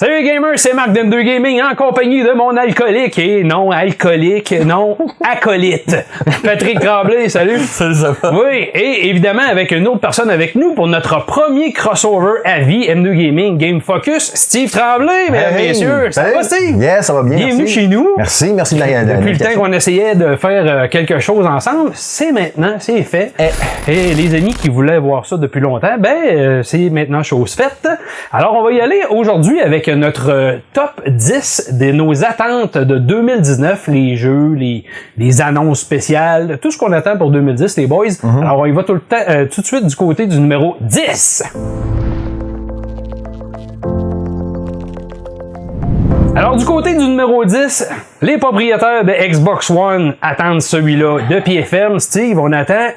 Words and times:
Salut 0.00 0.14
les 0.22 0.22
gamers, 0.22 0.52
c'est 0.54 0.74
Marc 0.74 0.90
d'M2 0.92 1.24
Gaming 1.24 1.60
en 1.60 1.74
compagnie 1.74 2.22
de 2.22 2.30
mon 2.30 2.56
alcoolique 2.56 3.18
et 3.18 3.42
non 3.42 3.72
alcoolique, 3.72 4.54
non 4.64 4.96
acolyte. 5.28 5.96
Patrick 6.44 6.78
Tremblay, 6.78 7.28
salut. 7.28 7.58
Salut, 7.58 7.94
ça 7.96 8.12
va? 8.22 8.32
Oui, 8.32 8.68
et 8.74 9.08
évidemment 9.08 9.42
avec 9.50 9.72
une 9.72 9.88
autre 9.88 9.98
personne 9.98 10.30
avec 10.30 10.54
nous 10.54 10.72
pour 10.74 10.86
notre 10.86 11.26
premier 11.26 11.72
crossover 11.72 12.34
à 12.44 12.60
vie 12.60 12.86
M2 12.86 13.12
Gaming 13.12 13.58
Game 13.58 13.80
Focus, 13.80 14.30
Steve 14.36 14.70
Tremblay, 14.70 15.30
mesdames 15.32 15.56
et 15.56 15.62
Hey, 15.62 15.68
messieurs. 15.70 16.12
Ça 16.12 16.22
salut. 16.22 16.34
va 16.36 16.42
Steve? 16.44 16.76
Yes, 16.80 17.06
ça 17.06 17.12
va 17.14 17.24
bien. 17.24 17.34
Bienvenue 17.36 17.58
merci. 17.62 17.74
chez 17.74 17.88
nous. 17.88 18.08
Merci, 18.16 18.52
merci 18.52 18.74
de 18.76 18.80
la 18.80 19.04
de 19.04 19.14
Depuis 19.14 19.32
le 19.32 19.38
temps 19.38 19.60
qu'on 19.60 19.72
essayait 19.72 20.14
de 20.14 20.36
faire 20.36 20.64
euh, 20.64 20.86
quelque 20.86 21.18
chose 21.18 21.44
ensemble, 21.44 21.90
c'est 21.94 22.30
maintenant, 22.30 22.76
c'est 22.78 23.02
fait. 23.02 23.32
Eh. 23.40 23.90
Et 23.90 24.14
les 24.14 24.32
amis 24.36 24.54
qui 24.54 24.68
voulaient 24.68 24.98
voir 24.98 25.26
ça 25.26 25.36
depuis 25.38 25.60
longtemps, 25.60 25.96
ben 25.98 26.14
euh, 26.30 26.62
c'est 26.62 26.88
maintenant 26.88 27.24
chose 27.24 27.52
faite. 27.56 27.88
Alors 28.32 28.54
on 28.54 28.62
va 28.62 28.70
y 28.70 28.80
aller 28.80 29.02
aujourd'hui 29.10 29.60
avec 29.60 29.87
notre 29.90 30.30
euh, 30.30 30.56
top 30.72 31.02
10 31.06 31.74
de 31.78 31.92
nos 31.92 32.24
attentes 32.24 32.78
de 32.78 32.98
2019, 32.98 33.88
les 33.88 34.16
jeux, 34.16 34.54
les, 34.54 34.84
les 35.16 35.40
annonces 35.40 35.80
spéciales, 35.80 36.58
tout 36.60 36.70
ce 36.70 36.78
qu'on 36.78 36.92
attend 36.92 37.16
pour 37.16 37.30
2010 37.30 37.76
les 37.76 37.86
boys. 37.86 38.06
Mhm. 38.22 38.42
Alors 38.42 38.58
on 38.58 38.66
y 38.66 38.72
va 38.72 38.84
tout 38.84 38.94
le 38.94 39.00
temps 39.00 39.16
euh, 39.28 39.46
tout 39.46 39.60
de 39.60 39.66
suite 39.66 39.86
du 39.86 39.96
côté 39.96 40.26
du 40.26 40.38
numéro 40.38 40.76
10. 40.80 41.44
Alors, 46.38 46.56
du 46.56 46.64
côté 46.64 46.94
du 46.94 47.04
numéro 47.04 47.44
10, 47.44 47.88
les 48.22 48.38
propriétaires 48.38 49.04
de 49.04 49.10
Xbox 49.10 49.70
One 49.70 50.14
attendent 50.22 50.62
celui-là 50.62 51.18
de 51.28 51.40
pied 51.40 51.64
ferme. 51.64 51.98
Steve, 51.98 52.38
on 52.38 52.52
attend. 52.52 52.90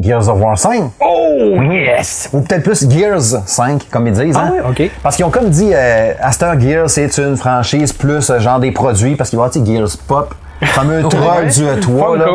Gears 0.00 0.26
of 0.26 0.40
War 0.40 0.56
5. 0.56 0.90
Oh, 1.00 1.60
yes! 1.70 2.30
Ou 2.32 2.40
peut-être 2.40 2.62
plus 2.62 2.88
Gears 2.88 3.42
5, 3.44 3.90
comme 3.90 4.06
ils 4.06 4.14
disent. 4.14 4.34
Ah 4.38 4.46
hein? 4.46 4.52
ouais, 4.52 4.86
ok. 4.86 4.90
Parce 5.02 5.16
qu'ils 5.16 5.24
ont 5.26 5.30
comme 5.30 5.50
dit, 5.50 5.70
euh, 5.74 6.14
Astor 6.18 6.58
Gears, 6.58 6.88
c'est 6.88 7.18
une 7.18 7.36
franchise 7.36 7.92
plus 7.92 8.30
euh, 8.30 8.40
genre 8.40 8.58
des 8.58 8.72
produits, 8.72 9.16
parce 9.16 9.28
qu'il 9.28 9.38
va 9.38 9.50
y 9.54 9.58
avoir 9.58 9.66
Gears 9.66 9.98
Pop, 10.08 10.34
le 10.62 10.66
fameux 10.68 11.02
truck 11.10 11.46
du 11.46 11.66
euh, 11.66 11.78
toit. 11.78 12.16
Là. 12.16 12.26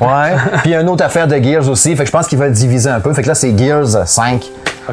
Ouais. 0.00 0.36
Puis 0.64 0.74
une 0.74 0.88
autre 0.88 1.04
affaire 1.04 1.28
de 1.28 1.36
Gears 1.36 1.68
aussi. 1.68 1.94
Fait 1.94 2.02
que 2.02 2.08
je 2.08 2.12
pense 2.12 2.26
qu'ils 2.26 2.38
veulent 2.38 2.50
diviser 2.50 2.90
un 2.90 2.98
peu. 2.98 3.14
Fait 3.14 3.22
que 3.22 3.28
là, 3.28 3.36
c'est 3.36 3.56
Gears 3.56 4.08
5. 4.08 4.42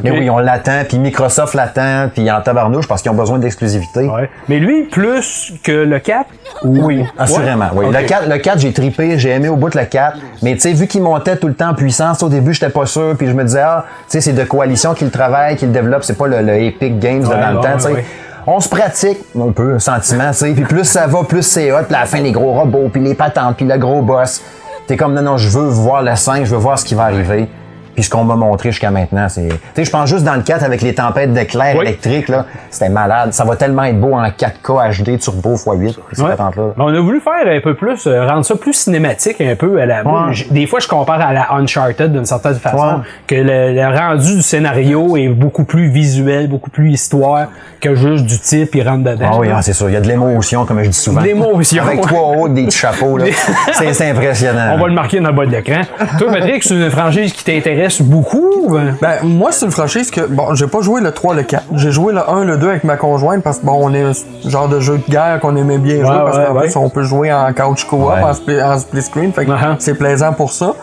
Mais 0.04 0.12
oui, 0.12 0.30
on 0.30 0.40
l'attend, 0.40 0.84
puis 0.88 0.98
Microsoft 0.98 1.54
l'attend, 1.54 2.10
puis 2.14 2.30
en 2.32 2.42
tabarnouche 2.42 2.88
parce 2.88 3.02
qu'ils 3.02 3.12
ont 3.12 3.16
besoin 3.16 3.40
d'exclusivité. 3.40 4.02
Ouais. 4.02 4.30
Mais 4.48 4.60
lui, 4.60 4.84
plus 4.84 5.54
que 5.64 5.72
le 5.72 6.00
4? 6.00 6.26
Oui, 6.64 7.06
assurément. 7.18 7.70
Oui. 7.74 7.86
Le 7.92 8.02
4, 8.02 8.30
le 8.30 8.38
4 8.38 8.60
j'ai 8.60 8.74
tripé, 8.74 9.18
j'ai 9.18 9.30
aimé 9.30 9.50
au 9.50 9.56
bout 9.56 9.70
de 9.70 9.78
le 9.78 9.86
4. 9.86 10.18
Mais 10.42 10.54
tu 10.56 10.62
sais, 10.62 10.74
vu 10.74 10.88
qu'il 10.88 11.02
montait 11.02 11.38
tout 11.38 11.48
le 11.48 11.54
temps 11.54 11.70
en 11.70 11.74
puissance, 11.74 12.24
au 12.24 12.30
début, 12.30 12.54
j'étais 12.54 12.70
pas 12.70 12.86
sûr. 12.86 13.16
Puis 13.18 13.28
je 13.28 13.34
me 13.34 13.44
disais, 13.44 13.62
ah, 13.62 13.86
tu 13.88 14.04
sais, 14.10 14.22
c'est 14.22 14.34
de 14.34 14.44
coalition 14.44 14.94
qu'il 14.94 15.10
travaille, 15.10 15.56
qu'il 15.56 15.72
développe. 15.72 16.04
C'est 16.04 16.18
pas 16.18 16.28
le, 16.28 16.42
le 16.42 16.54
Epic 16.62 17.00
Games 17.00 17.24
de 17.24 17.28
dans 17.28 17.52
le 17.52 17.60
temps, 17.62 17.78
tu 17.78 17.94
sais. 17.96 18.06
On 18.48 18.60
se 18.60 18.68
pratique 18.68 19.20
un 19.40 19.52
peu, 19.52 19.78
sentiment, 19.78 20.32
tu 20.32 20.38
sais. 20.38 20.52
Puis 20.54 20.64
plus 20.64 20.86
ça 20.86 21.06
va, 21.08 21.24
plus 21.24 21.44
c'est 21.44 21.72
hot. 21.72 21.84
Puis 21.88 21.96
à 21.96 22.02
la 22.02 22.06
fin, 22.06 22.20
les 22.20 22.32
gros 22.32 22.54
robots, 22.54 22.90
puis 22.92 23.02
les 23.02 23.14
patentes, 23.14 23.56
puis 23.58 23.66
le 23.66 23.78
gros 23.78 24.02
boss. 24.02 24.42
T'es 24.88 24.98
comme, 24.98 25.14
non, 25.14 25.22
non, 25.22 25.38
je 25.38 25.48
veux 25.48 25.68
voir 25.68 26.02
le 26.02 26.16
5, 26.16 26.44
je 26.44 26.52
veux 26.52 26.60
voir 26.60 26.78
ce 26.80 26.86
qui 26.86 26.96
va 26.96 27.04
arriver. 27.04 27.48
Puis 27.94 28.04
ce 28.04 28.10
qu'on 28.10 28.24
m'a 28.24 28.36
montré 28.36 28.72
jusqu'à 28.72 28.92
maintenant, 28.92 29.28
c'est... 29.30 29.48
Tu 29.50 29.56
sais, 29.76 29.86
je 29.86 29.90
pense 29.92 30.10
juste 30.10 30.24
dans 30.24 30.36
le 30.36 30.42
4 30.42 30.64
avec 30.64 30.82
les 30.82 30.94
tempêtes 30.94 31.34
d'éclairs 31.34 31.76
Oui. 31.78 31.86
électriques, 31.86 32.30
là, 32.30 32.46
c'était 32.70 32.90
malade. 32.90 33.34
Ça 33.34 33.44
va 33.44 33.56
tellement 33.56 33.84
être 33.84 34.00
beau 34.00 34.14
en 34.14 34.24
4K 34.26 35.04
HD 35.04 35.20
Turbo 35.20 35.56
x8, 35.56 35.96
ces 36.14 36.22
Ouais. 36.22 36.30
Mais 36.38 36.62
On 36.78 36.88
a 36.88 37.00
voulu 37.00 37.20
faire 37.20 37.46
un 37.46 37.60
peu 37.62 37.74
plus, 37.76 38.08
euh, 38.08 38.26
rendre 38.28 38.46
ça 38.46 38.56
plus 38.56 38.74
cinématique 38.74 39.42
un 39.42 39.56
peu 39.56 39.82
à 39.82 39.86
la. 39.86 40.04
Ouais. 40.04 40.34
Des 40.52 40.68
fois, 40.68 40.80
je 40.80 40.88
compare 40.88 41.22
à 41.22 41.34
la 41.34 41.52
Uncharted 41.54 42.12
d'une 42.12 42.26
certaine 42.26 42.56
façon, 42.56 42.78
Ouais. 42.78 43.04
que 43.28 43.36
le, 43.36 43.74
le 43.74 43.98
rendu 43.98 44.36
du 44.36 44.42
scénario 44.42 45.18
est 45.18 45.28
beaucoup 45.30 45.64
plus 45.64 45.90
visuel, 45.90 46.48
beaucoup 46.48 46.70
plus 46.70 46.92
histoire 46.92 47.48
que 47.80 47.96
juste 47.96 48.26
du 48.26 48.38
type 48.40 48.76
il 48.76 48.88
rentre 48.88 49.04
dedans. 49.04 49.32
Ah 49.34 49.38
oui, 49.40 49.48
ah, 49.54 49.62
c'est 49.62 49.74
sûr. 49.74 49.90
Il 49.90 49.94
y 49.94 49.98
a 49.98 50.02
de 50.02 50.08
l'émotion, 50.08 50.66
comme 50.66 50.84
je 50.84 50.90
dis 50.90 50.98
souvent. 50.98 51.20
De 51.22 51.26
l'émotion. 51.26 51.84
Avec 51.84 52.02
trois 52.02 52.36
hauts, 52.38 52.48
des 52.48 52.66
petits 52.66 52.78
chapeaux, 52.78 53.18
là. 53.18 53.26
c'est 53.74 53.92
c'est 53.94 54.12
impressionnant. 54.12 54.74
On 54.76 54.78
va 54.78 54.88
le 54.88 54.94
marquer 54.94 55.20
dans 55.20 55.30
le 55.30 55.36
bas 55.36 55.46
de 55.46 55.52
l'écran. 55.52 55.82
Toi, 56.20 56.32
Patrick, 56.32 56.64
c'est 56.64 56.76
une 56.76 56.90
franchise 56.92 57.34
qui 57.34 57.44
t'intéresse 57.44 57.81
beaucoup? 58.02 58.68
ben? 58.70 58.96
Ben, 59.02 59.18
moi, 59.24 59.52
c'est 59.52 59.66
une 59.66 59.72
franchise 59.72 60.12
que, 60.12 60.22
bon, 60.22 60.54
j'ai 60.56 60.68
pas 60.68 60.82
joué 60.82 61.02
le 61.02 61.12
3, 61.12 61.34
le 61.36 61.44
4. 61.44 61.64
J'ai 61.76 61.92
joué 61.92 62.14
le 62.14 62.28
1, 62.30 62.44
le 62.46 62.58
2 62.58 62.70
avec 62.70 62.84
ma 62.84 62.98
conjointe 62.98 63.44
parce 63.44 63.60
que, 63.60 63.66
bon, 63.66 63.78
on 63.82 63.94
est 63.94 64.02
un 64.04 64.12
genre 64.46 64.68
de 64.68 64.80
jeu 64.80 64.98
de 64.98 65.12
guerre 65.12 65.40
qu'on 65.42 65.56
aimait 65.56 65.78
bien 65.78 65.98
jouer 65.98 66.06
parce 66.24 66.38
ouais, 66.38 66.46
qu'en 66.46 66.54
ouais. 66.56 66.62
plus, 66.68 66.76
on 66.76 66.90
peut 66.90 67.04
jouer 67.04 67.32
en 67.34 67.52
couch 67.54 67.86
co-op, 67.86 68.10
Ouais. 68.14 68.22
en, 68.24 68.34
split, 68.34 68.62
en 68.62 68.78
split 68.78 69.02
screen. 69.02 69.34
Fait 69.34 69.46
que 69.46 69.52
Uh-huh. 69.52 69.76
c'est 69.80 69.96
plaisant 69.96 70.34
pour 70.34 70.52
ça. 70.52 70.74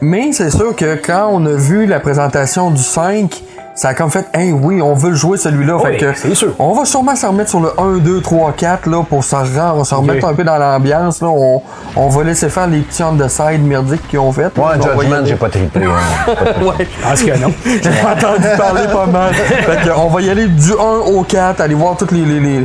Mais 0.00 0.32
c'est 0.32 0.50
sûr 0.50 0.74
que 0.76 0.96
quand 0.96 1.28
on 1.32 1.46
a 1.46 1.52
vu 1.52 1.86
la 1.86 2.00
présentation 2.00 2.70
du 2.70 2.82
5, 2.82 3.42
ça 3.76 3.90
a 3.90 3.94
comme 3.94 4.10
fait, 4.10 4.26
hey, 4.34 4.50
oui, 4.52 4.82
on 4.82 4.94
veut 4.94 5.10
le 5.10 5.16
jouer 5.16 5.38
celui-là. 5.38 5.76
Oui, 5.76 5.82
fait 5.92 5.96
que, 5.98 6.14
c'est 6.16 6.34
sûr. 6.34 6.54
on 6.58 6.72
va 6.72 6.84
sûrement 6.84 7.14
s'en 7.14 7.28
remettre 7.30 7.50
sur 7.50 7.60
le 7.60 7.70
1, 7.78 7.98
2, 7.98 8.20
3, 8.22 8.52
4, 8.56 8.88
là, 8.88 9.04
pour 9.08 9.22
se, 9.22 9.36
rendre, 9.36 9.86
se 9.86 9.94
remettre 9.94 10.26
un 10.26 10.34
peu 10.34 10.42
dans 10.44 10.56
l'ambiance, 10.58 11.20
là. 11.22 11.28
On, 11.28 11.62
on 11.94 12.08
va 12.08 12.24
laisser 12.24 12.48
faire 12.48 12.66
les 12.66 12.80
petits 12.80 13.02
on 13.04 13.14
the 13.16 13.28
side 13.28 13.62
merdiques 13.62 14.08
qu'ils 14.08 14.18
ont 14.18 14.32
fait. 14.32 14.46
Ouais, 14.58 14.76
va 14.76 14.76
y 14.76 14.82
Judgment, 14.82 15.24
j'ai 15.26 15.36
pas 15.36 15.48
trippé. 15.48 15.80
hein. 15.84 16.32
Ouais. 16.66 16.86
Je 17.00 17.08
pense 17.08 17.22
que 17.22 17.38
non. 17.38 17.52
J'ai 17.64 17.90
entendu 17.90 18.46
parler 18.56 18.82
pas 18.92 19.06
mal. 19.06 19.32
Fait 19.34 19.84
que 19.88 19.90
on 19.96 20.08
va 20.08 20.20
y 20.22 20.30
aller 20.30 20.46
du 20.48 20.72
1 20.72 21.10
au 21.14 21.22
4, 21.22 21.60
aller 21.60 21.74
voir 21.74 21.96
toutes 21.96 22.12
les, 22.12 22.24
les, 22.24 22.40
les- 22.40 22.64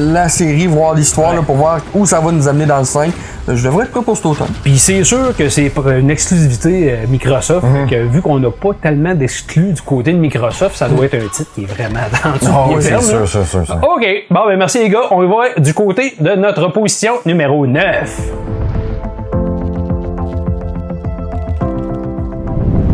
la 0.00 0.28
série, 0.28 0.66
voir 0.66 0.94
l'histoire 0.94 1.32
là, 1.34 1.42
pour 1.42 1.56
voir 1.56 1.78
où 1.94 2.04
ça 2.04 2.18
va 2.20 2.32
nous 2.32 2.48
amener 2.48 2.66
dans 2.66 2.78
le 2.78 2.84
5. 2.84 3.12
Euh, 3.48 3.56
Je 3.56 3.64
devrais 3.64 3.84
être 3.84 3.92
prêt 3.92 4.02
pour 4.02 4.16
cet 4.16 4.26
automne. 4.26 4.48
Puis 4.62 4.78
c'est 4.78 5.04
sûr 5.04 5.34
que 5.36 5.48
c'est 5.48 5.70
pour 5.70 5.88
une 5.88 6.10
exclusivité 6.10 6.92
euh, 6.92 6.96
Microsoft, 7.08 7.64
Mhm. 7.64 7.88
que 7.88 7.94
vu 8.06 8.20
qu'on 8.20 8.38
n'a 8.40 8.50
pas 8.50 8.70
tellement 8.82 9.14
d'exclus 9.14 9.72
du 9.72 9.80
côté 9.82 10.12
de 10.12 10.18
Microsoft, 10.18 10.39
ça 10.72 10.88
doit 10.88 11.06
être 11.06 11.14
un 11.14 11.28
titre 11.28 11.50
qui 11.54 11.62
est 11.62 11.66
vraiment 11.66 12.00
attendu. 12.12 12.38
Bien 12.40 12.76
oui, 12.76 12.82
c'est 12.82 13.00
sûr, 13.00 13.28
sûr, 13.28 13.44
sûr, 13.46 13.66
sûr. 13.66 13.76
OK. 13.82 14.06
Bon, 14.30 14.46
ben 14.46 14.56
merci 14.56 14.78
les 14.78 14.88
gars. 14.88 15.02
On 15.10 15.26
va 15.26 15.54
du 15.58 15.74
côté 15.74 16.14
de 16.18 16.30
notre 16.34 16.68
position 16.68 17.14
numéro 17.26 17.66
9. 17.66 18.32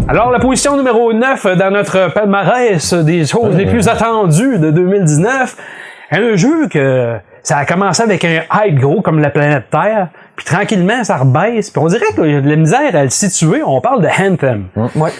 Alors, 0.08 0.30
la 0.30 0.38
position 0.38 0.76
numéro 0.76 1.12
9 1.12 1.56
dans 1.56 1.72
notre 1.72 2.12
palmarès 2.12 2.94
des 2.94 3.26
choses 3.26 3.56
les 3.56 3.66
plus 3.66 3.88
attendues 3.88 4.58
de 4.58 4.70
2019, 4.70 5.56
un 6.12 6.36
jeu 6.36 6.68
que 6.68 7.16
ça 7.42 7.58
a 7.58 7.64
commencé 7.64 8.02
avec 8.02 8.24
un 8.24 8.42
hype 8.54 8.78
gros 8.78 9.02
comme 9.02 9.18
la 9.18 9.30
planète 9.30 9.64
Terre, 9.70 10.08
puis 10.36 10.44
tranquillement 10.44 11.02
ça 11.02 11.16
rebaisse, 11.16 11.70
puis 11.70 11.82
on 11.82 11.86
dirait 11.86 12.06
que 12.16 12.22
y 12.22 12.36
a 12.36 12.40
de 12.40 12.48
la 12.48 12.56
misère 12.56 12.94
à 12.94 13.02
le 13.02 13.10
situer. 13.10 13.62
On 13.64 13.80
parle 13.80 14.02
de 14.02 14.08
Anthem. 14.08 14.66
Ouais. 14.94 15.10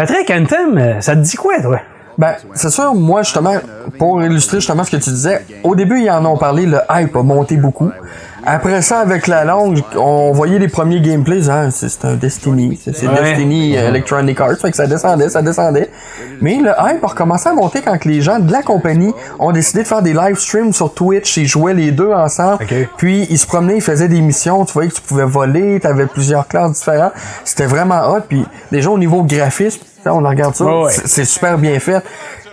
Patrick, 0.00 0.30
Anthem, 0.30 0.78
euh, 0.78 1.00
ça 1.02 1.14
te 1.14 1.20
dit 1.20 1.36
quoi, 1.36 1.60
toi? 1.60 1.78
Ben, 2.16 2.34
c'est 2.54 2.70
sûr, 2.70 2.94
moi, 2.94 3.22
justement, 3.22 3.54
pour 3.98 4.22
illustrer 4.22 4.58
justement 4.58 4.82
ce 4.82 4.90
que 4.90 4.96
tu 4.96 5.10
disais, 5.10 5.44
au 5.62 5.74
début, 5.74 6.00
ils 6.00 6.10
en 6.10 6.24
ont 6.24 6.38
parlé, 6.38 6.64
le 6.64 6.78
hype 6.90 7.14
a 7.16 7.22
monté 7.22 7.58
beaucoup. 7.58 7.90
Après 8.44 8.80
ça, 8.80 9.00
avec 9.00 9.26
la 9.26 9.44
longue, 9.44 9.82
on 9.96 10.32
voyait 10.32 10.58
les 10.58 10.68
premiers 10.68 11.00
gameplays, 11.00 11.50
hein, 11.50 11.68
c'est 11.70 12.04
un 12.06 12.14
Destiny, 12.14 12.80
c'est 12.82 13.06
Ouais. 13.06 13.22
Destiny 13.22 13.76
euh, 13.76 13.88
Electronic 13.88 14.40
Arts, 14.40 14.56
fait 14.60 14.70
que 14.70 14.76
ça 14.76 14.86
descendait, 14.86 15.28
ça 15.28 15.42
descendait. 15.42 15.90
Mais 16.40 16.56
le 16.56 16.70
hype 16.70 17.04
a 17.04 17.06
recommencé 17.06 17.50
à 17.50 17.52
monter 17.52 17.82
quand 17.82 18.02
les 18.06 18.22
gens 18.22 18.38
de 18.38 18.50
la 18.50 18.62
compagnie 18.62 19.12
ont 19.38 19.52
décidé 19.52 19.82
de 19.82 19.88
faire 19.88 20.00
des 20.00 20.14
live 20.14 20.38
streams 20.38 20.72
sur 20.72 20.94
Twitch, 20.94 21.36
ils 21.36 21.46
jouaient 21.46 21.74
les 21.74 21.90
deux 21.90 22.12
ensemble, 22.12 22.64
puis 22.96 23.26
ils 23.28 23.38
se 23.38 23.46
promenaient, 23.46 23.76
ils 23.76 23.82
faisaient 23.82 24.08
des 24.08 24.22
missions, 24.22 24.64
tu 24.64 24.72
voyais 24.72 24.88
que 24.88 24.94
tu 24.96 25.02
pouvais 25.02 25.24
voler, 25.26 25.78
t'avais 25.80 26.06
plusieurs 26.06 26.48
classes 26.48 26.72
différentes, 26.72 27.12
c'était 27.44 27.66
vraiment 27.66 28.10
hot, 28.10 28.20
puis 28.26 28.46
déjà 28.72 28.90
au 28.90 28.98
niveau 28.98 29.22
graphisme, 29.22 29.80
on 30.06 30.18
regarde 30.26 30.54
ça, 30.54 30.64
ouais. 30.64 30.90
c'est- 31.04 31.24
super 31.24 31.58
bien 31.58 31.78
fait. 31.80 32.02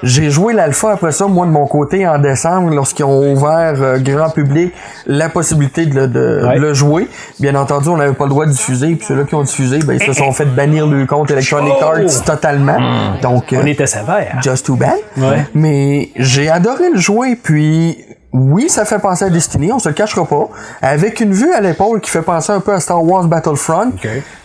J'ai 0.03 0.29
joué 0.29 0.53
l'alpha 0.53 0.91
après 0.91 1.11
ça, 1.11 1.25
moi 1.25 1.47
de 1.47 1.51
mon 1.51 1.65
côté, 1.65 2.07
en 2.07 2.19
décembre, 2.19 2.69
lorsqu'ils 2.71 3.05
ont 3.05 3.33
ouvert 3.33 3.73
euh, 3.81 3.97
grand 3.97 4.29
public 4.29 4.71
la 5.07 5.27
possibilité 5.27 5.87
de, 5.87 5.95
le- 5.95 6.07
de- 6.07 6.45
Ouais. 6.45 6.55
de 6.57 6.59
le 6.61 6.73
jouer. 6.75 7.07
Bien 7.39 7.55
entendu, 7.55 7.89
on 7.89 7.97
n'avait 7.97 8.13
pas 8.13 8.25
le 8.25 8.29
droit 8.29 8.45
de 8.45 8.51
diffuser, 8.51 8.93
puis 8.95 9.05
ceux-là 9.07 9.23
qui 9.23 9.33
ont 9.33 9.41
diffusé, 9.41 9.79
ben, 9.79 9.93
ils 9.99 10.03
se 10.05 10.13
sont 10.13 10.31
fait 10.33 10.45
bannir 10.45 10.85
le 10.85 11.05
compte 11.07 11.31
Electronic 11.31 11.73
Oh! 11.81 11.83
Arts 11.83 12.23
totalement. 12.25 12.77
Donc, 13.23 13.51
euh, 13.53 13.59
On 13.63 13.65
était 13.65 13.87
sévère. 13.87 14.37
just 14.43 14.67
too 14.67 14.75
bad. 14.75 14.91
Ouais. 15.17 15.47
Mais 15.55 16.09
j'ai 16.15 16.49
adoré 16.49 16.91
le 16.93 16.99
jouer, 16.99 17.35
puis 17.35 17.97
oui, 18.33 18.69
ça 18.69 18.85
fait 18.85 18.99
penser 18.99 19.25
à 19.25 19.29
Destiny, 19.31 19.71
on 19.73 19.79
se 19.79 19.89
le 19.89 19.95
cachera 19.95 20.25
pas. 20.25 20.47
Avec 20.83 21.21
une 21.21 21.33
vue 21.33 21.51
à 21.53 21.59
l'épaule 21.61 22.01
qui 22.01 22.11
fait 22.11 22.21
penser 22.21 22.51
un 22.51 22.59
peu 22.59 22.73
à 22.73 22.79
Star 22.79 23.03
Wars 23.03 23.23
Battlefront. 23.23 23.93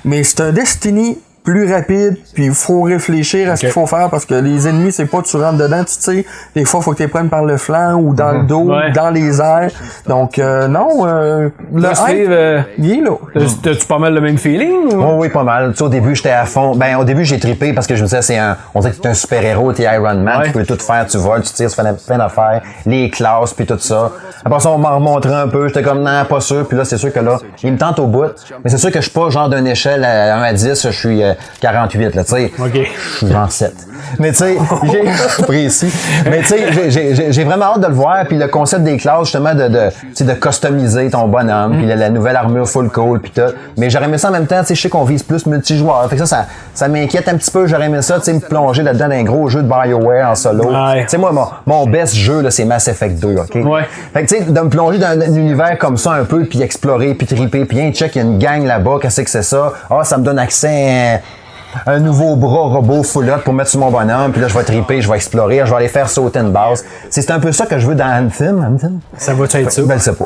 Mais 0.07 0.23
c'est 0.25 0.41
un 0.41 0.51
Destiny 0.53 1.19
plus 1.45 1.73
rapide, 1.73 2.17
puis 2.35 2.45
il 2.47 2.55
faut 2.55 2.83
réfléchir 2.83 3.51
à 3.51 3.57
ce 3.57 3.63
qu'il 3.63 3.71
faut 3.71 3.87
faire 3.87 4.09
parce 4.11 4.25
que 4.25 4.35
les 4.35 4.69
ennemis, 4.69 4.93
c'est 4.93 5.07
pas 5.07 5.23
tu 5.23 5.37
rentres 5.37 5.59
dedans, 5.59 5.83
tu 5.83 5.93
sais, 5.99 6.25
des 6.55 6.65
fois, 6.65 6.81
faut 6.83 6.93
que 6.93 6.99
tu 6.99 7.03
les 7.03 7.09
prennes 7.09 7.29
par 7.29 7.45
le 7.45 7.57
flanc 7.57 7.95
ou 7.95 8.15
dans 8.15 8.31
le 8.33 8.43
dos, 8.45 8.65
Mhm. 8.65 8.71
Ouais. 8.71 8.93
dans 8.93 9.11
les 9.11 9.41
airs. 9.41 9.71
Donc, 10.07 10.39
euh, 10.39 10.69
non, 10.69 11.05
euh, 11.07 11.49
le 11.75 11.83
hype, 11.89 12.29
euh, 12.31 12.63
il 12.79 12.93
est 12.93 13.01
là. 13.03 13.11
t'as- 13.35 13.41
T'as-tu 13.63 13.87
pas 13.87 13.99
mal 13.99 14.15
le 14.15 14.21
même 14.21 14.39
feeling? 14.39 14.93
ou? 14.95 15.03
Oh 15.03 15.15
oui, 15.17 15.29
pas 15.31 15.43
mal. 15.43 15.71
Tu 15.73 15.79
sais, 15.79 15.83
au 15.85 15.89
début, 15.89 16.15
j'étais 16.15 16.31
à 16.31 16.45
fond. 16.45 16.77
Ben, 16.77 16.97
au 16.97 17.05
début, 17.05 17.25
j'ai 17.25 17.41
trippé 17.41 17.73
parce 17.73 17.87
que 17.87 17.97
je 17.97 18.03
me 18.03 18.07
disais, 18.07 18.23
c'est 18.23 18.39
un, 18.39 18.57
on 18.75 18.81
dirait 18.81 18.93
que 18.93 19.01
t'es 19.01 19.09
un 19.09 19.15
super-héros, 19.15 19.73
t'es 19.73 19.83
Iron 19.85 20.15
Man, 20.15 20.39
Ouais. 20.41 20.47
tu 20.47 20.53
peux 20.53 20.65
tout 20.65 20.79
faire, 20.79 21.07
tu 21.07 21.17
voles, 21.19 21.43
tu 21.43 21.53
tires, 21.53 21.69
tu 21.71 21.75
fais 21.75 21.83
plein 22.07 22.19
d'affaires, 22.19 22.61
les 22.87 23.11
classes, 23.11 23.53
puis 23.55 23.67
tout 23.67 23.79
ça. 23.79 24.13
Après 24.45 24.61
ça, 24.61 24.71
on 24.71 24.79
m'a 24.79 24.91
remontré 24.91 25.33
un 25.35 25.49
peu, 25.49 25.69
j'étais 25.69 25.83
comme, 25.83 26.03
non, 26.03 26.25
pas 26.29 26.41
sûr, 26.41 26.67
puis 26.69 26.77
là, 26.77 26.85
c'est 26.85 26.99
sûr 26.99 27.13
que 27.13 27.21
là, 27.21 27.39
il 27.63 27.73
me 27.73 27.79
tente 27.79 27.99
au 27.99 28.07
bout. 28.07 28.27
Mais 28.65 28.71
c'est 28.71 28.79
sûr 28.79 28.91
que 28.91 28.99
je 29.01 29.09
suis 29.09 29.13
pas 29.19 29.29
genre 29.31 29.49
d'une 29.49 29.67
échelle 29.67 30.05
à 30.05 30.37
1 30.37 30.43
à 30.43 30.53
10, 30.53 30.83
je 30.87 30.91
suis, 30.91 31.23
euh, 31.23 31.32
48, 31.61 32.15
là, 32.15 32.25
tu 32.25 32.31
sais. 32.31 32.53
OK. 32.59 32.71
Je 32.75 33.17
suis 33.19 33.29
genre 33.29 33.51
7. 33.51 33.73
Mais 34.19 34.31
tu 34.33 34.39
sais, 34.39 34.57
j'ai 34.91 35.43
précis. 35.45 35.93
Mais 36.29 36.41
tu 36.41 36.47
sais, 36.47 37.31
j'ai- 37.31 37.45
vraiment 37.45 37.67
hâte 37.75 37.81
de 37.81 37.87
le 37.87 37.95
voir. 37.95 38.25
Puis 38.27 38.37
le 38.37 38.49
concept 38.49 38.83
des 38.83 38.97
classes, 38.97 39.25
justement, 39.25 39.55
de, 39.55 39.69
de, 39.69 39.89
tu 39.91 40.07
sais, 40.15 40.25
de 40.25 40.33
customiser 40.35 41.09
ton 41.11 41.29
bonhomme, 41.29 41.77
puis 41.79 41.87
la, 41.87 41.95
la 41.97 42.11
nouvelle 42.11 42.37
armure 42.37 42.69
full 42.69 42.89
cool, 42.91 43.21
puis 43.21 43.31
tout. 43.31 43.53
Mais 43.77 43.91
j'aurais 43.91 44.07
aimé 44.07 44.19
ça 44.19 44.29
en 44.29 44.33
même 44.33 44.47
temps, 44.47 44.61
tu 44.61 44.67
sais, 44.69 44.75
je 44.75 44.81
sais 44.83 44.89
qu'on 44.89 45.05
vise 45.05 45.23
plus 45.23 45.47
multijoueur. 45.47 46.09
Fait 46.11 46.17
que 46.17 46.25
ça, 46.25 46.27
ça, 46.27 46.47
ça 46.75 46.89
m'inquiète 46.89 47.29
un 47.29 47.37
petit 47.37 47.51
peu. 47.51 47.67
J'aurais 47.67 47.87
aimé 47.87 48.03
ça, 48.03 48.19
tu 48.19 48.25
sais, 48.25 48.33
me 48.33 48.41
plonger 48.41 48.83
là-dedans 48.83 49.09
dans 49.09 49.15
un 49.15 49.23
gros 49.23 49.49
jeu 49.49 49.63
de 49.63 49.69
BioWare 49.69 50.31
en 50.31 50.35
solo. 50.35 50.65
Ouais. 50.65 51.03
Tu 51.05 51.11
sais, 51.11 51.19
moi, 51.19 51.31
mon, 51.33 51.47
mon 51.67 51.87
best 51.87 52.15
jeu, 52.17 52.41
là, 52.43 52.51
c'est 52.51 52.65
Mass 52.65 52.89
Effect 52.89 53.21
2, 53.21 53.37
OK? 53.37 53.55
Ouais. 53.65 53.83
Fait 54.13 54.25
que, 54.25 54.29
tu 54.29 54.39
sais, 54.45 54.51
de 54.51 54.61
me 54.61 54.69
plonger 54.69 54.99
dans 54.99 55.09
un 55.09 55.21
univers 55.21 55.79
comme 55.79 55.97
ça 55.97 56.13
un 56.13 56.25
peu, 56.25 56.45
puis 56.45 56.61
explorer, 56.61 57.15
puis 57.15 57.27
triper, 57.27 57.65
puis 57.65 57.81
un 57.81 57.93
check, 57.93 58.17
il 58.17 58.19
y 58.19 58.21
a 58.23 58.25
une 58.25 58.39
gang 58.39 58.65
là-bas, 58.65 58.99
qu'est-ce 59.01 59.21
que 59.23 59.31
c'est 59.31 59.43
ça? 59.43 59.73
Ah, 59.89 60.03
ça 60.05 60.19
me 60.19 60.25
donne 60.25 60.39
accès 60.41 60.69
à 60.69 61.21
un, 61.87 61.99
nouveau 61.99 62.37
bras 62.37 62.69
robot 62.69 63.03
up 63.29 63.45
pour 63.45 63.55
mettre 63.55 63.71
sur 63.71 63.81
mon 63.81 63.91
bonhomme, 63.91 64.33
puis 64.33 64.41
là, 64.41 64.49
je 64.49 64.55
vais 64.57 64.65
triper, 64.65 65.01
je 65.01 65.09
vais 65.09 65.17
explorer, 65.17 65.63
je 65.65 65.71
vais 65.71 65.77
aller 65.77 65.89
faire 65.89 66.09
sauter 66.09 66.41
une 66.41 66.51
base. 66.51 66.85
C'est 67.11 67.23
c'est 67.23 67.31
un 67.33 67.41
peu 67.41 67.53
ça 67.53 67.67
que 67.67 67.79
je 67.79 67.87
veux 67.87 67.95
dans 67.95 68.05
Anthem. 68.25 68.63
Anthem? 68.75 69.01
Ça 69.17 69.33
va 69.33 69.45
être 69.45 69.71
ça? 69.71 69.83
Ben, 69.83 69.99
je 69.99 70.03
sais 70.03 70.13
pas. 70.13 70.25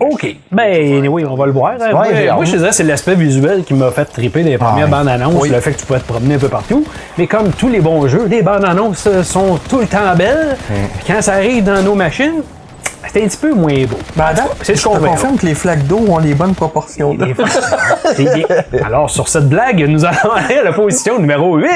OK. 0.00 0.36
Ben, 0.50 1.06
oui, 1.06 1.24
on 1.24 1.36
va 1.36 1.46
le 1.46 1.52
voir. 1.52 1.74
hein. 1.80 2.34
moi, 2.34 2.44
je 2.44 2.52
te 2.52 2.56
dirais, 2.56 2.72
c'est 2.72 2.82
l'aspect 2.82 3.14
visuel 3.14 3.62
qui 3.64 3.74
m'a 3.74 3.90
fait 3.90 4.04
triper 4.04 4.42
des 4.42 4.58
premières 4.58 4.88
bandes 4.88 5.08
annonces, 5.08 5.48
le 5.48 5.60
fait 5.60 5.72
que 5.72 5.78
tu 5.78 5.86
pouvais 5.86 6.00
te 6.00 6.06
promener 6.06 6.34
un 6.34 6.38
peu 6.38 6.48
partout. 6.48 6.84
Mais 7.16 7.26
comme 7.26 7.50
tous 7.50 7.68
les 7.68 7.80
bons 7.80 8.06
jeux, 8.08 8.26
les 8.28 8.42
bandes 8.42 8.64
annonces 8.64 9.08
sont 9.22 9.58
tout 9.68 9.78
le 9.78 9.86
temps 9.86 10.14
belles. 10.16 10.56
Puis 10.66 11.04
quand 11.06 11.22
ça 11.22 11.34
arrive 11.34 11.64
dans 11.64 11.82
nos 11.82 11.94
machines, 11.94 12.42
c'est 13.12 13.22
un 13.22 13.26
petit 13.26 13.36
peu 13.38 13.52
moins 13.54 13.84
beau. 13.84 13.98
Ben, 14.16 14.26
c'est 14.62 14.74
ce 14.76 14.82
je 14.82 14.88
qu'on 14.88 14.98
confirme 14.98 15.36
que 15.36 15.46
les 15.46 15.54
flaques 15.54 15.86
d'eau 15.86 16.00
ont 16.08 16.18
les 16.18 16.34
bonnes 16.34 16.54
proportions. 16.54 17.16
Alors, 18.84 19.10
sur 19.10 19.28
cette 19.28 19.48
blague, 19.48 19.84
nous 19.88 20.04
allons 20.04 20.30
aller 20.34 20.58
à 20.58 20.64
la 20.64 20.72
position 20.72 21.18
numéro 21.18 21.56
8. 21.56 21.68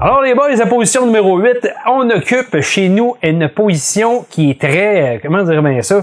Alors, 0.00 0.20
les 0.22 0.34
boys, 0.34 0.54
la 0.56 0.66
position 0.66 1.06
numéro 1.06 1.38
8, 1.38 1.68
on 1.86 2.10
occupe 2.10 2.60
chez 2.60 2.88
nous 2.88 3.14
une 3.22 3.48
position 3.48 4.24
qui 4.28 4.50
est 4.50 4.60
très. 4.60 5.16
euh, 5.16 5.18
Comment 5.22 5.44
dire 5.44 5.62
bien 5.62 5.80
ça? 5.82 6.02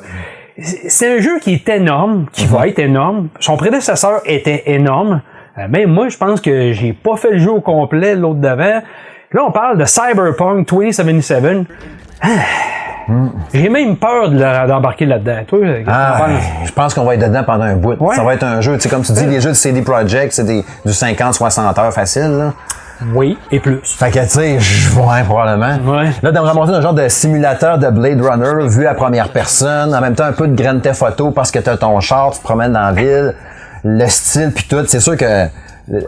C'est 0.57 1.17
un 1.17 1.21
jeu 1.21 1.39
qui 1.39 1.53
est 1.53 1.69
énorme, 1.69 2.25
qui 2.31 2.45
va 2.45 2.67
être 2.67 2.79
énorme. 2.79 3.27
Son 3.39 3.57
prédécesseur 3.57 4.21
était 4.25 4.63
énorme. 4.67 5.21
Euh, 5.57 5.67
Même 5.69 5.89
moi, 5.89 6.07
je 6.09 6.17
pense 6.17 6.39
que 6.39 6.71
j'ai 6.71 6.93
pas 6.93 7.17
fait 7.17 7.31
le 7.31 7.39
jeu 7.39 7.51
au 7.51 7.61
complet, 7.61 8.15
l'autre 8.15 8.39
d'avant. 8.39 8.81
Là, 9.31 9.41
on 9.47 9.51
parle 9.51 9.77
de 9.77 9.85
Cyberpunk 9.85 10.67
2077. 10.67 11.43
Ah. 12.21 12.27
J'ai 13.53 13.69
même 13.69 13.95
peur 13.97 14.29
de 14.29 14.67
d'embarquer 14.67 15.05
là-dedans. 15.05 15.43
Toi, 15.47 15.59
Ah, 15.87 16.15
penses? 16.19 16.43
je 16.65 16.71
pense 16.71 16.93
qu'on 16.93 17.03
va 17.05 17.13
être 17.15 17.27
dedans 17.27 17.43
pendant 17.43 17.65
un 17.65 17.75
bout. 17.75 17.95
Ouais. 17.99 18.15
Ça 18.15 18.23
va 18.23 18.33
être 18.33 18.43
un 18.43 18.61
jeu, 18.61 18.75
tu 18.75 18.81
sais, 18.81 18.89
comme 18.89 19.03
tu 19.03 19.11
dis, 19.13 19.25
les 19.25 19.39
jeux 19.41 19.49
de 19.49 19.55
CD 19.55 19.81
Projekt, 19.81 20.31
c'est 20.33 20.43
du 20.45 20.63
50-60 20.85 21.79
heures 21.79 21.93
facile, 21.93 22.29
là. 22.37 22.53
Oui, 23.13 23.37
et 23.51 23.59
plus. 23.59 23.79
Fait 23.83 24.11
que, 24.11 24.19
tu 24.19 24.27
sais, 24.29 24.59
je 24.59 24.95
ouais, 24.99 25.23
probablement. 25.23 25.77
Ouais. 25.85 26.09
Là, 26.21 26.31
de 26.31 26.39
me 26.39 26.43
ramasser 26.43 26.73
un 26.73 26.81
genre 26.81 26.93
de 26.93 27.07
simulateur 27.07 27.77
de 27.77 27.89
Blade 27.89 28.21
Runner 28.21 28.67
vu 28.67 28.85
à 28.87 28.93
première 28.93 29.29
personne, 29.29 29.93
en 29.95 30.01
même 30.01 30.15
temps 30.15 30.25
un 30.25 30.33
peu 30.33 30.47
de 30.47 30.61
Grand 30.61 30.79
Theft 30.79 31.01
Auto 31.03 31.31
parce 31.31 31.49
que 31.51 31.59
t'as 31.59 31.77
ton 31.77 31.99
char, 32.01 32.31
tu 32.31 32.39
te 32.39 32.43
promènes 32.43 32.73
dans 32.73 32.81
la 32.81 32.91
ville, 32.91 33.35
le 33.85 34.07
style 34.07 34.51
puis 34.53 34.65
tout, 34.69 34.83
c'est 34.87 34.99
sûr 34.99 35.15
que 35.15 35.45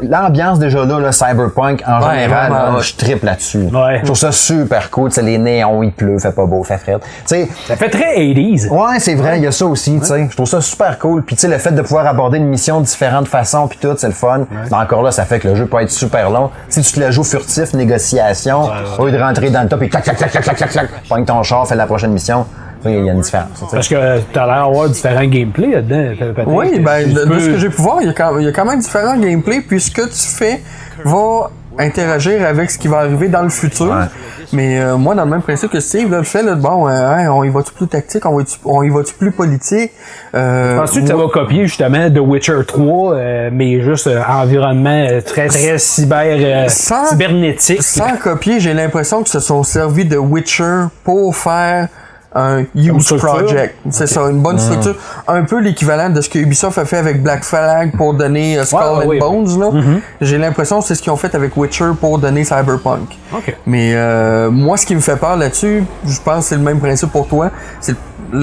l'ambiance 0.02 0.60
déjà 0.60 0.86
là, 0.86 1.00
le 1.00 1.12
cyberpunk 1.12 1.84
en 1.88 2.02
Ouais, 2.08 2.22
général, 2.22 2.50
vraiment, 2.52 2.72
là, 2.72 2.78
ouais. 2.78 2.84
je 2.84 2.96
triple 2.96 3.26
là-dessus. 3.26 3.68
Ouais. 3.74 4.00
Je 4.00 4.06
trouve 4.06 4.18
ça 4.18 4.32
super 4.32 4.90
cool, 4.92 5.10
tu 5.10 5.16
sais, 5.16 5.22
les 5.22 5.38
néons, 5.38 5.82
il 5.84 5.92
pleut, 5.92 6.20
fait 6.20 6.32
pas 6.32 6.46
beau, 6.46 6.64
fait 6.64 6.78
frais. 6.78 6.98
Tu 7.00 7.08
sais, 7.26 7.50
Ça 7.68 7.76
fait 7.76 7.90
très 7.90 8.16
80s. 8.18 8.70
Ouais, 8.70 9.00
c'est 9.00 9.16
vrai, 9.16 9.38
il 9.38 9.44
y 9.44 9.48
a 9.48 9.52
ça 9.52 9.66
aussi, 9.66 10.00
tu 10.00 10.06
sais. 10.06 10.28
Je 10.30 10.36
trouve 10.36 10.48
ça 10.48 10.62
super 10.62 11.00
cool. 11.00 11.24
Puis 11.24 11.36
tu 11.36 11.42
sais, 11.42 11.48
le 11.48 11.58
fait 11.58 11.72
de 11.72 11.82
pouvoir 11.82 12.06
aborder 12.08 12.38
une 12.38 12.48
mission 12.48 12.80
de 12.80 12.86
différentes 12.86 13.28
façons, 13.28 13.68
puis 13.68 13.80
tout, 13.82 13.94
c'est 13.98 14.08
le 14.08 14.14
fun. 14.14 14.46
Mais 14.70 14.78
encore 14.78 15.02
là, 15.04 15.12
ça 15.12 15.26
fait 15.26 15.40
que 15.40 15.48
le 15.48 15.56
jeu 15.56 15.66
peut 15.66 15.82
être 15.82 15.92
super 15.92 16.30
long. 16.30 16.50
Si 16.70 16.82
tu 16.82 16.94
te 16.94 17.00
le 17.00 17.12
joues 17.12 17.24
furtif, 17.24 17.74
négociation, 17.74 18.70
au 19.00 19.06
lieu 19.06 19.12
de 19.12 19.20
rentrer 19.20 19.50
dans 19.50 19.62
le 19.64 19.68
top 19.70 19.82
et 19.84 19.90
clac, 19.90 20.04
clac, 20.04 20.18
clac, 20.18 20.32
clac, 20.32 20.44
clac, 20.44 20.58
clac, 20.58 20.70
clac, 20.70 20.90
pogne 21.10 21.26
ton 21.26 21.42
char, 21.44 21.68
fais 21.68 21.76
la 21.76 21.86
prochaine 21.86 22.12
mission, 22.12 22.46
il 22.86 23.06
y 23.06 23.10
a 23.10 23.14
une 23.14 23.22
différence. 23.22 23.64
Parce 23.72 23.88
que 23.88 24.20
tu 24.20 24.40
as 24.40 24.46
l'air 24.46 24.66
d'avoir 24.66 24.90
différents 24.90 25.26
gameplays 25.26 25.72
là-dedans, 25.72 26.34
Patrick. 26.36 26.48
Oui, 26.48 26.80
ben, 26.80 27.14
de, 27.14 27.40
ce 27.40 27.46
que 27.48 27.58
j'ai 27.58 27.70
pu 27.70 27.82
voir, 27.82 27.98
il 28.02 28.08
y, 28.08 28.10
a 28.10 28.14
quand, 28.14 28.38
il 28.40 28.46
y 28.46 28.48
a 28.48 28.52
quand 28.52 28.66
même 28.66 28.80
différents 28.80 29.18
gameplays, 29.18 29.62
puis 29.62 29.80
ce 29.80 29.92
que 29.92 30.04
tu 30.04 30.28
fais 30.38 30.62
va 31.04 31.52
interagir 31.78 32.46
avec 32.46 32.70
ce 32.70 32.78
qui 32.78 32.88
va 32.88 33.00
arriver 33.00 33.28
dans 33.28 33.44
le 33.44 33.50
futur. 33.50 33.96
Mais 34.54 34.80
euh, 34.80 34.98
moi, 34.98 35.16
dans 35.16 35.24
le 35.24 35.32
même 35.32 35.42
principe 35.42 35.72
que 35.72 35.80
Steve, 35.80 36.12
là, 36.12 36.18
le 36.18 36.24
fait, 36.24 36.44
là, 36.44 36.56
bon, 36.56 36.88
euh, 36.88 36.92
hein, 36.92 37.30
on 37.32 37.44
y 37.44 37.50
va-tu 37.50 37.72
plus 37.74 37.88
tactique, 37.88 38.26
on, 38.26 38.38
va 38.38 38.44
on 38.66 38.84
y 38.84 38.90
va-tu 38.90 39.14
plus 39.14 39.32
politique? 39.32 39.92
Euh, 40.36 40.78
Penses-tu 40.78 41.02
que 41.04 41.08
ça 41.08 41.16
va 41.16 41.28
copier 41.32 41.66
justement 41.68 42.10
The 42.10 42.20
Witcher 42.20 42.60
3, 42.68 43.14
euh, 43.14 43.50
mais 43.54 43.82
juste 43.82 44.08
euh, 44.08 44.22
environnement 44.28 45.06
euh, 45.10 45.22
très 45.22 45.48
très 45.48 45.78
cyber 45.78 46.38
euh, 46.38 46.66
Sans- 46.68 47.06
cybernétique? 47.06 47.82
Sans 47.82 48.18
copier, 48.18 48.60
j'ai 48.60 48.74
l'impression 48.74 49.24
que 49.24 49.30
se 49.30 49.40
sont 49.40 49.64
servis 49.64 50.06
de 50.06 50.18
Witcher 50.18 50.88
pour 51.06 51.34
faire 51.36 51.88
un 52.34 52.64
huge 52.76 53.18
project. 53.18 53.76
C'est 53.90 54.08
ça, 54.08 54.22
une 54.22 54.42
bonne 54.42 54.58
structure. 54.58 54.96
Un 55.28 55.44
peu 55.44 55.60
l'équivalent 55.60 56.10
de 56.10 56.22
ce 56.22 56.30
que 56.30 56.40
Ubisoft 56.40 56.78
a 56.78 56.86
fait 56.86 56.98
avec 56.98 57.22
Black 57.22 57.44
Flag 57.44 57.96
pour 57.96 58.14
donner 58.14 58.58
euh, 58.58 58.64
Skull 58.64 58.80
and. 58.82 59.20
Bones. 59.20 59.60
Là. 59.60 59.70
J'ai 60.22 60.38
l'impression 60.38 60.80
que 60.80 60.86
c'est 60.86 60.96
ce 60.96 61.02
qu'ils 61.02 61.12
ont 61.12 61.18
fait 61.18 61.34
avec 61.36 61.56
Witcher 61.58 61.92
pour 62.00 62.20
donner 62.20 62.44
Cyberpunk. 62.44 63.18
Mais 63.66 63.94
euh, 63.96 64.50
moi, 64.50 64.78
ce 64.78 64.86
qui 64.86 64.96
me 64.96 65.02
fait 65.02 65.18
peur 65.18 65.36
là-dessus, 65.36 65.84
je 66.06 66.20
pense 66.22 66.46
que 66.46 66.50
c'est 66.50 66.56
le 66.56 66.62
même 66.62 66.80
principe 66.80 67.12
pour 67.12 67.28
toi. 67.28 67.52
C'est 67.80 67.94
le 67.94 67.98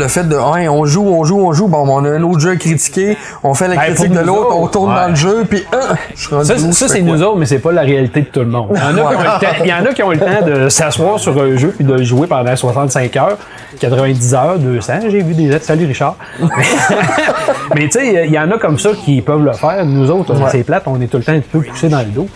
fait 0.09 0.29
de, 0.29 0.37
hein, 0.37 0.69
on 0.69 0.85
joue, 0.85 1.07
on 1.07 1.25
joue, 1.25 1.39
on 1.39 1.53
joue, 1.53 1.69
bon, 1.69 1.85
on 1.89 2.05
a 2.05 2.11
un 2.11 2.23
autre 2.23 2.41
jeu 2.41 2.51
à 2.51 2.57
critiquer, 2.57 3.17
on 3.43 3.55
fait 3.55 3.69
la 3.69 3.77
Ben, 3.77 3.95
critique 3.95 4.13
de 4.13 4.21
l'autre, 4.21 4.55
on 4.55 4.67
tourne 4.67 4.91
ouais. 4.91 5.01
dans 5.01 5.09
le 5.09 5.15
jeu, 5.15 5.45
puis 5.49 5.65
hein, 5.73 5.95
je 6.15 6.29
Ça, 6.29 6.45
ça, 6.45 6.57
je 6.57 6.93
c'est 6.93 7.03
nous 7.03 7.23
autres, 7.23 7.39
mais 7.39 7.47
c'est 7.47 7.59
pas 7.59 7.73
la 7.73 7.83
réalité 7.83 8.23
de 8.23 8.27
tout 8.27 8.41
le 8.41 8.47
monde. 8.47 8.69
Il 8.75 8.79
y 8.79 8.83
en 8.83 9.07
a, 9.07 9.11
qui, 9.11 9.17
ont 9.17 9.21
le 9.21 9.41
temps, 9.41 9.65
il 9.65 9.69
y 9.69 9.73
en 9.73 9.85
a 9.85 9.93
qui 9.95 10.03
ont 10.03 10.11
le 10.11 10.19
temps 10.19 10.47
de 10.47 10.69
s'asseoir 10.69 11.19
sur 11.19 11.41
un 11.41 11.57
jeu 11.57 11.75
puis 11.77 11.85
de 11.85 11.95
le 11.95 12.03
jouer 12.03 12.27
pendant 12.27 12.55
65 12.55 13.17
heures, 13.17 13.39
90 13.81 14.35
heures, 14.35 14.59
200. 14.59 14.93
J'ai 15.09 15.23
vu 15.23 15.35
des 15.35 15.59
Salut 15.59 15.87
Richard. 15.87 16.17
mais 17.75 17.89
tu 17.89 17.99
sais, 17.99 18.27
il 18.27 18.33
y 18.33 18.39
en 18.39 18.51
a 18.51 18.59
comme 18.59 18.79
ça 18.79 18.91
qui 19.05 19.21
peuvent 19.23 19.45
le 19.45 19.53
faire. 19.53 19.85
Nous 19.85 20.11
autres, 20.11 20.35
c'est 20.51 20.65
plate, 20.65 20.85
on 20.87 21.01
est 21.01 21.07
tout 21.07 21.19
le 21.19 21.25
temps 21.25 21.33
un 21.33 21.41
peu 21.41 21.61
poussé 21.61 21.89
dans 21.89 21.99
le 21.99 22.07
dos. 22.07 22.29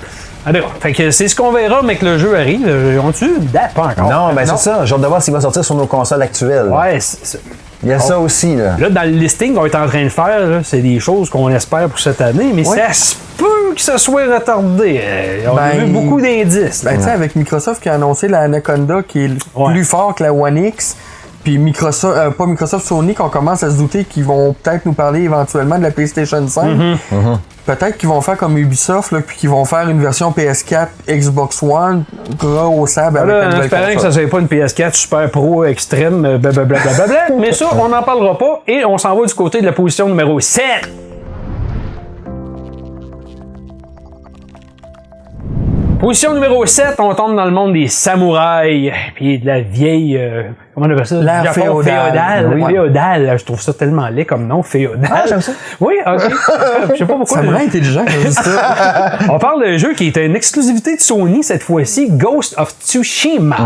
Fait 0.81 0.93
que 0.93 1.11
c'est 1.11 1.29
ce 1.29 1.37
qu'on 1.37 1.53
verra, 1.53 1.83
mais 1.83 1.97
que 1.97 2.05
le 2.05 2.19
jeu 2.19 2.37
arrive. 2.37 2.69
On-tu 3.05 3.31
date? 3.53 3.75
Pas 3.75 3.89
encore. 3.97 4.11
Non, 4.11 4.33
ben 4.35 4.45
c'est 4.47 4.57
ça. 4.59 4.85
J'ai 4.85 4.95
hâte 4.95 5.01
de 5.01 5.07
voir 5.07 5.23
s'il 5.23 5.33
va 5.35 5.41
sortir 5.41 5.65
sur 5.65 5.75
nos 5.75 5.87
consoles 5.87 6.23
actuelles. 6.23 6.69
Ouais, 6.69 6.99
c'est- 7.01 7.41
Il 7.85 7.89
y 7.89 7.93
a 7.93 7.99
ça 7.99 8.19
aussi, 8.21 8.55
là. 8.55 8.77
Là, 8.79 8.91
dans 8.91 9.03
le 9.03 9.09
listing 9.17 9.55
qu'on 9.55 9.67
est 9.67 9.75
en 9.75 9.89
train 9.89 10.05
de 10.05 10.09
faire, 10.09 10.39
là, 10.47 10.61
c'est 10.63 10.79
des 10.83 11.01
choses 11.01 11.29
qu'on 11.29 11.49
espère 11.49 11.89
pour 11.89 11.99
cette 11.99 12.21
année, 12.21 12.53
mais 12.55 12.67
Ouais. 12.69 12.77
ça 12.77 12.93
se 12.93 13.17
peut 13.37 13.75
que 13.75 13.81
ça 13.81 13.99
soit 13.99 14.23
retardé. 14.33 15.01
Euh, 15.03 15.47
on 15.53 15.57
a 15.57 15.71
Ben, 15.73 15.79
vu 15.79 15.87
beaucoup 15.93 16.21
d'indices. 16.21 16.85
Ben, 16.85 16.97
tu 16.97 17.03
sais, 17.03 17.11
avec 17.11 17.35
Microsoft 17.35 17.83
qui 17.83 17.89
a 17.89 17.95
annoncé 17.95 18.29
la 18.29 18.41
Anaconda 18.43 19.03
qui 19.03 19.25
est 19.25 19.31
Ouais. 19.57 19.73
plus 19.73 19.85
fort 19.85 20.15
que 20.15 20.23
la 20.23 20.33
One 20.33 20.59
X, 20.59 20.97
puis 21.43 21.59
Microsoft, 21.59 22.17
euh, 22.17 22.31
pas 22.31 22.47
Microsoft, 22.47 22.87
Sony, 22.87 23.15
qu'on 23.15 23.29
commence 23.29 23.63
à 23.63 23.71
se 23.71 23.77
douter 23.77 24.05
qu'ils 24.05 24.25
vont 24.25 24.55
peut-être 24.55 24.87
nous 24.87 24.93
parler 24.93 25.23
éventuellement 25.23 25.79
de 25.79 25.83
la 25.83 25.91
PlayStation 25.91 26.47
5. 26.47 26.65
Mm-hmm. 26.65 27.39
Peut-être 27.65 27.97
qu'ils 27.97 28.09
vont 28.09 28.21
faire 28.21 28.37
comme 28.37 28.59
Ubisoft, 28.59 29.13
là, 29.13 29.21
puis 29.21 29.37
qu'ils 29.37 29.51
vont 29.51 29.65
faire 29.65 29.89
une 29.89 30.01
version 30.01 30.33
PS4, 30.33 30.89
Xbox 31.09 31.63
One, 31.63 32.05
grossable 32.37 33.19
avec 33.19 33.31
Là, 33.31 33.39
la 33.39 33.47
en 33.47 33.51
nouvelle 33.51 33.65
espérant 33.65 33.95
que 33.95 34.01
ça 34.01 34.11
soit 34.11 34.29
pas 34.29 34.41
une 34.41 34.47
PS4 34.47 34.95
super 34.95 35.31
pro 35.31 35.65
extrême, 35.65 36.25
euh, 36.25 36.39
blablabla. 36.39 36.79
mais 37.39 37.53
ça, 37.53 37.67
on 37.81 37.89
n'en 37.89 38.03
parlera 38.03 38.37
pas 38.37 38.63
et 38.67 38.85
on 38.85 38.99
s'en 38.99 39.17
va 39.17 39.27
du 39.27 39.35
côté 39.35 39.61
de 39.61 39.67
la 39.67 39.73
position 39.73 40.09
numéro 40.09 40.41
7. 40.41 40.63
Position 46.03 46.35
numéro 46.35 46.67
7, 46.67 46.97
on 46.99 47.15
tombe 47.15 47.37
dans 47.37 47.45
le 47.45 47.53
monde 47.53 47.75
des 47.75 47.87
samouraïs, 47.87 48.91
puis 49.15 49.39
de 49.39 49.47
la 49.47 49.61
vieille, 49.61 50.19
euh, 50.19 50.43
comment 50.75 50.89
on 50.89 50.91
appelle 50.91 51.07
ça? 51.07 51.15
L'ère 51.23 51.45
Japon 51.45 51.81
féodale. 51.81 52.11
féodal. 52.11 52.55
Oui. 52.57 52.73
Féodal, 52.73 53.39
je 53.39 53.45
trouve 53.45 53.61
ça 53.61 53.73
tellement 53.73 54.09
laid 54.09 54.25
comme 54.25 54.49
nom, 54.49 54.65
féodal. 54.65 55.09
Ah, 55.15 55.23
j'aime 55.29 55.41
ça. 55.41 55.53
Oui, 55.79 55.95
ok. 56.05 56.23
je 56.91 56.97
sais 56.97 57.05
pas 57.05 57.15
pourquoi. 57.15 57.43
Me 57.43 57.51
rend 57.55 57.61
intelligent 57.61 58.05
quand 58.05 58.15
je 58.21 58.27
dis 58.27 58.33
ça. 58.35 59.13
On 59.31 59.39
parle 59.39 59.63
d'un 59.63 59.77
jeu 59.77 59.95
qui 59.95 60.09
est 60.09 60.17
une 60.17 60.35
exclusivité 60.35 60.97
de 60.97 61.01
Sony 61.01 61.45
cette 61.45 61.63
fois-ci, 61.63 62.09
Ghost 62.11 62.59
of 62.59 62.75
Tsushima, 62.81 63.57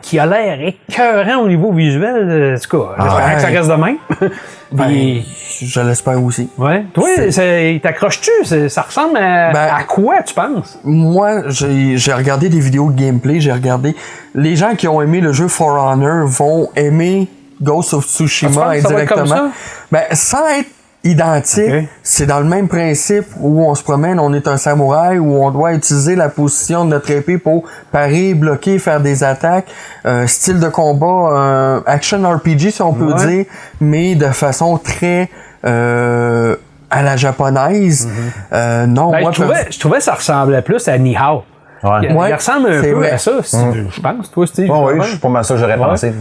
qui 0.00 0.18
a 0.18 0.24
l'air 0.24 0.58
écœurant 0.88 1.42
au 1.42 1.48
niveau 1.48 1.70
visuel. 1.70 2.30
euh, 2.30 2.56
En 2.56 2.60
tout 2.60 2.78
cas, 2.78 2.94
j'espère 2.98 3.26
ouais. 3.26 3.34
que 3.34 3.40
ça 3.42 3.46
reste 3.48 3.68
de 3.68 3.74
même. 3.74 4.30
Ben, 4.74 4.86
Puis, 4.88 5.24
je 5.62 5.80
l'espère 5.80 6.22
aussi. 6.22 6.48
ouais. 6.58 6.84
Toi? 6.92 7.08
C'est- 7.16 8.68
Ça 8.68 8.82
ressemble 8.82 9.16
à, 9.16 9.52
Ben- 9.52 9.68
à 9.74 9.84
quoi, 9.84 10.22
tu 10.22 10.34
penses? 10.34 10.78
Moi, 10.82 11.44
j'ai 11.48 12.12
regardé 12.12 12.48
des 12.48 12.60
vidéos 12.60 12.90
de 12.90 13.00
gameplay, 13.00 13.40
j'ai 13.40 13.52
regardé. 13.52 13.94
Les 14.34 14.56
gens 14.56 14.74
qui 14.74 14.88
ont 14.88 15.00
aimé 15.00 15.20
le 15.20 15.32
jeu 15.32 15.46
For 15.48 15.68
Honor 15.68 16.26
vont 16.26 16.68
aimer 16.74 17.28
Ghost 17.62 17.94
of 17.94 18.04
Ah, 18.04 18.10
Tsushima 18.10 18.52
comme 18.52 18.92
indirectement. 18.92 19.50
Ben, 19.92 20.02
sans 20.12 20.46
être 20.58 20.68
identique, 21.04 21.88
c'est 22.02 22.26
dans 22.26 22.38
le 22.40 22.46
même 22.46 22.66
principe 22.66 23.26
où 23.38 23.62
on 23.62 23.74
se 23.74 23.82
promène, 23.82 24.18
on 24.18 24.32
est 24.32 24.48
un 24.48 24.56
samouraï, 24.56 25.18
où 25.18 25.36
on 25.44 25.50
doit 25.50 25.74
utiliser 25.74 26.16
la 26.16 26.28
position 26.30 26.84
de 26.86 26.90
notre 26.90 27.10
épée 27.10 27.38
pour 27.38 27.64
parer, 27.92 28.34
bloquer, 28.34 28.78
faire 28.78 29.00
des 29.00 29.22
attaques. 29.22 29.66
Euh, 30.06 30.26
style 30.26 30.60
de 30.60 30.68
combat, 30.68 31.06
euh, 31.06 31.80
action 31.86 32.22
RPG 32.28 32.70
si 32.70 32.82
on 32.82 32.92
peut 32.94 33.12
Ouais. 33.12 33.26
dire, 33.26 33.44
mais 33.80 34.14
de 34.14 34.26
façon 34.26 34.78
très 34.78 35.28
euh, 35.66 36.56
à 36.90 37.02
la 37.02 37.16
japonaise. 37.16 38.08
Euh, 38.52 38.86
non, 38.86 39.10
Ben, 39.10 39.20
moi, 39.22 39.30
je, 39.32 39.40
trouvais, 39.42 39.66
je 39.70 39.78
trouvais 39.78 40.00
ça 40.00 40.14
ressemblait 40.14 40.62
plus 40.62 40.88
à 40.88 40.96
Nihao. 40.98 41.42
Ouais. 41.84 41.90
Il, 42.02 42.12
Ouais, 42.16 42.30
il 42.30 42.34
ressemble 42.34 42.68
un 42.70 42.80
c'est 42.82 42.90
peu 42.92 42.96
vrai. 42.96 43.10
à 43.10 43.18
ça, 43.18 43.32
si- 43.42 43.56
je 43.90 44.00
pense, 44.00 44.30
toi, 44.30 44.46
Steve. 44.46 44.70
Oui, 44.70 44.94
je- 45.02 45.16
pour 45.18 45.28
moi, 45.30 45.42
ça, 45.42 45.56
j'aurais 45.56 45.76
pensé. 45.76 46.14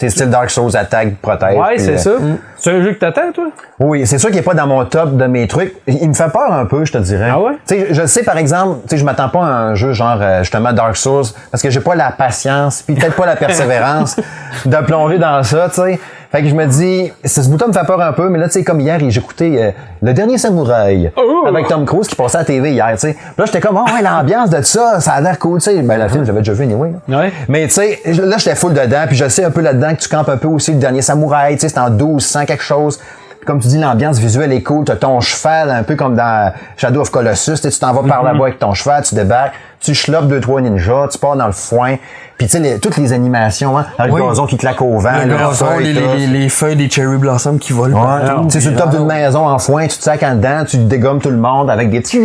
C'est 0.00 0.10
style 0.10 0.28
Dark 0.30 0.50
Souls, 0.50 0.76
attaque, 0.76 1.16
protège. 1.22 1.56
Ouais, 1.56 1.78
c'est 1.78 1.94
euh, 1.94 1.96
ça. 1.98 2.10
C'est 2.56 2.70
un 2.72 2.82
jeu 2.82 2.92
que 2.94 2.98
t'attends, 2.98 3.30
toi? 3.32 3.44
Oui, 3.78 4.06
c'est 4.06 4.18
sûr 4.18 4.28
qu'il 4.30 4.38
n'est 4.38 4.42
pas 4.42 4.54
dans 4.54 4.66
mon 4.66 4.84
top 4.86 5.16
de 5.16 5.26
mes 5.26 5.46
trucs. 5.46 5.74
Il 5.86 6.08
me 6.08 6.14
fait 6.14 6.32
peur 6.32 6.52
un 6.52 6.66
peu, 6.66 6.84
je 6.84 6.92
te 6.92 6.98
dirais. 6.98 7.28
Ah 7.32 7.38
ouais? 7.40 7.52
Tu 7.66 7.74
sais, 7.74 7.86
je 7.94 8.06
sais, 8.06 8.22
par 8.24 8.38
exemple, 8.38 8.80
tu 8.82 8.90
sais, 8.90 8.96
je 8.96 9.04
m'attends 9.04 9.28
pas 9.28 9.40
à 9.44 9.48
un 9.50 9.74
jeu 9.74 9.92
genre, 9.92 10.18
euh, 10.20 10.40
justement, 10.40 10.72
Dark 10.72 10.96
Souls, 10.96 11.24
parce 11.50 11.62
que 11.62 11.70
j'ai 11.70 11.80
pas 11.80 11.94
la 11.94 12.10
patience, 12.10 12.82
puis 12.82 12.94
peut-être 12.96 13.14
pas 13.16 13.26
la 13.26 13.36
persévérance 13.36 14.16
de 14.66 14.76
plonger 14.78 15.18
dans 15.18 15.42
ça, 15.42 15.68
tu 15.68 15.76
sais. 15.82 16.00
Fait 16.34 16.42
que 16.42 16.48
je 16.48 16.54
me 16.56 16.66
dis, 16.66 17.12
ce 17.24 17.48
bouton 17.48 17.68
me 17.68 17.72
fait 17.72 17.86
peur 17.86 18.00
un 18.00 18.12
peu, 18.12 18.28
mais 18.28 18.40
là, 18.40 18.46
tu 18.46 18.54
sais, 18.54 18.64
comme 18.64 18.80
hier, 18.80 18.98
j'écoutais 19.08 19.54
euh, 19.56 19.70
Le 20.02 20.12
Dernier 20.12 20.36
Samouraï 20.36 21.12
Oh! 21.16 21.44
avec 21.46 21.68
Tom 21.68 21.84
Cruise 21.86 22.08
qui 22.08 22.16
passait 22.16 22.38
à 22.38 22.40
la 22.40 22.44
TV 22.44 22.72
hier, 22.72 22.90
tu 22.94 22.98
sais. 22.98 23.12
Puis 23.12 23.22
Là, 23.38 23.44
j'étais 23.46 23.60
comme, 23.60 23.76
oh, 23.76 23.84
ouais, 23.94 24.02
l'ambiance 24.02 24.50
de 24.50 24.60
ça, 24.62 24.98
ça 24.98 25.12
a 25.12 25.20
l'air 25.20 25.38
cool, 25.38 25.60
tu 25.60 25.70
sais. 25.70 25.80
Ben, 25.82 25.96
le 25.96 26.08
film, 26.08 26.24
j'avais 26.24 26.40
déjà 26.40 26.52
vu 26.52 26.64
anyway. 26.64 26.92
là. 27.06 27.18
Ouais. 27.20 27.32
Mais 27.48 27.68
tu 27.68 27.74
sais, 27.74 28.00
là, 28.06 28.36
j'étais 28.38 28.56
full 28.56 28.74
dedans, 28.74 29.04
puis 29.06 29.14
je 29.14 29.28
sais 29.28 29.44
un 29.44 29.52
peu 29.52 29.60
là-dedans 29.60 29.94
que 29.94 30.00
tu 30.00 30.08
campes 30.08 30.28
un 30.28 30.36
peu 30.36 30.48
aussi 30.48 30.72
le 30.72 30.78
dernier 30.78 31.02
samouraï, 31.02 31.54
tu 31.54 31.60
sais, 31.60 31.68
c'est 31.68 31.78
en 31.78 31.88
1200 31.88 32.46
quelque 32.46 32.64
chose. 32.64 32.98
Puis 32.98 33.46
Comme 33.46 33.60
tu 33.60 33.68
dis, 33.68 33.78
l'ambiance 33.78 34.18
visuelle 34.18 34.52
est 34.52 34.62
cool. 34.62 34.84
T'as 34.86 34.96
ton 34.96 35.20
cheval, 35.20 35.70
un 35.70 35.82
peu 35.84 35.94
comme 35.96 36.16
dans 36.16 36.52
Shadow 36.78 37.02
of 37.02 37.10
Colossus. 37.10 37.60
Tu 37.60 37.70
t'en 37.78 37.92
vas 37.92 38.02
par 38.08 38.22
là-bas 38.24 38.44
avec 38.46 38.58
ton 38.58 38.72
cheval, 38.74 39.04
tu 39.04 39.14
débarques, 39.14 39.52
tu 39.80 39.92
chlopes 39.92 40.28
deux, 40.28 40.40
trois 40.40 40.60
ninjas, 40.60 41.08
tu 41.10 41.18
pars 41.18 41.36
dans 41.36 41.46
le 41.46 41.52
foin. 41.52 41.96
Puis 42.36 42.48
tu 42.48 42.54
sais, 42.54 42.58
les- 42.58 42.80
toutes 42.80 42.96
les 42.96 43.12
animations, 43.12 43.78
hein, 43.78 43.86
avec 43.96 44.12
Oui. 44.12 44.20
le 44.20 44.26
gazon 44.28 44.46
qui 44.46 44.56
claque 44.56 44.82
au 44.82 44.98
vent, 44.98 45.10
Le 45.24 45.30
les 45.32 45.38
gazon, 45.38 45.66
feuilles, 45.66 45.92
les, 45.92 46.16
les- 46.16 46.26
les 46.26 46.48
feuilles 46.48 46.74
des 46.74 46.90
cherry 46.90 47.16
blossoms 47.16 47.58
qui 47.58 47.72
volent. 47.72 47.96
Ouais, 47.96 48.26
partout. 48.26 48.44
tu 48.46 48.50
sais, 48.50 48.60
sur 48.60 48.72
le 48.72 48.76
top 48.76 48.90
d'une 48.90 49.06
maison 49.06 49.46
en 49.46 49.56
foin, 49.60 49.86
tu 49.86 49.96
te 49.98 50.02
sacs 50.02 50.22
en 50.24 50.34
dedans, 50.34 50.64
tu 50.68 50.78
dégommes 50.78 51.20
tout 51.20 51.30
le 51.30 51.36
monde 51.36 51.70
avec 51.70 51.90
des 51.90 52.00
petits, 52.00 52.18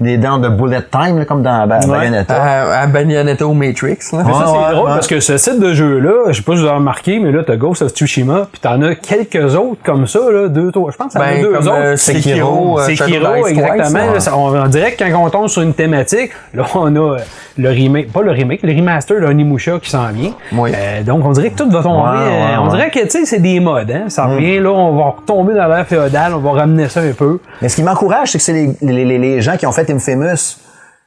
des 0.00 0.16
dents 0.16 0.38
de 0.38 0.48
bullet 0.48 0.80
time, 0.90 1.18
là, 1.18 1.24
comme 1.26 1.42
dans 1.42 1.66
Ba- 1.66 1.80
Bayonetta. 1.86 2.34
À, 2.34 2.80
à 2.80 2.86
Bayonetta 2.86 3.46
au 3.46 3.52
Matrix. 3.52 3.98
Là. 4.12 4.22
Mais 4.26 4.32
ça, 4.32 4.44
c'est 4.46 4.52
ouais, 4.52 4.72
drôle 4.72 4.86
ouais. 4.88 4.94
parce 4.94 5.06
que 5.06 5.20
ce 5.20 5.32
type 5.34 5.60
de 5.60 5.74
jeu-là, 5.74 6.28
je 6.28 6.32
sais 6.36 6.42
pas 6.42 6.52
si 6.52 6.60
vous 6.60 6.66
avez 6.66 6.76
remarqué, 6.76 7.18
mais 7.18 7.30
là, 7.30 7.42
t'as 7.46 7.56
Ghost 7.56 7.82
of 7.82 7.90
Tsushima, 7.92 8.48
puis 8.50 8.60
t'en 8.62 8.80
as 8.80 8.94
quelques 8.94 9.54
autres 9.54 9.80
comme 9.84 10.06
ça, 10.06 10.20
là, 10.32 10.48
deux, 10.48 10.72
trois. 10.72 10.90
Je 10.92 10.96
pense 10.96 11.12
que 11.12 11.18
t'en 11.18 11.24
as 11.24 11.32
Ben, 11.32 11.42
deux 11.42 11.52
comme 11.52 11.66
autres. 11.68 11.76
euh, 11.76 11.96
Sekiro, 11.96 12.22
Sekiro, 12.22 12.78
euh, 12.78 12.82
C'est 12.86 12.96
Shadow 12.96 13.10
Kiro, 13.12 13.26
Die 13.34 13.40
Twice, 13.42 13.50
exactement. 13.58 13.98
là. 14.06 14.12
là, 14.14 14.20
ça- 14.20 14.36
on, 14.36 14.58
on 14.62 14.66
dirait 14.68 14.92
que 14.94 15.04
quand 15.04 15.22
on 15.22 15.28
tombe 15.28 15.48
sur 15.48 15.60
une 15.60 15.74
thématique, 15.74 16.30
là, 16.54 16.64
on 16.80 16.94
a 16.96 17.14
euh, 17.14 17.18
le 17.58 17.68
remake, 17.70 18.12
pas 18.12 18.22
le 18.22 18.30
remake, 18.32 18.60
le 18.62 18.72
remaster 18.74 19.20
de 19.20 19.26
Onimusha 19.26 19.78
qui 19.80 19.90
s'en 19.90 20.08
vient. 20.08 20.32
Oui. 20.52 20.72
Euh, 20.74 21.02
donc, 21.02 21.24
on 21.24 21.30
dirait 21.32 21.50
que 21.50 21.56
tout 21.56 21.70
va 21.70 21.82
tomber. 21.82 22.08
Ouais, 22.08 22.24
ouais, 22.24 22.54
euh, 22.54 22.60
on 22.60 22.68
dirait 22.68 22.90
que, 22.90 23.00
tu 23.00 23.10
sais, 23.10 23.24
c'est 23.24 23.40
des 23.40 23.60
modes, 23.60 23.90
hein. 23.90 24.04
Ça 24.08 24.26
revient, 24.26 24.58
là, 24.58 24.70
on 24.70 24.96
va 24.96 25.04
retomber 25.10 25.54
dans 25.54 25.66
l'ère 25.68 25.86
féodale, 25.86 26.34
on 26.34 26.38
va 26.40 26.52
ramener 26.52 26.88
ça 26.88 27.00
un 27.00 27.12
peu. 27.12 27.38
Mais 27.62 27.68
ce 27.68 27.76
qui 27.76 27.82
m'encourage, 27.82 28.32
c'est 28.32 28.38
que 28.38 28.44
c'est 28.44 28.52
les, 28.52 28.70
les, 28.82 29.04
les, 29.04 29.18
les 29.18 29.40
gens 29.40 29.56
qui 29.56 29.66
ont 29.66 29.72
fait 29.72 29.88
Infamous. 29.90 30.24
Tu 30.34 30.36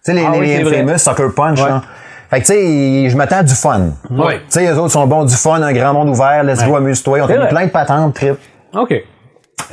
sais, 0.04 0.14
les, 0.14 0.24
Ah 0.26 0.32
oui. 0.38 0.56
Infamous, 0.56 0.98
Sucker 0.98 1.28
Punch, 1.36 1.60
là. 1.60 1.82
Fait 2.30 2.42
que, 2.42 2.46
tu 2.46 2.54
sais, 2.54 3.10
je 3.10 3.18
m'attends 3.18 3.38
à 3.38 3.44
du 3.44 3.54
fun. 3.56 3.90
Tu 4.08 4.16
sais, 4.50 4.62
les 4.62 4.78
autres 4.78 4.92
sont 4.92 5.08
bons, 5.08 5.24
du 5.26 5.36
fun, 5.36 5.62
un 5.62 5.74
grand 5.74 5.94
monde 5.94 6.10
ouvert, 6.10 6.44
let's 6.44 6.64
go, 6.64 6.76
amuse-toi. 6.76 7.20
On 7.24 7.28
fait 7.28 7.48
plein 7.50 7.66
de 7.66 7.72
patentes, 7.72 8.14
trip. 8.14 8.36
OK. 8.76 8.94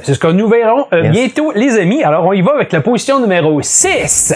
C'est 0.03 0.15
ce 0.15 0.19
que 0.19 0.27
nous 0.29 0.49
verrons 0.49 0.87
euh, 0.93 1.03
Yes. 1.05 1.13
bientôt, 1.13 1.53
les 1.55 1.79
amis. 1.79 2.03
Alors, 2.03 2.25
on 2.27 2.33
y 2.33 2.43
va 2.43 2.53
avec 2.55 2.73
la 2.73 2.81
position 2.81 3.21
numéro 3.21 3.61
6. 3.63 4.35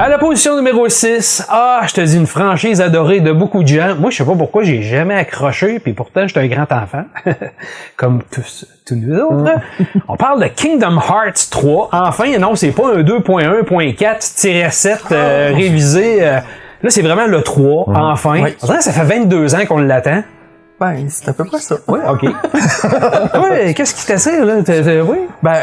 À 0.00 0.08
la 0.08 0.16
position 0.16 0.54
numéro 0.54 0.88
6, 0.88 1.46
ah, 1.48 1.80
je 1.88 1.92
te 1.92 2.00
dis 2.00 2.16
une 2.16 2.28
franchise 2.28 2.80
adorée 2.80 3.18
de 3.18 3.32
beaucoup 3.32 3.64
de 3.64 3.68
gens. 3.68 3.96
Moi, 3.96 4.10
je 4.10 4.18
sais 4.18 4.24
pas 4.24 4.36
pourquoi 4.36 4.62
j'ai 4.62 4.80
jamais 4.80 5.14
accroché, 5.16 5.80
puis 5.80 5.92
pourtant, 5.92 6.24
j'étais 6.24 6.38
un 6.38 6.46
grand 6.46 6.70
enfant, 6.70 7.02
comme 7.96 8.22
tous, 8.30 8.64
tous 8.86 8.94
nous 8.94 9.18
autres. 9.18 9.50
On 10.08 10.16
parle 10.16 10.40
de 10.40 10.46
Kingdom 10.46 11.00
Hearts 11.00 11.50
3. 11.50 11.88
Enfin, 11.90 12.38
non, 12.38 12.54
c'est 12.54 12.70
pas 12.70 12.94
un 12.94 13.02
2.1.4-7 13.02 14.98
euh, 15.10 15.52
révisé. 15.52 16.18
euh, 16.22 16.38
là, 16.82 16.90
c'est 16.90 17.02
vraiment 17.02 17.26
le 17.26 17.42
3, 17.42 17.86
enfin. 17.88 18.40
Oui. 18.40 18.56
On 18.62 18.66
dirait 18.66 18.78
que 18.78 18.84
ça 18.84 18.92
fait 18.92 19.02
22 19.02 19.56
ans 19.56 19.66
qu'on 19.66 19.78
l'attend. 19.78 20.22
Ben, 20.78 21.06
c'est 21.08 21.28
à 21.28 21.32
peu 21.32 21.44
près 21.44 21.58
ça. 21.58 21.74
Oui, 21.88 21.98
OK. 22.08 22.22
ouais, 23.42 23.74
qu'est-ce 23.74 23.96
qui 23.96 24.06
t'attire, 24.06 24.44
là? 24.44 24.58
Oui? 25.02 25.18
Ben, 25.42 25.58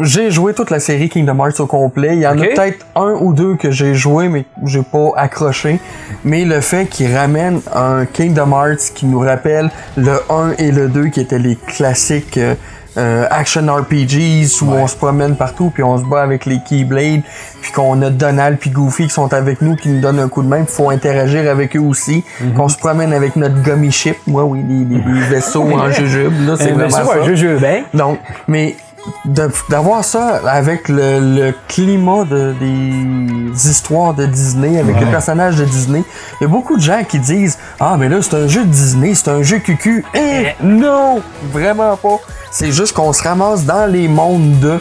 j'ai 0.00 0.30
joué 0.30 0.54
toute 0.54 0.70
la 0.70 0.80
série 0.80 1.08
Kingdom 1.08 1.38
Hearts 1.38 1.60
au 1.60 1.66
complet. 1.66 2.16
Il 2.16 2.22
y 2.22 2.26
en 2.26 2.38
a 2.38 2.44
peut-être 2.44 2.84
un 2.96 3.12
ou 3.20 3.32
deux 3.32 3.54
que 3.54 3.70
j'ai 3.70 3.94
joué, 3.94 4.28
mais 4.28 4.44
j'ai 4.64 4.82
pas 4.82 5.10
accroché. 5.16 5.78
Mais 6.24 6.44
le 6.44 6.60
fait 6.60 6.86
qu'il 6.86 7.14
ramène 7.14 7.60
un 7.74 8.04
Kingdom 8.06 8.50
Hearts 8.50 8.92
qui 8.94 9.06
nous 9.06 9.20
rappelle 9.20 9.70
le 9.96 10.20
1 10.28 10.54
et 10.58 10.72
le 10.72 10.88
2 10.88 11.08
qui 11.08 11.20
étaient 11.20 11.38
les 11.38 11.56
classiques 11.56 12.38
euh, 12.38 12.54
euh, 12.96 13.26
action 13.28 13.66
RPGs 13.66 14.62
où 14.62 14.70
on 14.70 14.86
se 14.86 14.94
promène 14.94 15.34
partout 15.34 15.72
puis 15.74 15.82
on 15.82 15.98
se 15.98 16.04
bat 16.04 16.22
avec 16.22 16.46
les 16.46 16.60
Keyblades 16.60 17.22
puis 17.60 17.72
qu'on 17.72 18.00
a 18.02 18.10
Donald 18.10 18.56
puis 18.56 18.70
Goofy 18.70 19.08
qui 19.08 19.10
sont 19.10 19.34
avec 19.34 19.62
nous 19.62 19.74
qui 19.74 19.88
nous 19.88 20.00
donnent 20.00 20.20
un 20.20 20.28
coup 20.28 20.44
de 20.44 20.46
main 20.46 20.64
faut 20.64 20.90
interagir 20.90 21.50
avec 21.50 21.74
eux 21.74 21.80
aussi 21.80 22.22
qu'on 22.56 22.68
se 22.68 22.78
promène 22.78 23.12
avec 23.12 23.34
notre 23.34 23.60
gummy 23.62 23.90
ship 23.90 24.16
moi 24.28 24.44
oui 24.44 24.62
des 24.62 25.00
vaisseaux 25.28 25.64
en 25.72 25.90
jujube 25.90 26.46
là 26.46 26.54
c'est 26.56 26.70
vraiment 26.70 26.88
ça, 26.88 27.04
ça 27.04 27.16
un 27.20 27.34
jeu 27.34 27.58
bien. 27.58 27.82
donc, 27.92 28.20
mais 28.46 28.76
d'avoir 29.24 30.04
ça 30.04 30.40
avec 30.46 30.88
le, 30.88 31.18
le 31.20 31.54
climat 31.68 32.24
de, 32.24 32.54
des 32.58 33.70
histoires 33.70 34.14
de 34.14 34.26
Disney, 34.26 34.78
avec 34.78 34.98
les 35.00 35.06
personnages 35.06 35.56
de 35.56 35.64
Disney, 35.64 36.02
il 36.40 36.44
y 36.44 36.46
a 36.46 36.48
beaucoup 36.48 36.76
de 36.76 36.82
gens 36.82 37.02
qui 37.06 37.18
disent 37.18 37.58
Ah, 37.80 37.96
mais 37.98 38.08
là, 38.08 38.18
c'est 38.22 38.34
un 38.34 38.48
jeu 38.48 38.64
de 38.64 38.70
Disney, 38.70 39.14
c'est 39.14 39.28
un 39.30 39.42
jeu 39.42 39.58
cucu. 39.58 40.04
Eh, 40.14 40.54
non, 40.62 41.20
vraiment 41.52 41.96
pas. 41.96 42.20
C'est 42.56 42.70
juste 42.70 42.92
qu'on 42.92 43.12
se 43.12 43.20
ramasse 43.24 43.64
dans 43.64 43.90
les 43.90 44.06
mondes 44.06 44.60
de. 44.60 44.78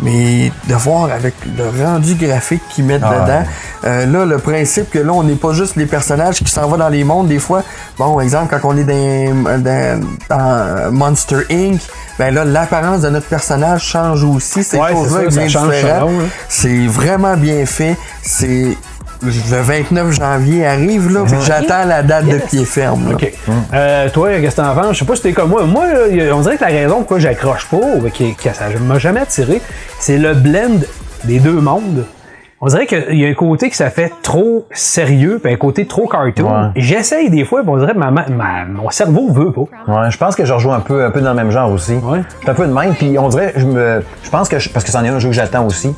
Mais 0.00 0.50
de 0.68 0.74
voir 0.74 1.12
avec 1.12 1.34
le 1.56 1.84
rendu 1.84 2.16
graphique 2.16 2.62
qu'ils 2.70 2.84
mettent 2.84 3.02
Ah 3.04 3.20
dedans, 3.20 3.44
euh, 3.84 4.06
là, 4.06 4.24
le 4.24 4.38
principe 4.38 4.90
que 4.90 4.98
là, 4.98 5.12
on 5.12 5.22
n'est 5.22 5.36
pas 5.36 5.52
juste 5.52 5.76
les 5.76 5.86
personnages 5.86 6.38
qui 6.38 6.50
s'en 6.50 6.66
vont 6.66 6.76
dans 6.76 6.88
les 6.88 7.04
mondes, 7.04 7.28
des 7.28 7.38
fois. 7.38 7.62
Bon, 7.98 8.18
exemple, 8.18 8.48
quand 8.50 8.68
on 8.68 8.76
est 8.76 8.82
dans, 8.82 9.60
dans, 9.60 10.00
dans 10.28 10.92
Monster 10.92 11.46
Inc., 11.52 11.80
ben 12.18 12.34
là, 12.34 12.44
l'apparence 12.44 13.02
de 13.02 13.10
notre 13.10 13.28
personnage 13.28 13.82
change 13.84 14.24
aussi. 14.24 14.64
Ces 14.64 14.78
Ouais, 14.78 14.92
choses-là 14.92 15.22
là. 15.82 16.06
C'est 16.48 16.86
vraiment 16.86 17.36
bien 17.36 17.64
fait. 17.64 17.96
C'est. 18.22 18.76
Le 19.24 19.60
29 19.62 20.10
janvier 20.12 20.66
arrive, 20.66 21.12
là, 21.12 21.20
puis 21.26 21.36
j'attends 21.44 21.84
la 21.86 22.02
date 22.02 22.26
de 22.26 22.38
pied 22.38 22.64
ferme. 22.64 23.08
là. 23.08 23.14
OK. 23.14 23.32
Euh, 23.72 24.08
toi, 24.10 24.28
qu'est-ce 24.40 24.56
que 24.56 24.60
t'en 24.62 24.74
penses? 24.74 24.92
Je 24.94 24.98
sais 25.00 25.04
pas 25.04 25.16
si 25.16 25.22
t'es 25.22 25.32
comme 25.32 25.50
moi. 25.50 25.64
Moi, 25.64 25.86
là, 25.86 26.34
on 26.34 26.40
dirait 26.40 26.56
que 26.56 26.62
la 26.64 26.68
raison 26.70 26.96
pourquoi 26.98 27.18
j'accroche 27.18 27.66
pas, 27.68 27.78
qui, 28.12 28.34
que 28.34 28.52
ça 28.52 28.64
m'a 28.80 28.98
jamais 28.98 29.20
attiré, 29.20 29.60
c'est 29.98 30.18
le 30.18 30.34
blend 30.34 30.80
des 31.24 31.38
deux 31.40 31.60
mondes. 31.60 32.04
On 32.60 32.66
dirait 32.68 32.86
qu'il 32.86 33.18
y 33.18 33.26
a 33.26 33.28
un 33.28 33.34
côté 33.34 33.68
que 33.68 33.76
ça 33.76 33.90
fait 33.90 34.10
trop 34.22 34.66
sérieux, 34.72 35.38
puis 35.42 35.52
un 35.52 35.56
côté 35.56 35.86
trop 35.86 36.06
cartoon. 36.08 36.50
Ouais. 36.50 36.68
J'essaye 36.76 37.28
des 37.28 37.44
fois, 37.44 37.60
puis 37.60 37.68
on 37.70 37.76
dirait 37.76 37.92
que 37.92 37.98
ma, 37.98 38.10
ma- 38.10 38.26
ma- 38.28 38.64
mon 38.64 38.88
cerveau 38.88 39.30
veut 39.30 39.52
pas. 39.52 39.62
Ouais, 39.86 40.10
je 40.10 40.16
pense 40.16 40.34
que 40.34 40.46
je 40.46 40.52
rejoue 40.54 40.72
un 40.72 40.80
peu, 40.80 41.04
un 41.04 41.10
peu 41.10 41.20
dans 41.20 41.30
le 41.30 41.36
même 41.36 41.50
genre 41.50 41.70
aussi. 41.70 41.92
Ouais. 41.94 42.20
Je 42.38 42.40
suis 42.42 42.50
un 42.50 42.54
peu 42.54 42.66
de 42.66 42.72
même, 42.72 42.94
puis 42.94 43.18
on 43.18 43.28
dirait, 43.28 43.52
je 43.56 43.66
me, 43.66 44.02
je 44.22 44.30
pense 44.30 44.48
que, 44.48 44.58
je- 44.58 44.70
parce 44.70 44.82
que 44.84 44.90
c'en 44.90 45.04
est 45.04 45.08
un 45.10 45.18
jeu 45.18 45.28
que 45.28 45.34
j'attends 45.34 45.66
aussi. 45.66 45.94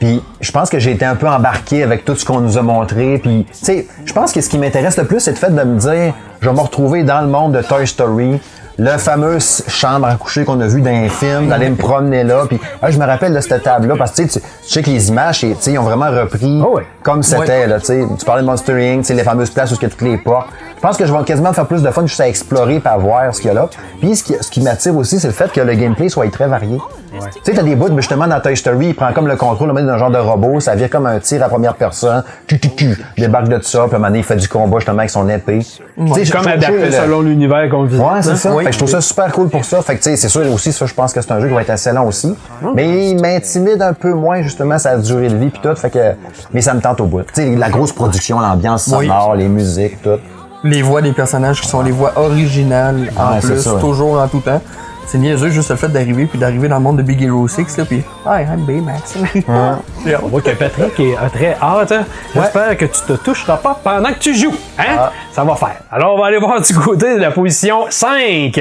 Puis 0.00 0.22
je 0.40 0.50
pense 0.50 0.68
que 0.70 0.78
j'ai 0.78 0.92
été 0.92 1.04
un 1.04 1.14
peu 1.14 1.28
embarqué 1.28 1.82
avec 1.84 2.04
tout 2.04 2.16
ce 2.16 2.24
qu'on 2.24 2.40
nous 2.40 2.58
a 2.58 2.62
montré. 2.62 3.18
Puis, 3.22 3.46
tu 3.48 3.54
sais, 3.64 3.86
je 4.04 4.12
pense 4.12 4.32
que 4.32 4.40
ce 4.40 4.48
qui 4.48 4.58
m'intéresse 4.58 4.96
le 4.96 5.04
plus, 5.04 5.20
c'est 5.20 5.30
le 5.32 5.36
fait 5.36 5.54
de 5.54 5.62
me 5.62 5.78
dire, 5.78 6.14
je 6.40 6.48
vais 6.48 6.54
me 6.54 6.60
retrouver 6.60 7.04
dans 7.04 7.20
le 7.20 7.26
monde 7.28 7.52
de 7.52 7.60
Toy 7.62 7.86
Story, 7.86 8.40
le 8.78 8.96
fameux 8.96 9.36
chambre 9.68 10.06
à 10.06 10.14
coucher 10.14 10.44
qu'on 10.46 10.58
a 10.60 10.66
vu 10.66 10.80
dans 10.80 10.90
les 10.90 11.10
films, 11.10 11.48
d'aller 11.48 11.68
me 11.68 11.76
promener 11.76 12.24
là. 12.24 12.44
Puis, 12.48 12.58
ah, 12.80 12.90
je 12.90 12.98
me 12.98 13.04
rappelle 13.04 13.34
de 13.34 13.40
cette 13.40 13.62
table-là, 13.62 13.94
parce 13.98 14.12
que 14.12 14.22
tu 14.22 14.28
sais, 14.30 14.40
tu 14.40 14.46
tu 14.66 14.72
sais 14.72 14.82
que 14.82 14.88
les 14.88 15.10
images, 15.10 15.40
c'est- 15.40 15.48
tu 15.48 15.56
sais, 15.60 15.72
ils 15.72 15.78
ont 15.78 15.82
vraiment 15.82 16.10
repris 16.10 16.62
ouais. 16.62 16.86
comme 17.02 17.22
c'était. 17.22 17.66
Là, 17.66 17.78
tu 17.78 17.86
sais. 17.86 18.06
tu 18.18 18.24
parlais 18.24 18.40
de 18.40 18.46
Monster 18.46 18.72
Inc., 18.72 19.00
tu 19.02 19.08
sais, 19.08 19.14
les 19.14 19.22
fameuses 19.22 19.50
places 19.50 19.70
où 19.72 19.74
il 19.74 19.82
y 19.82 19.84
a 19.84 19.90
toutes 19.90 20.00
les 20.00 20.16
portes. 20.16 20.48
Je 20.80 20.86
pense 20.86 20.96
que 20.96 21.04
je 21.04 21.12
vais 21.12 21.22
quasiment 21.24 21.52
faire 21.52 21.66
plus 21.66 21.82
de 21.82 21.90
fun 21.90 22.06
juste 22.06 22.20
à 22.22 22.26
explorer 22.28 22.76
et 22.76 22.88
à 22.88 22.96
voir 22.96 23.34
ce 23.34 23.40
qu'il 23.42 23.48
y 23.48 23.50
a 23.50 23.54
là. 23.54 23.68
Puis 24.00 24.16
ce 24.16 24.24
qui, 24.24 24.34
ce 24.40 24.50
qui 24.50 24.62
m'attire 24.62 24.96
aussi, 24.96 25.20
c'est 25.20 25.26
le 25.26 25.34
fait 25.34 25.52
que 25.52 25.60
le 25.60 25.74
gameplay 25.74 26.08
soit 26.08 26.30
très 26.32 26.46
varié. 26.46 26.78
Tu 27.12 27.20
sais, 27.42 27.52
t'as 27.52 27.62
des 27.62 27.76
bouts, 27.76 27.88
mais 27.90 27.96
justement, 28.00 28.26
dans 28.26 28.40
Toy 28.40 28.56
Story, 28.56 28.86
il 28.88 28.94
prend 28.94 29.12
comme 29.12 29.26
le 29.28 29.36
contrôle, 29.36 29.74
d'un 29.74 29.98
genre 29.98 30.10
de 30.10 30.16
robot, 30.16 30.58
ça 30.60 30.74
vient 30.74 30.88
comme 30.88 31.04
un 31.04 31.18
tir 31.18 31.42
à 31.44 31.50
première 31.50 31.74
personne, 31.74 32.22
tu, 32.46 32.58
tu, 32.58 32.70
tu, 32.70 32.96
il 33.18 33.20
débarque 33.24 33.48
de 33.48 33.60
ça, 33.62 33.80
puis 33.82 33.92
à 33.92 33.96
un 33.96 33.98
moment 33.98 34.06
donné, 34.06 34.20
il 34.20 34.24
fait 34.24 34.36
du 34.36 34.48
combat 34.48 34.78
justement 34.78 35.00
avec 35.00 35.10
son 35.10 35.28
épée. 35.28 35.60
Je 35.98 36.32
Comme 36.32 36.46
adapté 36.46 36.78
le- 36.86 36.90
selon 36.92 37.20
l'univers 37.20 37.68
qu'on 37.68 37.82
visite. 37.84 38.00
Ouais, 38.02 38.22
c'est 38.22 38.30
hein? 38.30 38.36
ça. 38.36 38.54
Oui. 38.54 38.62
Fait 38.64 38.70
que 38.70 38.74
je 38.74 38.78
trouve 38.78 38.90
ça 38.90 39.00
super 39.02 39.30
cool 39.32 39.50
pour 39.50 39.64
ça. 39.66 39.82
Fait 39.82 39.96
que, 39.96 40.02
tu 40.02 40.10
sais, 40.10 40.16
c'est 40.16 40.28
sûr 40.30 40.50
aussi, 40.50 40.72
ça, 40.72 40.86
je 40.86 40.94
pense 40.94 41.12
que 41.12 41.20
c'est 41.20 41.32
un 41.32 41.40
jeu 41.40 41.48
qui 41.48 41.54
va 41.54 41.60
être 41.60 41.70
assez 41.70 41.92
long 41.92 42.06
aussi. 42.06 42.34
Mais 42.74 43.10
il 43.10 43.20
m'intimide 43.20 43.82
un 43.82 43.92
peu 43.92 44.14
moins, 44.14 44.40
justement, 44.40 44.78
sa 44.78 44.96
durée 44.96 45.28
de 45.28 45.36
vie 45.36 45.50
puis 45.50 45.60
tout. 45.60 45.74
Fait 45.74 45.90
que, 45.90 46.14
mais 46.54 46.62
ça 46.62 46.72
me 46.72 46.80
tente 46.80 47.00
au 47.02 47.06
bout. 47.06 47.22
Tu 47.22 47.28
sais, 47.34 47.54
la 47.56 47.68
grosse 47.68 47.92
production, 47.92 48.40
l'ambiance 48.40 48.86
Oui. 48.96 49.08
sonore, 49.08 49.34
les 49.34 49.48
musiques, 49.48 50.00
tout. 50.00 50.18
Les 50.62 50.82
voix 50.82 51.00
des 51.02 51.12
personnages 51.12 51.60
qui 51.60 51.68
sont 51.68 51.80
les 51.82 51.90
voix 51.90 52.12
originales 52.16 53.10
en 53.16 53.32
Ouais, 53.34 53.40
plus, 53.40 53.60
ça, 53.62 53.74
ouais. 53.74 53.80
toujours 53.80 54.20
en 54.20 54.28
tout 54.28 54.40
temps. 54.40 54.60
C'est 55.06 55.18
niaiseux 55.18 55.48
juste 55.50 55.70
le 55.70 55.76
fait 55.76 55.88
d'arriver 55.88 56.26
puis 56.26 56.38
d'arriver 56.38 56.68
dans 56.68 56.76
le 56.76 56.82
monde 56.82 56.98
de 56.98 57.02
Big 57.02 57.20
Hero 57.20 57.48
6 57.48 57.78
là 57.78 57.84
puis 57.84 58.04
Hi, 58.26 58.42
I'm 58.44 58.64
Baymax. 58.64 59.16
On 59.48 60.28
voit 60.28 60.40
que 60.40 60.50
Patrick 60.50 61.00
est 61.00 61.16
a 61.16 61.28
très 61.28 61.56
hâte. 61.60 61.90
hein. 61.92 62.04
J'espère 62.34 62.76
que 62.76 62.84
tu 62.84 63.00
te 63.06 63.12
toucheras 63.14 63.56
pas 63.56 63.80
pendant 63.82 64.10
que 64.12 64.18
tu 64.20 64.34
joues. 64.36 64.54
Hein? 64.78 65.08
Ça 65.32 65.42
va 65.42 65.56
faire. 65.56 65.76
Alors, 65.90 66.14
on 66.14 66.20
va 66.20 66.26
aller 66.26 66.38
voir 66.38 66.60
du 66.60 66.72
côté 66.74 67.16
de 67.16 67.20
la 67.20 67.32
position 67.32 67.86
5. 67.90 68.60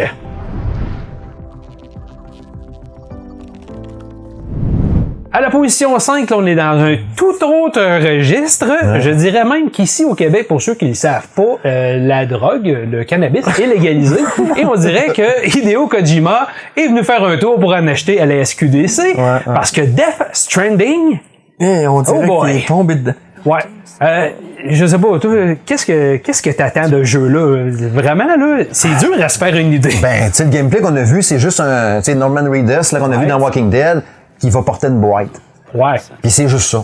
À 5.31 5.41
la 5.41 5.51
position 5.51 5.97
5, 5.99 6.27
là, 6.27 6.37
on 6.39 6.45
est 6.47 6.55
dans 6.55 6.79
un 6.83 6.95
tout 7.15 7.35
autre 7.45 7.79
registre. 8.03 8.65
Je 8.99 9.11
dirais 9.11 9.45
même 9.45 9.69
qu'ici 9.69 10.03
au 10.03 10.15
Québec, 10.15 10.47
pour 10.47 10.59
ceux 10.59 10.73
qui 10.73 10.85
ne 10.85 10.89
le 10.89 10.95
savent 10.95 11.27
pas, 11.35 11.57
euh, 11.65 11.97
la 11.99 12.25
drogue, 12.25 12.65
le 12.91 13.03
cannabis 13.03 13.45
est 13.59 13.67
légalisé. 13.67 14.17
et 14.57 14.65
on 14.65 14.73
dirait 14.75 15.09
que 15.15 15.47
Hideo 15.55 15.85
Kojima 15.87 16.47
est 16.75 16.87
venu 16.87 17.03
faire 17.03 17.23
un 17.23 17.37
tour 17.37 17.59
pour 17.59 17.73
en 17.75 17.85
acheter 17.87 18.19
à 18.19 18.25
la 18.25 18.43
SQDC. 18.43 19.15
Parce 19.45 19.71
que 19.71 19.81
Death 19.81 20.29
Stranding, 20.33 21.19
Eh, 21.59 21.87
on 21.87 22.01
dirait 22.01 22.25
Oh 22.27 22.43
qu'il 22.45 22.55
est 22.55 22.67
tombé 22.67 22.95
dedans. 22.95 23.13
Ouais. 23.45 23.59
Euh, 24.01 24.29
je 24.67 24.85
sais 24.85 24.97
pas, 24.97 25.19
toi, 25.19 25.31
qu'est-ce 25.65 25.85
que 25.85 26.15
qu'est-ce 26.17 26.41
que 26.41 26.49
t'attends 26.49 26.89
de 26.89 26.99
ce 26.99 27.03
jeu-là? 27.03 27.69
Vraiment, 27.93 28.25
là, 28.25 28.63
c'est 28.71 28.95
dur 28.97 29.11
à 29.21 29.29
se 29.29 29.37
faire 29.37 29.55
une 29.55 29.73
idée. 29.73 29.93
Ben, 30.01 30.27
tu 30.29 30.33
sais, 30.33 30.43
le 30.45 30.49
gameplay 30.49 30.79
qu'on 30.81 30.95
a 30.95 31.03
vu, 31.03 31.21
c'est 31.21 31.37
juste 31.39 31.59
un, 31.59 31.99
tu 31.99 32.05
sais, 32.05 32.15
Norman 32.15 32.49
Reedus, 32.49 32.91
là, 32.93 32.99
qu'on 32.99 33.11
a 33.11 33.15
vu 33.17 33.23
Ouais. 33.23 33.25
dans 33.27 33.39
Walking 33.39 33.69
Dead, 33.69 34.01
qui 34.39 34.49
va 34.49 34.61
porter 34.61 34.87
une 34.87 34.99
boîte. 34.99 35.29
Ouais. 35.71 36.01
Puis 36.23 36.31
c'est 36.31 36.47
juste 36.47 36.71
ça. 36.71 36.83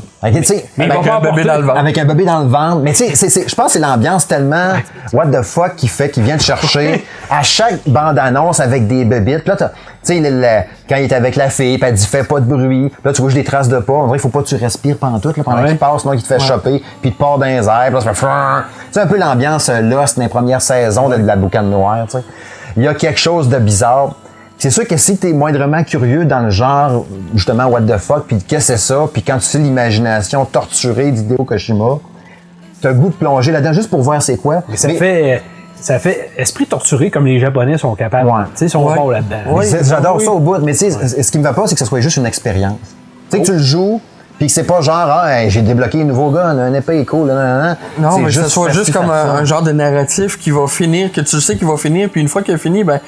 Mais 0.77 0.91
avec, 0.91 1.07
un 1.07 1.19
bébé 1.19 1.43
dans 1.43 1.57
le 1.57 1.63
ventre. 1.63 1.79
avec 1.79 1.97
un 1.97 2.05
bébé 2.05 2.23
dans 2.25 2.39
le 2.41 2.47
ventre. 2.47 2.81
Mais 2.83 2.93
tu 2.93 3.15
sais, 3.15 3.47
je 3.47 3.55
pense 3.55 3.65
que 3.67 3.71
c'est 3.73 3.79
l'ambiance 3.79 4.27
tellement 4.27 4.73
what 5.11 5.25
the 5.27 5.41
fuck 5.41 5.75
qui 5.75 5.87
fait 5.87 6.09
qu'il 6.11 6.21
vient 6.21 6.37
te 6.37 6.43
chercher 6.43 7.03
à 7.31 7.41
chaque 7.41 7.79
bande-annonce 7.87 8.59
avec 8.59 8.87
des 8.87 9.03
bébites. 9.03 9.39
Puis 9.39 9.49
là, 9.49 9.55
tu 9.57 9.65
sais, 10.03 10.67
quand 10.87 10.97
il 10.97 11.03
est 11.05 11.13
avec 11.13 11.35
la 11.35 11.49
fille, 11.49 11.79
puis 11.79 11.89
elle 11.89 11.95
dit 11.95 12.05
fais 12.05 12.23
pas 12.23 12.39
de 12.39 12.45
bruit. 12.45 12.89
Puis 12.89 13.01
là, 13.03 13.11
tu 13.11 13.23
vois 13.23 13.31
des 13.31 13.43
traces 13.43 13.69
de 13.69 13.79
pas. 13.79 13.93
On 13.93 14.05
dirait 14.05 14.19
qu'il 14.19 14.21
faut 14.21 14.37
pas 14.37 14.43
que 14.43 14.49
tu 14.49 14.55
respires 14.55 14.97
pendant 14.99 15.17
tout, 15.19 15.33
là, 15.35 15.43
pendant 15.43 15.63
Ouais. 15.63 15.69
qu'il 15.69 15.77
passe, 15.79 16.01
sinon 16.01 16.13
il 16.13 16.21
te 16.21 16.27
fait 16.27 16.39
choper, 16.39 16.77
puis 17.01 17.09
il 17.09 17.13
te 17.13 17.17
part 17.17 17.39
dans 17.39 17.45
les 17.47 17.67
airs. 17.67 17.85
Puis 17.87 17.93
là, 17.95 18.01
ça 18.01 18.13
fait 18.13 18.99
un 19.01 19.07
peu 19.07 19.17
l'ambiance 19.17 19.67
euh, 19.69 19.81
Lost 19.81 20.17
dans 20.17 20.23
les 20.23 20.29
premières 20.29 20.61
saisons 20.61 21.09
de, 21.09 21.17
de 21.17 21.25
la 21.25 21.35
boucane 21.35 21.71
noire, 21.71 22.05
tu 22.05 22.17
sais. 22.19 22.23
Il 22.77 22.83
y 22.83 22.87
a 22.87 22.93
quelque 22.93 23.19
chose 23.19 23.49
de 23.49 23.57
bizarre. 23.57 24.13
C'est 24.57 24.69
sûr 24.69 24.87
que 24.87 24.97
si 24.97 25.17
t'es 25.17 25.33
moindrement 25.33 25.83
curieux 25.83 26.25
dans 26.25 26.39
le 26.39 26.49
genre, 26.49 27.05
justement, 27.33 27.65
what 27.65 27.81
the 27.81 27.97
fuck, 27.97 28.25
puis 28.27 28.37
qu'est-ce 28.37 28.71
que 28.71 28.77
c'est 28.77 28.93
ça, 28.93 29.05
puis 29.11 29.21
quand 29.21 29.37
tu 29.37 29.45
sais 29.45 29.57
l'imagination 29.59 30.45
torturée 30.45 31.11
d'Hideo 31.11 31.43
Kojima, 31.43 31.99
t'as 32.81 32.89
le 32.89 32.95
goût 32.95 33.09
de 33.09 33.13
plonger 33.15 33.51
là-dedans 33.51 33.73
juste 33.73 33.89
pour 33.89 34.01
voir 34.01 34.21
c'est 34.21 34.37
quoi. 34.37 34.63
Ça 34.75 34.87
Mais- 34.87 34.95
fait 34.95 35.43
ça 35.77 35.99
fait 35.99 36.31
esprit 36.37 36.65
torturé 36.65 37.11
comme 37.11 37.25
les 37.27 37.37
Japonais 37.39 37.77
sont 37.77 37.93
capables. 37.95 38.27
Ouais. 38.29 38.43
Tu 38.45 38.51
sais, 38.55 38.65
ils 38.65 38.69
sont 38.69 38.83
Ouais. 38.87 38.95
bons 38.95 39.09
là-dedans. 39.09 39.51
Ouais. 39.53 39.67
J'adore 39.83 40.15
oui. 40.15 40.23
ça 40.23 40.31
au 40.31 40.39
bout, 40.39 40.57
mais 40.63 40.71
tu 40.73 40.89
sais, 40.89 41.21
ce 41.21 41.31
qui 41.31 41.37
me 41.37 41.43
va 41.43 41.53
pas, 41.53 41.67
c'est 41.67 41.75
que 41.75 41.79
ce 41.79 41.85
soit 41.85 41.99
juste 41.99 42.17
une 42.17 42.25
expérience. 42.25 42.77
Tu 43.29 43.37
sais, 43.37 43.39
que 43.41 43.45
tu 43.45 43.51
le 43.51 43.59
joues, 43.59 44.01
puis 44.37 44.47
que 44.47 44.53
c'est 44.53 44.63
pas 44.63 44.81
genre, 44.81 44.95
ah, 45.09 45.43
hey, 45.43 45.49
j'ai 45.51 45.61
débloqué 45.61 46.01
un 46.01 46.05
nouveau 46.05 46.31
gun, 46.31 46.57
un 46.57 46.73
épée 46.73 47.01
est 47.01 47.05
cool, 47.05 47.27
nan, 47.27 47.35
nan, 47.35 47.59
nan. 47.61 47.77
Non, 47.99 48.17
mais 48.19 48.25
que 48.27 48.31
ce 48.31 48.47
soit 48.47 48.71
juste 48.71 48.93
comme 48.93 49.11
un 49.11 49.43
genre 49.45 49.61
de 49.61 49.73
narratif 49.73 50.39
qui 50.39 50.49
va 50.49 50.65
finir, 50.67 51.11
que 51.11 51.21
tu 51.21 51.39
sais 51.41 51.55
qu'il 51.57 51.67
va 51.67 51.77
finir, 51.77 52.09
puis 52.09 52.21
une 52.21 52.29
fois 52.29 52.41
qu'il 52.41 52.53
a 52.55 52.57
fini, 52.57 52.83
ben, 52.83 52.99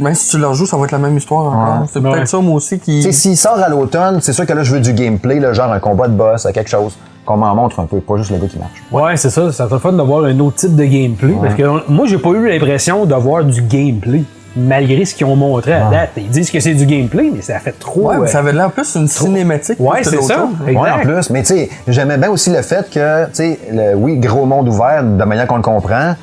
même 0.00 0.14
si 0.14 0.30
tu 0.30 0.38
le 0.38 0.46
rejoues, 0.46 0.66
ça 0.66 0.76
va 0.76 0.84
être 0.84 0.92
la 0.92 0.98
même 0.98 1.16
histoire 1.16 1.46
encore. 1.46 1.80
Ouais. 1.82 1.86
C'est 1.92 2.00
peut-être 2.00 2.18
Ouais. 2.20 2.26
ça, 2.26 2.38
moi 2.38 2.54
aussi, 2.56 2.78
qui. 2.78 2.96
Tu 3.00 3.02
sais, 3.02 3.12
s'il 3.12 3.36
sort 3.36 3.58
à 3.58 3.68
l'automne, 3.68 4.18
c'est 4.20 4.32
sûr 4.32 4.46
que 4.46 4.52
là, 4.52 4.62
je 4.62 4.72
veux 4.74 4.80
du 4.80 4.92
gameplay, 4.92 5.38
là, 5.40 5.52
genre 5.52 5.72
un 5.72 5.78
combat 5.80 6.08
de 6.08 6.14
boss, 6.14 6.46
quelque 6.52 6.70
chose, 6.70 6.96
qu'on 7.24 7.36
m'en 7.36 7.54
montre 7.54 7.78
un 7.80 7.84
peu, 7.86 7.98
pas 8.00 8.16
juste 8.16 8.30
le 8.30 8.38
gars 8.38 8.46
qui 8.48 8.58
marche. 8.58 8.82
Ouais, 8.90 9.16
c'est 9.16 9.30
ça. 9.30 9.52
Ça 9.52 9.68
serait 9.68 9.78
fun 9.80 9.92
d'avoir 9.92 10.24
un 10.24 10.38
autre 10.40 10.56
type 10.56 10.74
de 10.74 10.84
gameplay. 10.84 11.34
Parce 11.40 11.54
que 11.54 11.62
on- 11.62 11.82
moi, 11.88 12.06
j'ai 12.06 12.18
pas 12.18 12.30
eu 12.30 12.48
l'impression 12.48 13.04
d'avoir 13.06 13.44
du 13.44 13.62
gameplay. 13.62 14.22
Malgré 14.56 15.04
ce 15.04 15.14
qu'ils 15.14 15.26
ont 15.26 15.36
montré 15.36 15.74
à 15.74 15.88
date. 15.88 16.10
Ils 16.16 16.28
disent 16.28 16.50
que 16.50 16.58
c'est 16.58 16.74
du 16.74 16.84
gameplay, 16.84 17.30
mais 17.32 17.40
ça 17.40 17.60
fait 17.60 17.70
trop. 17.78 18.08
Ouais, 18.08 18.16
mais 18.18 18.24
euh, 18.24 18.26
ça 18.26 18.40
avait 18.40 18.52
l'air 18.52 18.68
plus 18.72 18.96
une 18.96 19.06
cinématique. 19.06 19.78
Ouais, 19.78 20.02
c'est 20.02 20.20
ça. 20.22 20.48
Ouais, 20.66 20.90
en 20.90 20.98
plus, 20.98 21.30
mais 21.30 21.42
tu 21.42 21.54
sais, 21.54 21.70
j'aimais 21.86 22.18
bien 22.18 22.30
aussi 22.30 22.50
le 22.50 22.60
fait 22.62 22.90
que, 22.90 23.26
tu 23.26 23.30
sais, 23.34 23.58
le- 23.72 23.94
oui, 23.94 24.16
gros 24.16 24.46
monde 24.46 24.66
ouvert, 24.68 25.04
de 25.04 25.22
manière 25.22 25.46
qu'on 25.46 25.54
le 25.58 25.62
comprend, 25.62 26.16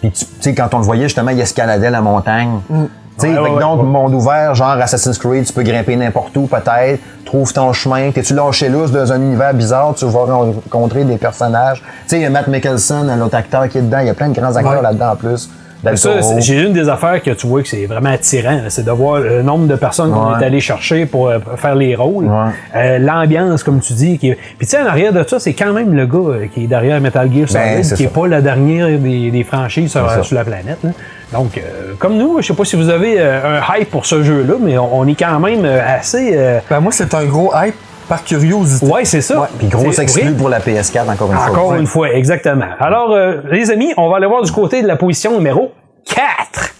puis 0.00 0.12
tu 0.12 0.24
sais, 0.38 0.54
quand 0.54 0.72
on 0.74 0.78
le 0.78 0.84
voyait, 0.84 1.02
justement, 1.04 1.32
il 1.32 1.40
escaladait 1.40 1.90
la 1.90 2.00
montagne. 2.00 2.60
Tu 2.68 2.74
Ouais, 3.20 3.34
que 3.34 3.40
ouais, 3.40 3.60
donc, 3.60 3.80
ouais. 3.80 3.86
monde 3.86 4.14
ouvert, 4.14 4.54
genre 4.54 4.70
Assassin's 4.80 5.18
Creed, 5.18 5.44
tu 5.46 5.52
peux 5.52 5.62
grimper 5.62 5.96
n'importe 5.96 6.36
où, 6.36 6.46
peut-être, 6.46 7.00
trouve 7.24 7.52
ton 7.52 7.72
chemin, 7.72 8.10
t'es-tu 8.10 8.34
lâché 8.34 8.68
lousse 8.68 8.90
dans 8.90 9.12
un 9.12 9.20
univers 9.20 9.54
bizarre, 9.54 9.94
tu 9.94 10.04
vas 10.06 10.24
rencontrer 10.24 11.04
des 11.04 11.16
personnages. 11.18 11.80
Tu 11.82 11.86
sais, 12.08 12.16
il 12.16 12.22
y 12.22 12.24
a 12.26 12.30
Matt 12.30 12.48
Mickelson, 12.48 13.06
l'autre 13.18 13.36
acteur 13.36 13.68
qui 13.68 13.78
est 13.78 13.82
dedans, 13.82 13.98
il 14.00 14.06
y 14.06 14.10
a 14.10 14.14
plein 14.14 14.28
de 14.28 14.38
grands 14.38 14.54
acteurs 14.56 14.76
Ouais. 14.76 14.82
là-dedans 14.82 15.12
en 15.12 15.16
plus. 15.16 15.48
C'est- 15.96 16.40
j'ai 16.40 16.60
une 16.62 16.72
des 16.72 16.88
affaires 16.88 17.20
que 17.22 17.30
tu 17.32 17.46
vois 17.46 17.62
que 17.62 17.68
c'est 17.68 17.86
vraiment 17.86 18.10
attirant, 18.10 18.60
c'est 18.68 18.84
de 18.84 18.90
voir 18.90 19.18
le 19.20 19.42
nombre 19.42 19.66
de 19.66 19.74
personnes 19.74 20.12
qu'on 20.12 20.38
est 20.38 20.44
allé 20.44 20.60
chercher 20.60 21.06
pour 21.06 21.28
euh, 21.28 21.38
faire 21.56 21.74
les 21.74 21.94
rôles. 21.96 22.26
Ouais. 22.26 22.50
Euh, 22.76 22.98
L'ambiance, 22.98 23.62
comme 23.62 23.80
tu 23.80 23.92
dis. 23.94 24.18
Qui 24.18 24.30
est... 24.30 24.34
Puis 24.58 24.66
tu 24.66 24.76
sais, 24.76 24.82
en 24.82 24.86
arrière 24.86 25.12
de 25.12 25.24
ça, 25.26 25.40
c'est 25.40 25.54
quand 25.54 25.72
même 25.72 25.94
le 25.94 26.06
gars 26.06 26.18
euh, 26.18 26.46
qui 26.52 26.64
est 26.64 26.66
derrière 26.66 27.00
Metal 27.00 27.28
Gear 27.32 27.48
Solid, 27.48 27.64
Ben, 27.66 27.82
c'est 27.82 27.94
qui 27.96 28.04
est 28.04 28.06
ça. 28.06 28.12
pas 28.20 28.26
la 28.28 28.40
dernière 28.40 28.86
des, 28.98 29.30
des 29.30 29.44
franchises 29.44 29.90
sur, 29.90 30.08
ça. 30.08 30.22
sur 30.22 30.36
la 30.36 30.44
planète. 30.44 30.78
là. 30.84 30.90
Donc, 31.32 31.56
euh, 31.58 31.94
comme 31.98 32.16
nous, 32.18 32.40
je 32.42 32.46
sais 32.46 32.54
pas 32.54 32.64
si 32.64 32.76
vous 32.76 32.88
avez 32.90 33.16
euh, 33.18 33.58
un 33.58 33.76
hype 33.78 33.90
pour 33.90 34.04
ce 34.06 34.22
jeu-là, 34.22 34.54
mais 34.60 34.76
on, 34.78 34.98
on 34.98 35.06
est 35.08 35.14
quand 35.18 35.40
même 35.40 35.64
euh, 35.64 35.80
assez... 35.98 36.32
euh, 36.34 36.60
Ben, 36.70 36.80
moi, 36.80 36.92
c'est 36.92 37.12
un 37.14 37.24
gros 37.24 37.50
hype 37.56 37.74
par 38.12 38.24
curiosité. 38.24 38.84
Ouais, 38.86 39.06
c'est 39.06 39.22
ça. 39.22 39.48
Puis 39.58 39.68
gros 39.68 39.90
C'est- 39.90 40.02
exclu 40.02 40.28
oui. 40.28 40.34
pour 40.36 40.50
la 40.50 40.60
PS4, 40.60 41.08
encore 41.10 41.32
une 41.32 41.38
fois. 41.38 41.50
Encore 41.50 41.74
une 41.76 41.86
fois, 41.86 42.10
exactement. 42.12 42.66
Alors, 42.78 43.10
euh, 43.12 43.36
les 43.50 43.70
amis, 43.70 43.94
on 43.96 44.10
va 44.10 44.18
aller 44.18 44.26
voir 44.26 44.42
du 44.42 44.52
côté 44.52 44.82
de 44.82 44.86
la 44.86 44.96
position 44.96 45.32
numéro 45.32 45.72
4. 46.04 46.74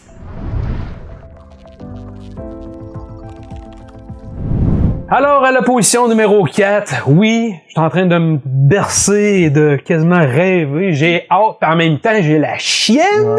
Alors, 5.11 5.43
à 5.45 5.53
la 5.53 5.63
position 5.63 6.07
numéro 6.07 6.45
4, 6.45 7.05
oui, 7.07 7.55
je 7.69 7.71
suis 7.73 7.81
en 7.81 7.89
train 7.89 8.05
de 8.05 8.19
me 8.19 8.39
bercer 8.45 9.45
et 9.47 9.51
de 9.51 9.77
quasiment 9.83 10.21
rêver. 10.21 10.93
J'ai 10.93 11.27
hâte, 11.31 11.57
en 11.63 11.77
même 11.77 11.99
temps, 11.99 12.21
j'ai 12.21 12.39
la 12.39 12.59
chienne. 12.59 13.39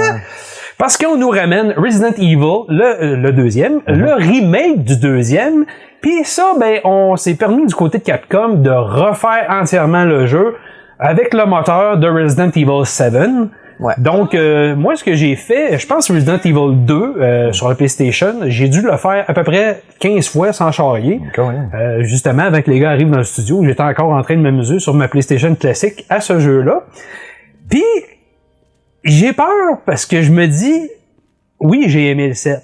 Parce 0.79 0.97
qu'on 0.97 1.15
nous 1.15 1.29
ramène 1.29 1.75
Resident 1.77 2.11
Evil, 2.17 2.65
le, 2.69 2.83
euh, 2.83 3.15
le 3.17 3.31
deuxième, 3.31 3.81
le 3.85 4.13
remake 4.15 4.83
du 4.83 4.97
deuxième. 4.97 5.65
Puis 6.03 6.25
ça, 6.25 6.51
ben, 6.59 6.81
on 6.83 7.15
s'est 7.15 7.35
permis 7.35 7.65
du 7.65 7.73
côté 7.73 7.97
de 7.97 8.03
Capcom 8.03 8.55
de 8.55 8.69
refaire 8.69 9.47
entièrement 9.49 10.03
le 10.03 10.25
jeu 10.25 10.57
avec 10.99 11.33
le 11.33 11.45
moteur 11.45 11.97
de 11.97 12.07
Resident 12.09 12.49
Evil 12.49 12.85
7. 12.85 13.13
Ouais. 13.79 13.93
Donc, 13.97 14.35
euh, 14.35 14.75
moi, 14.75 14.97
ce 14.97 15.03
que 15.05 15.15
j'ai 15.15 15.37
fait, 15.37 15.77
je 15.79 15.87
pense 15.87 16.11
Resident 16.11 16.37
Evil 16.43 16.75
2 16.75 16.93
euh, 16.93 17.51
sur 17.53 17.69
la 17.69 17.75
PlayStation, 17.75 18.35
j'ai 18.47 18.67
dû 18.67 18.81
le 18.81 18.97
faire 18.97 19.23
à 19.25 19.33
peu 19.33 19.43
près 19.43 19.81
15 19.99 20.27
fois 20.27 20.51
sans 20.51 20.73
charrier. 20.73 21.21
Euh, 21.73 22.03
justement, 22.03 22.43
avant 22.43 22.61
que 22.61 22.69
les 22.69 22.79
gars 22.79 22.91
arrivent 22.91 23.09
dans 23.09 23.19
le 23.19 23.23
studio, 23.23 23.63
j'étais 23.63 23.81
encore 23.81 24.11
en 24.11 24.21
train 24.23 24.35
de 24.35 24.41
m'amuser 24.41 24.79
sur 24.79 24.93
ma 24.93 25.07
PlayStation 25.07 25.55
classique 25.55 26.05
à 26.09 26.19
ce 26.19 26.37
jeu-là. 26.37 26.83
Puis, 27.69 27.83
j'ai 29.05 29.31
peur 29.31 29.79
parce 29.85 30.05
que 30.05 30.21
je 30.21 30.33
me 30.33 30.47
dis, 30.47 30.89
oui, 31.61 31.85
j'ai 31.87 32.09
aimé 32.09 32.27
le 32.27 32.33
7, 32.33 32.59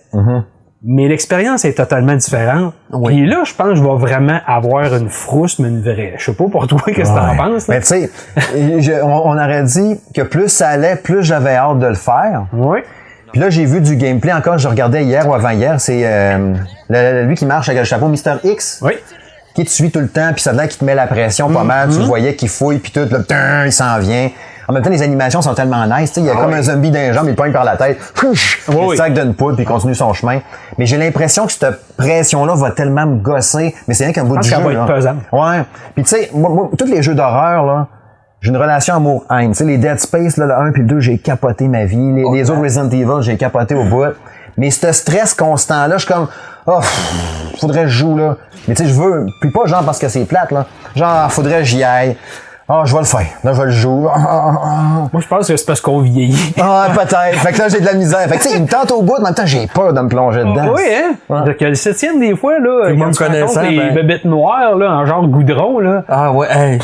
mais 0.83 1.07
l'expérience 1.09 1.65
est 1.65 1.73
totalement 1.73 2.15
différente. 2.15 2.73
Oui. 2.91 3.13
Puis 3.15 3.27
là, 3.27 3.43
je 3.43 3.53
pense 3.53 3.67
que 3.69 3.75
je 3.75 3.83
vais 3.83 3.95
vraiment 3.97 4.39
avoir 4.47 4.95
une 4.95 5.09
frousse, 5.09 5.59
mais 5.59 5.67
une 5.67 5.81
vraie. 5.81 6.13
Je 6.17 6.25
sais 6.25 6.33
pas 6.33 6.45
pour 6.49 6.67
toi, 6.67 6.79
qu'est-ce 6.85 7.11
que 7.11 7.15
t'en 7.17 7.31
Ouais. 7.31 7.37
penses? 7.37 7.67
là? 7.67 7.75
Mais 7.75 7.81
tu 7.81 7.87
sais, 7.87 9.01
on, 9.01 9.07
on 9.07 9.37
aurait 9.37 9.63
dit 9.63 9.99
que 10.15 10.21
plus 10.21 10.47
ça 10.49 10.69
allait, 10.69 10.95
plus 10.95 11.23
j'avais 11.23 11.55
hâte 11.55 11.79
de 11.79 11.87
le 11.87 11.95
faire. 11.95 12.45
Oui. 12.53 12.79
Puis 13.31 13.39
là, 13.41 13.49
j'ai 13.49 13.65
vu 13.65 13.81
du 13.81 13.95
gameplay 13.95 14.33
encore, 14.33 14.57
je 14.57 14.67
regardais 14.67 15.03
hier 15.03 15.27
ou 15.29 15.33
avant-hier, 15.35 15.79
c'est 15.79 16.01
euh, 16.03 17.23
lui 17.25 17.35
qui 17.35 17.45
marche 17.45 17.69
avec 17.69 17.79
le 17.81 17.85
chapeau 17.85 18.07
Mister 18.07 18.35
X, 18.43 18.79
Oui. 18.81 18.93
qui 19.53 19.65
te 19.65 19.69
suit 19.69 19.91
tout 19.91 19.99
le 19.99 20.07
temps, 20.07 20.31
puis 20.33 20.41
ça 20.41 20.49
a 20.49 20.53
l'air 20.53 20.67
qu'il 20.67 20.79
te 20.79 20.85
met 20.85 20.95
la 20.95 21.05
pression 21.05 21.47
pas 21.49 21.63
mal, 21.63 21.89
tu 21.89 21.99
le 21.99 22.05
voyais 22.05 22.35
qu'il 22.35 22.49
fouille, 22.49 22.79
puis 22.79 22.91
tout, 22.91 23.07
là, 23.29 23.65
il 23.67 23.71
s'en 23.71 23.99
vient. 23.99 24.29
En 24.69 24.71
même 24.71 24.83
temps, 24.83 24.91
les 24.91 25.01
animations 25.01 25.41
sont 25.41 25.55
tellement 25.55 25.83
nice, 25.87 26.11
tu 26.11 26.15
sais, 26.15 26.21
il 26.21 26.27
y 26.27 26.29
a 26.29 26.35
comme 26.35 26.53
un 26.53 26.61
zombie 26.61 26.91
d'un 26.91 27.11
jambe, 27.11 27.27
il 27.27 27.33
pogne 27.35 27.51
par 27.51 27.63
la 27.63 27.75
tête, 27.75 27.97
il 28.21 28.75
oui. 28.75 28.95
sac 28.95 29.15
d'une 29.15 29.33
poudre, 29.33 29.55
puis 29.55 29.63
il 29.63 29.67
continue 29.67 29.95
son 29.95 30.13
chemin. 30.13 30.41
Mais 30.77 30.85
j'ai 30.85 30.97
l'impression 30.97 31.47
que 31.47 31.53
cette 31.53 31.95
pression-là 31.97 32.53
va 32.53 32.69
tellement 32.69 33.07
me 33.07 33.17
gosser, 33.17 33.73
mais 33.87 33.95
c'est 33.95 34.03
rien 34.03 34.13
qu'un 34.13 34.25
bout 34.25 34.37
du 34.37 34.47
jeu. 34.47 34.57
va 34.57 34.71
être 34.71 34.87
là. 34.87 34.93
pesante. 34.93 35.17
Ouais. 35.31 35.63
Puis 35.95 36.03
tu 36.03 36.09
sais, 36.09 36.29
moi, 36.35 36.51
moi, 36.51 36.69
tous 36.77 36.85
les 36.85 37.01
jeux 37.01 37.15
d'horreur, 37.15 37.65
là, 37.65 37.87
j'ai 38.41 38.51
une 38.51 38.57
relation 38.57 38.93
amour-haine. 38.93 39.53
Tu 39.53 39.57
sais, 39.57 39.63
les 39.63 39.79
Dead 39.79 39.99
Space, 39.99 40.37
là, 40.37 40.45
le 40.45 40.53
1 40.53 40.71
puis 40.71 40.83
le 40.83 40.87
2, 40.87 40.99
j'ai 40.99 41.17
capoté 41.17 41.67
ma 41.67 41.85
vie. 41.85 42.13
Les, 42.13 42.23
les 42.31 42.51
autres 42.51 42.61
Resident 42.61 42.89
Evil, 42.91 43.21
j'ai 43.21 43.37
capoté 43.37 43.73
au 43.73 43.85
bout. 43.85 44.13
Mais 44.55 44.69
ce 44.69 44.91
stress 44.91 45.33
constant-là, 45.33 45.97
je 45.97 46.05
suis 46.05 46.13
comme, 46.13 46.27
oh, 46.67 46.79
faudrait 47.59 47.83
que 47.83 47.87
je 47.87 47.97
joue, 47.97 48.15
là. 48.15 48.37
Mais 48.67 48.75
tu 48.75 48.83
sais, 48.83 48.89
je 48.89 48.93
veux, 48.93 49.25
puis 49.41 49.49
pas 49.49 49.65
genre 49.65 49.83
parce 49.83 49.97
que 49.97 50.09
c'est 50.09 50.25
plate, 50.25 50.51
là. 50.51 50.67
Genre, 50.95 51.31
faudrait 51.31 51.59
que 51.59 51.63
j'y 51.63 51.83
aille. 51.83 52.15
Ah, 52.71 52.83
je 52.85 52.93
vais 52.93 52.99
le 52.99 53.05
faire. 53.05 53.25
Là, 53.43 53.53
je 53.53 53.59
vais 53.59 53.65
le 53.65 53.71
jouer. 53.71 54.07
Ah, 54.13 54.19
ah, 54.29 54.51
ah, 54.63 55.07
Moi, 55.11 55.21
je 55.23 55.27
pense 55.27 55.47
que 55.47 55.57
c'est 55.57 55.65
parce 55.65 55.81
qu'on 55.81 56.01
vieillit. 56.01 56.53
ah. 56.59 56.85
Ah, 56.87 56.93
peut-être. 56.93 57.39
Fait 57.39 57.51
que 57.51 57.57
là, 57.57 57.67
j'ai 57.67 57.79
de 57.79 57.85
la 57.85 57.93
misère. 57.93 58.19
Fait 58.29 58.37
que 58.37 58.43
tu 58.43 58.49
sais, 58.49 58.55
il 58.57 58.61
me 58.61 58.67
tente 58.67 58.91
au 58.91 59.01
bout, 59.01 59.15
mais 59.17 59.21
en 59.21 59.25
même 59.25 59.33
temps, 59.33 59.45
j'ai 59.45 59.65
peur 59.65 59.91
de 59.91 59.99
me 59.99 60.07
plonger 60.07 60.41
dedans. 60.41 60.73
Oui, 60.75 60.83
hein? 60.93 61.15
Ouais. 61.29 61.55
Que 61.55 61.65
le 61.65 61.73
septième, 61.73 62.19
des 62.19 62.35
fois, 62.35 62.59
là, 62.59 62.91
quand 62.95 63.11
tu 63.11 63.23
connaissant, 63.23 63.61
les 63.63 63.75
ben- 63.75 63.93
bébêtes 63.95 64.25
noires, 64.25 64.75
là, 64.75 64.91
en 64.91 65.05
genre 65.07 65.25
goudron, 65.27 65.79
là. 65.79 66.03
Ah 66.07 66.31
ouais, 66.31 66.47
hey. 66.51 66.79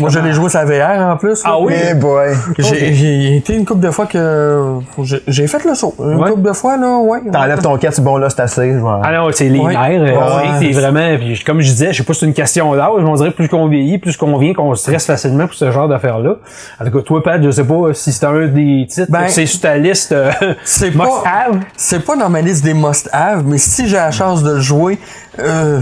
Moi, 0.00 0.10
je 0.10 0.18
l'ai 0.20 0.32
joué 0.32 0.48
sa 0.48 0.64
VR 0.64 1.00
en 1.12 1.16
plus. 1.16 1.42
là. 1.44 1.50
Ah 1.52 1.58
oui? 1.60 1.72
Eh 1.90 1.94
boy. 1.94 2.28
J'ai 2.58 2.92
j'ai 2.94 3.36
été 3.36 3.54
une 3.54 3.64
couple 3.64 3.80
de 3.80 3.90
fois 3.90 4.06
que 4.06 4.78
j'ai- 5.02 5.22
j'ai 5.26 5.46
fait 5.46 5.64
le 5.64 5.74
saut. 5.74 5.94
Une 5.98 6.14
Ouais. 6.16 6.30
couple 6.30 6.42
de 6.42 6.52
fois 6.52 6.76
là, 6.76 6.98
ouais. 6.98 7.20
T'enlèves 7.32 7.62
ton 7.62 7.76
casque, 7.78 8.00
bon 8.00 8.16
là, 8.16 8.28
c'est 8.30 8.40
assez. 8.40 8.72
je 8.72 8.78
vois. 8.78 9.00
Ah 9.04 9.12
non, 9.12 9.28
c'est 9.32 9.48
les 9.48 9.58
Ouais. 9.60 9.72
nerfs. 9.74 10.02
euh, 10.02 10.36
Ouais. 10.38 10.44
c'est 10.60 10.72
vraiment. 10.78 11.16
Puis 11.18 11.42
comme 11.44 11.60
je 11.60 11.68
disais, 11.70 11.92
je 11.92 11.98
sais 11.98 12.04
pas 12.04 12.12
si 12.14 12.20
c'est 12.20 12.26
une 12.26 12.34
question 12.34 12.74
d'âge, 12.74 12.88
on 13.04 13.14
dirait 13.14 13.30
plus 13.30 13.48
qu'on 13.48 13.66
vieillit, 13.68 13.98
plus 13.98 14.16
qu'on 14.16 14.36
vient, 14.38 14.52
qu'on 14.54 14.74
stresse 14.74 15.06
facilement 15.06 15.46
pour 15.46 15.54
ce 15.54 15.70
genre 15.70 15.88
d'affaires-là. 15.88 16.36
En 16.80 16.84
tout 16.84 16.90
cas, 16.90 17.02
toi, 17.02 17.22
Pat, 17.22 17.42
je 17.42 17.50
sais 17.50 17.64
pas 17.64 17.92
si 17.94 18.12
c'est 18.12 18.26
un 18.26 18.46
des 18.46 18.86
titres, 18.88 19.10
Ben, 19.10 19.28
c'est 19.28 19.46
sur 19.46 19.60
ta 19.60 19.76
liste 19.76 20.12
euh, 20.12 20.30
C'est 20.64 20.94
must 20.94 20.98
pas, 20.98 21.22
have. 21.48 21.60
c'est 21.76 22.04
pas 22.04 22.16
dans 22.16 22.28
ma 22.28 22.40
liste 22.40 22.64
des 22.64 22.74
must-have, 22.74 23.42
mais 23.46 23.58
si 23.58 23.88
j'ai 23.88 23.96
la 23.96 24.10
chance 24.10 24.42
de 24.42 24.52
le 24.52 24.60
jouer, 24.60 24.98
euh, 25.38 25.80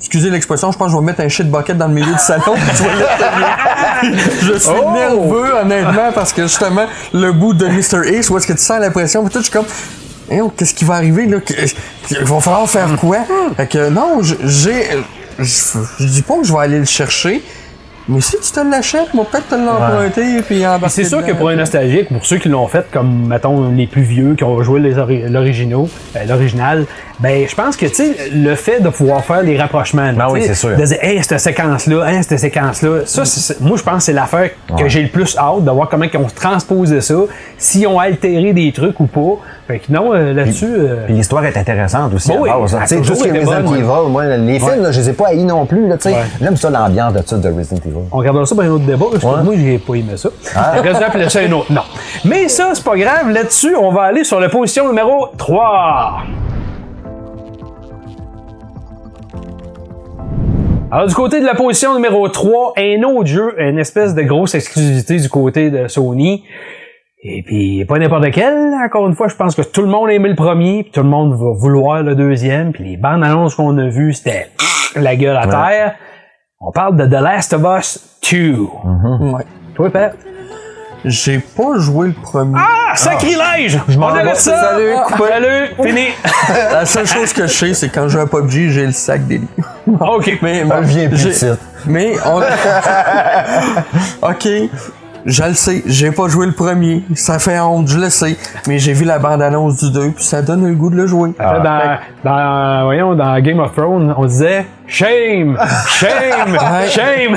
excusez 0.00 0.30
l'expression, 0.30 0.72
je 0.72 0.78
pense 0.78 0.88
que 0.88 0.92
je 0.94 0.98
vais 0.98 1.04
mettre 1.04 1.20
un 1.20 1.28
shit 1.28 1.48
bucket 1.50 1.76
dans 1.78 1.86
le 1.88 1.94
milieu 1.94 2.12
du 2.12 2.18
salon. 2.18 2.54
je 4.42 4.58
suis 4.58 4.70
Oh! 4.70 4.92
nerveux, 4.92 5.54
honnêtement, 5.62 6.10
parce 6.14 6.32
que 6.32 6.42
justement, 6.42 6.86
le 7.12 7.32
bout 7.32 7.54
de 7.54 7.66
Mr. 7.66 8.08
Ace, 8.16 8.30
où 8.30 8.36
est-ce 8.38 8.46
que 8.46 8.52
tu 8.54 8.60
sens 8.62 8.80
la 8.80 8.90
pression, 8.90 9.22
puis 9.24 9.32
tout, 9.32 9.38
je 9.40 9.44
suis 9.44 9.52
comme, 9.52 9.66
Hein, 10.32 10.48
qu'est-ce 10.56 10.74
qui 10.74 10.84
va 10.84 10.94
arriver, 10.94 11.26
là? 11.26 11.38
Il 12.10 12.18
va 12.18 12.40
falloir 12.40 12.68
faire 12.70 12.88
quoi? 13.00 13.18
Fait 13.56 13.66
que 13.66 13.88
non, 13.88 14.20
j'ai, 14.22 14.86
je 15.40 16.04
dis 16.06 16.22
pas 16.22 16.34
que 16.38 16.44
je 16.46 16.52
vais 16.52 16.60
aller 16.60 16.78
le 16.78 16.84
chercher, 16.84 17.42
mais 18.08 18.20
si 18.20 18.36
tu 18.40 18.50
te 18.50 18.60
l'achètes, 18.60 19.12
moi 19.14 19.26
peut-être 19.30 19.48
te 19.48 19.54
l'emprunter, 19.54 20.42
puis 20.42 20.66
embarquer 20.66 20.88
C'est 20.88 21.04
sûr 21.04 21.24
que 21.24 21.32
pour 21.32 21.48
un 21.50 21.56
nostalgique, 21.56 22.08
pour 22.08 22.24
ceux 22.24 22.38
qui 22.38 22.48
l'ont 22.48 22.66
fait, 22.66 22.86
comme 22.90 23.26
mettons 23.28 23.70
les 23.70 23.86
plus 23.86 24.02
vieux 24.02 24.34
qui 24.34 24.42
ont 24.44 24.62
joué 24.62 24.80
euh, 24.80 25.28
l'original, 26.26 26.86
ben 27.20 27.46
je 27.48 27.54
pense 27.54 27.76
que 27.76 27.86
tu 27.86 27.94
sais 27.94 28.14
le 28.34 28.54
fait 28.54 28.80
de 28.80 28.88
pouvoir 28.88 29.24
faire 29.24 29.42
les 29.42 29.58
rapprochements, 29.58 30.12
Ben 30.12 30.26
tu 30.26 30.32
oui, 30.32 30.42
sais, 30.42 30.48
c'est 30.48 30.54
sûr. 30.54 30.76
de 30.76 30.84
dire 30.84 30.98
hey 31.02 31.22
cette 31.22 31.38
séquence 31.40 31.86
là, 31.86 32.04
hein, 32.06 32.22
cette 32.22 32.38
séquence 32.38 32.82
là, 32.82 33.00
ça 33.04 33.24
c'est- 33.24 33.60
moi 33.60 33.76
je 33.76 33.82
pense 33.82 33.96
que 33.98 34.02
c'est 34.04 34.12
l'affaire 34.12 34.50
que 34.78 34.88
j'ai 34.88 35.02
le 35.02 35.08
plus 35.08 35.36
hâte 35.36 35.64
de 35.64 35.70
voir 35.70 35.88
comment 35.88 36.06
ils 36.12 36.16
ont 36.18 36.26
transposé 36.34 37.00
ça, 37.00 37.14
s'ils 37.58 37.86
ont 37.86 37.98
altéré 37.98 38.52
des 38.52 38.72
trucs 38.72 38.98
ou 39.00 39.06
pas. 39.06 39.38
Fait 39.70 39.78
que 39.78 39.92
non 39.92 40.12
euh, 40.12 40.32
là-dessus. 40.32 40.66
euh, 40.66 41.04
Puis 41.04 41.14
l'histoire 41.14 41.44
est 41.44 41.56
intéressante 41.56 42.12
aussi 42.12 42.28
Bon, 42.28 42.38
à 42.44 42.58
oui, 42.58 42.62
base. 42.62 42.74
hein. 42.74 42.84
tout 43.06 43.14
ce 43.14 43.22
qui 43.22 43.28
est 43.28 43.38
Resident 43.38 43.60
bonne, 43.62 43.74
Evil, 43.76 44.08
moi, 44.10 44.24
les 44.36 44.58
films, 44.58 44.82
là, 44.82 44.90
je 44.90 44.98
les 44.98 45.10
ai 45.10 45.12
pas 45.12 45.28
haïs 45.28 45.44
non 45.44 45.64
plus. 45.64 45.86
Là. 45.86 45.96
Ouais. 46.04 46.14
J'aime 46.40 46.56
ça 46.56 46.70
l'ambiance 46.70 47.12
de, 47.14 47.22
ça, 47.24 47.36
de 47.38 47.48
Resident 47.48 47.80
Evil. 47.86 47.96
On 48.10 48.16
regardera 48.18 48.44
ça 48.46 48.54
pour 48.56 48.64
un 48.64 48.68
autre 48.70 48.84
débat. 48.84 49.06
parce 49.12 49.22
que 49.22 49.44
Moi, 49.44 49.54
j'ai 49.56 49.78
pas 49.78 49.94
aimé 49.94 50.16
ça. 50.16 50.28
Ah. 50.56 50.72
Appeler 51.06 51.28
ça 51.28 51.38
un 51.40 51.52
autre. 51.52 51.70
Non. 51.72 51.82
Mais 52.24 52.48
ça, 52.48 52.70
c'est 52.74 52.82
pas 52.82 52.96
grave. 52.96 53.30
Là-dessus, 53.30 53.76
on 53.76 53.92
va 53.92 54.02
aller 54.02 54.24
sur 54.24 54.40
la 54.40 54.48
position 54.48 54.88
numéro 54.88 55.28
3. 55.38 56.22
Alors, 60.92 61.06
du 61.06 61.14
côté 61.14 61.40
de 61.40 61.46
la 61.46 61.54
position 61.54 61.94
numéro 61.94 62.28
3, 62.28 62.72
un 62.76 63.02
autre 63.04 63.26
jeu, 63.28 63.54
une 63.58 63.78
espèce 63.78 64.14
de 64.14 64.22
grosse 64.22 64.54
exclusivité 64.56 65.16
du 65.18 65.28
côté 65.28 65.70
de 65.70 65.86
Sony. 65.86 66.42
Et 67.22 67.42
puis, 67.42 67.84
pas 67.84 67.98
n'importe 67.98 68.30
quel. 68.32 68.72
Encore 68.82 69.06
une 69.06 69.14
fois, 69.14 69.28
je 69.28 69.34
pense 69.36 69.54
que 69.54 69.60
tout 69.62 69.82
le 69.82 69.88
monde 69.88 70.08
a 70.08 70.12
aimé 70.12 70.30
le 70.30 70.34
premier, 70.36 70.84
puis 70.84 70.92
tout 70.92 71.02
le 71.02 71.08
monde 71.08 71.32
va 71.32 71.52
vouloir 71.54 72.02
le 72.02 72.14
deuxième. 72.14 72.72
Puis 72.72 72.84
les 72.84 72.96
bandes 72.96 73.22
annonces 73.22 73.54
qu'on 73.56 73.76
a 73.76 73.88
vues, 73.88 74.14
c'était 74.14 74.48
la 74.96 75.16
gueule 75.16 75.36
à 75.36 75.46
terre. 75.46 75.94
On 76.60 76.72
parle 76.72 76.96
de 76.96 77.06
The 77.06 77.20
Last 77.20 77.52
of 77.52 77.62
Us 77.78 78.18
2. 78.30 78.56
Ouais. 79.32 79.44
Toi, 79.74 79.90
Pat? 79.90 80.16
J'ai 81.04 81.38
pas 81.38 81.78
joué 81.78 82.08
le 82.08 82.12
premier. 82.12 82.58
Ah, 82.58 82.94
sacrilège! 82.94 83.78
Je 83.88 83.98
m'en 83.98 84.12
vais. 84.12 84.34
ça! 84.34 84.72
Salut, 84.72 84.92
coupé. 85.06 85.28
Salut! 85.30 85.66
Fini! 85.82 86.06
La 86.72 86.84
seule 86.84 87.06
chose 87.06 87.32
que 87.32 87.42
je 87.42 87.52
sais, 87.52 87.72
c'est 87.72 87.88
quand 87.88 88.02
je 88.04 88.08
joue 88.08 88.18
à 88.18 88.26
PUBG, 88.26 88.68
j'ai 88.70 88.84
le 88.86 88.92
sac 88.92 89.26
des 89.26 89.38
lits. 89.38 89.48
OK. 89.98 90.38
Mais, 90.42 90.62
Ah, 90.70 90.82
je 90.82 90.88
viens 90.88 91.08
plus. 91.08 91.44
Mais 91.86 92.12
on. 92.26 92.40
ok. 94.30 94.48
Je 95.26 95.42
le 95.42 95.54
sais, 95.54 95.82
j'ai 95.86 96.10
pas 96.10 96.28
joué 96.28 96.46
le 96.46 96.52
premier. 96.52 97.02
Ça 97.14 97.38
fait 97.38 97.58
honte, 97.60 97.88
je 97.88 97.98
le 97.98 98.10
sais. 98.10 98.36
Mais 98.66 98.78
j'ai 98.78 98.92
vu 98.92 99.04
la 99.04 99.18
bande-annonce 99.18 99.76
du 99.78 99.90
2, 99.90 100.10
puis 100.12 100.24
ça 100.24 100.42
donne 100.42 100.66
le 100.66 100.74
goût 100.74 100.90
de 100.90 100.96
le 100.96 101.06
jouer. 101.06 101.30
Dans, 101.38 101.98
dans, 102.24 102.84
voyons, 102.84 103.14
dans 103.14 103.38
Game 103.40 103.58
of 103.60 103.74
Thrones, 103.74 104.14
on 104.16 104.24
disait 104.24 104.66
Shame! 104.86 105.56
Shame! 105.86 106.58
Shame! 106.88 107.36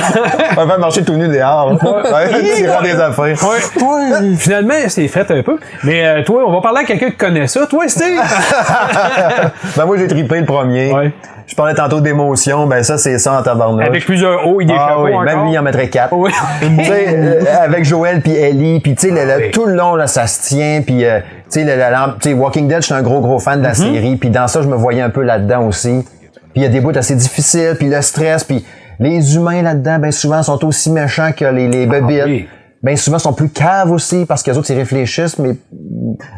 On 0.57 0.65
va 0.65 0.77
marcher 0.77 1.03
tout 1.03 1.13
nu 1.13 1.27
dehors. 1.27 1.71
Ouais, 1.71 2.55
tirant 2.55 2.81
des 2.81 2.99
affaires. 2.99 3.37
Ouais. 3.43 3.83
Ouais. 3.83 4.35
Finalement, 4.37 4.73
c'est 4.87 5.07
fait 5.07 5.29
un 5.29 5.43
peu. 5.43 5.59
Mais 5.83 6.03
euh, 6.05 6.23
toi, 6.23 6.43
on 6.47 6.51
va 6.51 6.61
parler 6.61 6.79
à 6.79 6.83
quelqu'un 6.83 7.11
qui 7.11 7.17
connaît 7.17 7.47
ça. 7.47 7.67
Toi, 7.67 7.87
Steve? 7.87 8.19
Ben, 9.75 9.85
moi, 9.85 9.97
j'ai 9.97 10.07
trippé 10.07 10.39
le 10.39 10.45
premier. 10.45 10.91
Ouais. 10.91 11.13
Je 11.45 11.55
parlais 11.55 11.73
tantôt 11.73 11.99
d'émotion. 12.01 12.67
Ben, 12.67 12.83
ça, 12.83 12.97
c'est 12.97 13.17
ça 13.19 13.33
en 13.33 13.43
tabarnouche. 13.43 13.85
Avec 13.85 14.05
plusieurs 14.05 14.47
hauts 14.47 14.61
et 14.61 14.65
des 14.65 14.73
Ah 14.77 14.89
chapeaux 14.89 15.03
oui, 15.05 15.11
même 15.25 15.43
lui, 15.43 15.51
il 15.51 15.59
en 15.59 15.63
mettrait 15.63 15.89
quatre. 15.89 16.13
Oui. 16.13 16.31
Tu 16.61 16.85
sais, 16.85 17.05
euh, 17.09 17.43
avec 17.61 17.83
Joël 17.85 18.21
puis 18.21 18.33
Ellie, 18.35 18.79
puis 18.79 18.95
tu 18.95 19.09
sais, 19.09 19.13
oui. 19.37 19.51
tout 19.51 19.65
le 19.65 19.75
long, 19.75 19.95
là, 19.95 20.07
ça 20.07 20.25
se 20.27 20.41
tient, 20.47 20.81
puis 20.85 21.05
euh, 21.05 21.19
tu 21.51 21.63
sais, 21.63 22.33
Walking 22.33 22.67
Dead, 22.67 22.77
je 22.77 22.85
suis 22.85 22.93
un 22.93 23.01
gros, 23.01 23.19
gros 23.19 23.39
fan 23.39 23.59
de 23.59 23.63
la 23.65 23.73
Mm-hmm. 23.73 23.93
série, 23.93 24.15
puis 24.17 24.29
dans 24.29 24.47
ça, 24.47 24.61
je 24.61 24.67
me 24.67 24.75
voyais 24.75 25.01
un 25.01 25.09
peu 25.09 25.23
là-dedans 25.23 25.67
aussi. 25.67 26.03
Puis 26.31 26.61
il 26.61 26.63
y 26.63 26.65
a 26.65 26.69
des 26.69 26.79
bouts 26.79 26.95
assez 26.95 27.15
difficiles, 27.15 27.75
puis 27.77 27.89
le 27.89 28.01
stress, 28.01 28.43
puis 28.43 28.63
les 28.99 29.35
humains 29.35 29.61
là-dedans, 29.63 29.99
ben 29.99 30.11
souvent, 30.11 30.43
sont 30.43 30.63
aussi 30.65 30.91
méchants 30.91 31.31
que 31.35 31.45
les, 31.45 31.67
les. 31.67 31.89
Ah 31.91 32.25
oui. 32.25 32.47
Ben 32.83 32.95
souvent, 32.97 33.17
sont 33.17 33.33
plus 33.33 33.49
caves 33.49 33.91
aussi, 33.91 34.25
parce 34.25 34.43
que 34.43 34.51
les 34.51 34.57
autres, 34.57 34.69
ils 34.69 34.77
réfléchissent, 34.77 35.39
mais 35.39 35.55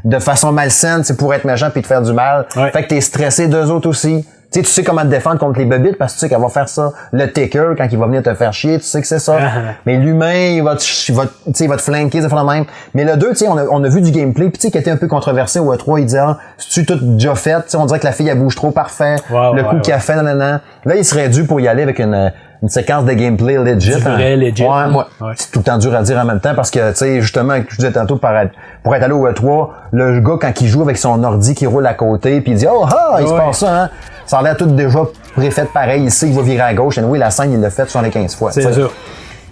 de 0.04 0.20
façon 0.20 0.52
malsaine, 0.52 1.04
c'est 1.04 1.18
pour 1.18 1.34
être 1.34 1.44
méchant 1.44 1.70
puis 1.72 1.82
te 1.82 1.88
faire 1.88 2.02
du 2.02 2.14
mal. 2.14 2.46
Ouais. 2.56 2.72
Fait 2.72 2.84
que 2.84 2.88
t'es 2.90 3.02
stressé 3.02 3.48
d'eux 3.48 3.70
autres 3.72 3.90
aussi. 3.90 4.26
Tu 4.52 4.60
sais, 4.60 4.66
tu 4.66 4.72
sais 4.72 4.84
comment 4.84 5.02
te 5.02 5.08
défendre 5.08 5.38
contre 5.38 5.60
les 5.60 5.66
bébites 5.66 5.98
parce 5.98 6.14
que 6.14 6.20
tu 6.20 6.22
sais 6.22 6.30
qu'elle 6.30 6.42
va 6.42 6.50
faire 6.50 6.70
ça. 6.70 6.94
Le 7.12 7.28
taker, 7.32 7.74
quand 7.78 7.88
il 7.92 7.98
va 7.98 8.06
venir 8.06 8.24
te 8.24 8.34
faire 8.34 8.54
chier, 8.54 8.78
tu 8.78 8.86
sais 8.86 9.02
que 9.02 9.08
c'est 9.08 9.20
ça. 9.20 9.38
Ah. 9.40 9.60
Mais 9.86 9.98
l'humain, 9.98 10.54
il 10.54 10.64
va 10.64 10.76
te, 10.76 10.84
il 11.10 11.16
va, 11.16 11.24
tu 11.26 11.64
il 11.64 11.70
va 11.70 11.78
te 11.78 11.82
flanquer, 11.82 12.22
ça 12.22 12.30
fait 12.30 12.36
le 12.36 12.44
même. 12.44 12.66
Mais 12.94 13.04
le 13.04 13.18
2, 13.18 13.30
tu 13.30 13.36
sais, 13.36 13.48
on 13.48 13.58
a, 13.58 13.66
on 13.66 13.84
a 13.84 13.90
vu 13.90 14.02
du 14.02 14.12
gameplay, 14.12 14.50
puis 14.50 14.58
tu 14.58 14.62
sais, 14.62 14.72
qui 14.72 14.78
était 14.78 14.92
un 14.92 14.98
peu 14.98 15.08
controversé 15.08 15.60
au 15.60 15.74
E3, 15.74 16.00
il 16.00 16.06
disait, 16.06 16.20
ah, 16.20 16.38
c'est-tu 16.58 16.86
tout 16.86 17.00
déjà 17.02 17.36
fait? 17.36 17.56
Tu 17.64 17.72
sais, 17.72 17.78
on 17.78 17.86
dirait 17.86 18.00
que 18.00 18.06
la 18.06 18.14
fille, 18.14 18.30
elle 18.30 18.40
bouge 18.40 18.56
trop 18.56 18.72
parfait. 18.72 19.16
Ouais, 19.30 19.38
le 19.54 19.62
ouais, 19.62 19.70
coup 19.70 19.76
ouais. 19.76 19.82
qu'elle 19.82 20.00
fait, 20.00 20.16
nanana. 20.16 20.62
Là, 20.86 20.96
il 20.96 21.04
serait 21.04 21.30
dû 21.30 21.44
pour 21.44 21.60
y 21.60 21.68
aller 21.68 21.84
avec 21.84 22.00
une, 22.00 22.32
une 22.62 22.70
séquence 22.70 23.06
de 23.06 23.14
gameplay 23.14 23.58
legit. 23.58 23.96
Du 23.96 24.02
vrai 24.02 24.34
hein. 24.34 24.36
legit. 24.38 24.64
Ouais. 24.64 24.86
Ouais. 25.22 25.34
C'est 25.36 25.52
tout 25.52 25.60
le 25.60 25.66
temps 25.66 25.78
dur 25.78 25.94
à 25.94 26.02
dire 26.02 26.18
en 26.18 26.26
même 26.26 26.40
temps 26.40 26.56
parce 26.56 26.72
que, 26.72 26.92
tu 26.92 26.98
sais, 26.98 27.22
justement, 27.22 27.56
je 27.68 27.76
disais 27.76 27.92
tantôt, 27.92 28.18
pour 28.18 28.30
être, 28.30 28.52
pour 28.84 28.96
être 28.96 29.04
allé 29.04 29.14
au 29.14 29.28
E3, 29.28 29.70
le 29.92 30.20
gars, 30.20 30.38
quand 30.40 30.62
il 30.62 30.68
joue 30.68 30.82
avec 30.82 30.98
son 30.98 31.24
ordi 31.24 31.56
qui 31.56 31.66
roule 31.66 31.86
à 31.86 31.94
côté, 31.94 32.40
puis 32.42 32.54
il 32.54 32.58
dit, 32.58 32.68
oh, 32.70 32.86
ah, 32.88 33.18
il 33.20 33.28
se 33.28 33.34
passe 33.34 33.60
ça, 33.60 33.84
hein. 33.84 33.90
Ça 34.26 34.40
a 34.40 34.42
l'air 34.44 34.58
tout 34.58 34.66
déjà 34.66 35.00
préfet 35.36 35.68
pareil. 35.74 36.04
Il 36.04 36.12
sait 36.12 36.28
qu'il 36.28 36.36
va 36.36 36.42
virer 36.42 36.62
à 36.62 36.74
gauche. 36.74 36.98
Et 36.98 37.02
oui, 37.02 37.20
la 37.20 37.30
scène, 37.32 37.54
il 37.54 37.60
l'a 37.62 37.70
fait 37.70 37.88
75 37.90 38.36
fois. 38.36 38.52
C'est 38.52 38.62
ça. 38.74 38.82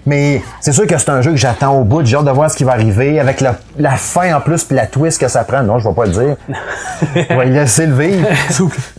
Mais 0.05 0.41
c'est 0.59 0.73
sûr 0.73 0.85
que 0.85 0.97
c'est 0.97 1.09
un 1.11 1.21
jeu 1.21 1.31
que 1.31 1.37
j'attends 1.37 1.79
au 1.79 1.85
bout. 1.85 2.05
J'ai 2.05 2.17
hâte 2.17 2.25
de 2.25 2.31
voir 2.31 2.51
ce 2.51 2.57
qui 2.57 2.65
va 2.65 2.73
arriver. 2.73 3.21
Avec 3.21 3.39
la, 3.39 3.55
la 3.77 3.91
fin 3.91 4.35
en 4.35 4.41
plus, 4.41 4.61
puis 4.65 4.75
la 4.75 4.85
twist 4.85 5.17
que 5.17 5.29
ça 5.29 5.45
prend. 5.45 5.63
Non, 5.63 5.79
je 5.79 5.87
vais 5.87 5.95
pas 5.95 6.05
le 6.05 6.11
dire. 6.11 6.35
On 7.29 7.37
va 7.37 7.45
laisser 7.45 7.85
le 7.85 7.95
vivre. 7.95 8.27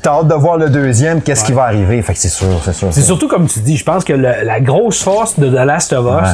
T'as 0.00 0.12
hâte 0.20 0.28
de 0.28 0.34
voir 0.34 0.56
le 0.56 0.70
deuxième, 0.70 1.20
qu'est-ce 1.20 1.44
qui 1.44 1.52
va 1.52 1.64
arriver. 1.64 2.00
Fait 2.00 2.14
que 2.14 2.18
c'est 2.18 2.28
sûr, 2.30 2.46
c'est 2.64 2.72
sûr. 2.72 2.88
C'est 2.90 3.02
surtout 3.02 3.28
comme 3.28 3.46
tu 3.46 3.60
dis, 3.60 3.76
je 3.76 3.84
pense 3.84 4.02
que 4.02 4.14
le- 4.14 4.44
la 4.44 4.60
grosse 4.60 5.02
force 5.02 5.38
de 5.38 5.48
The 5.50 5.66
Last 5.66 5.92
of 5.92 6.06
Us, 6.22 6.28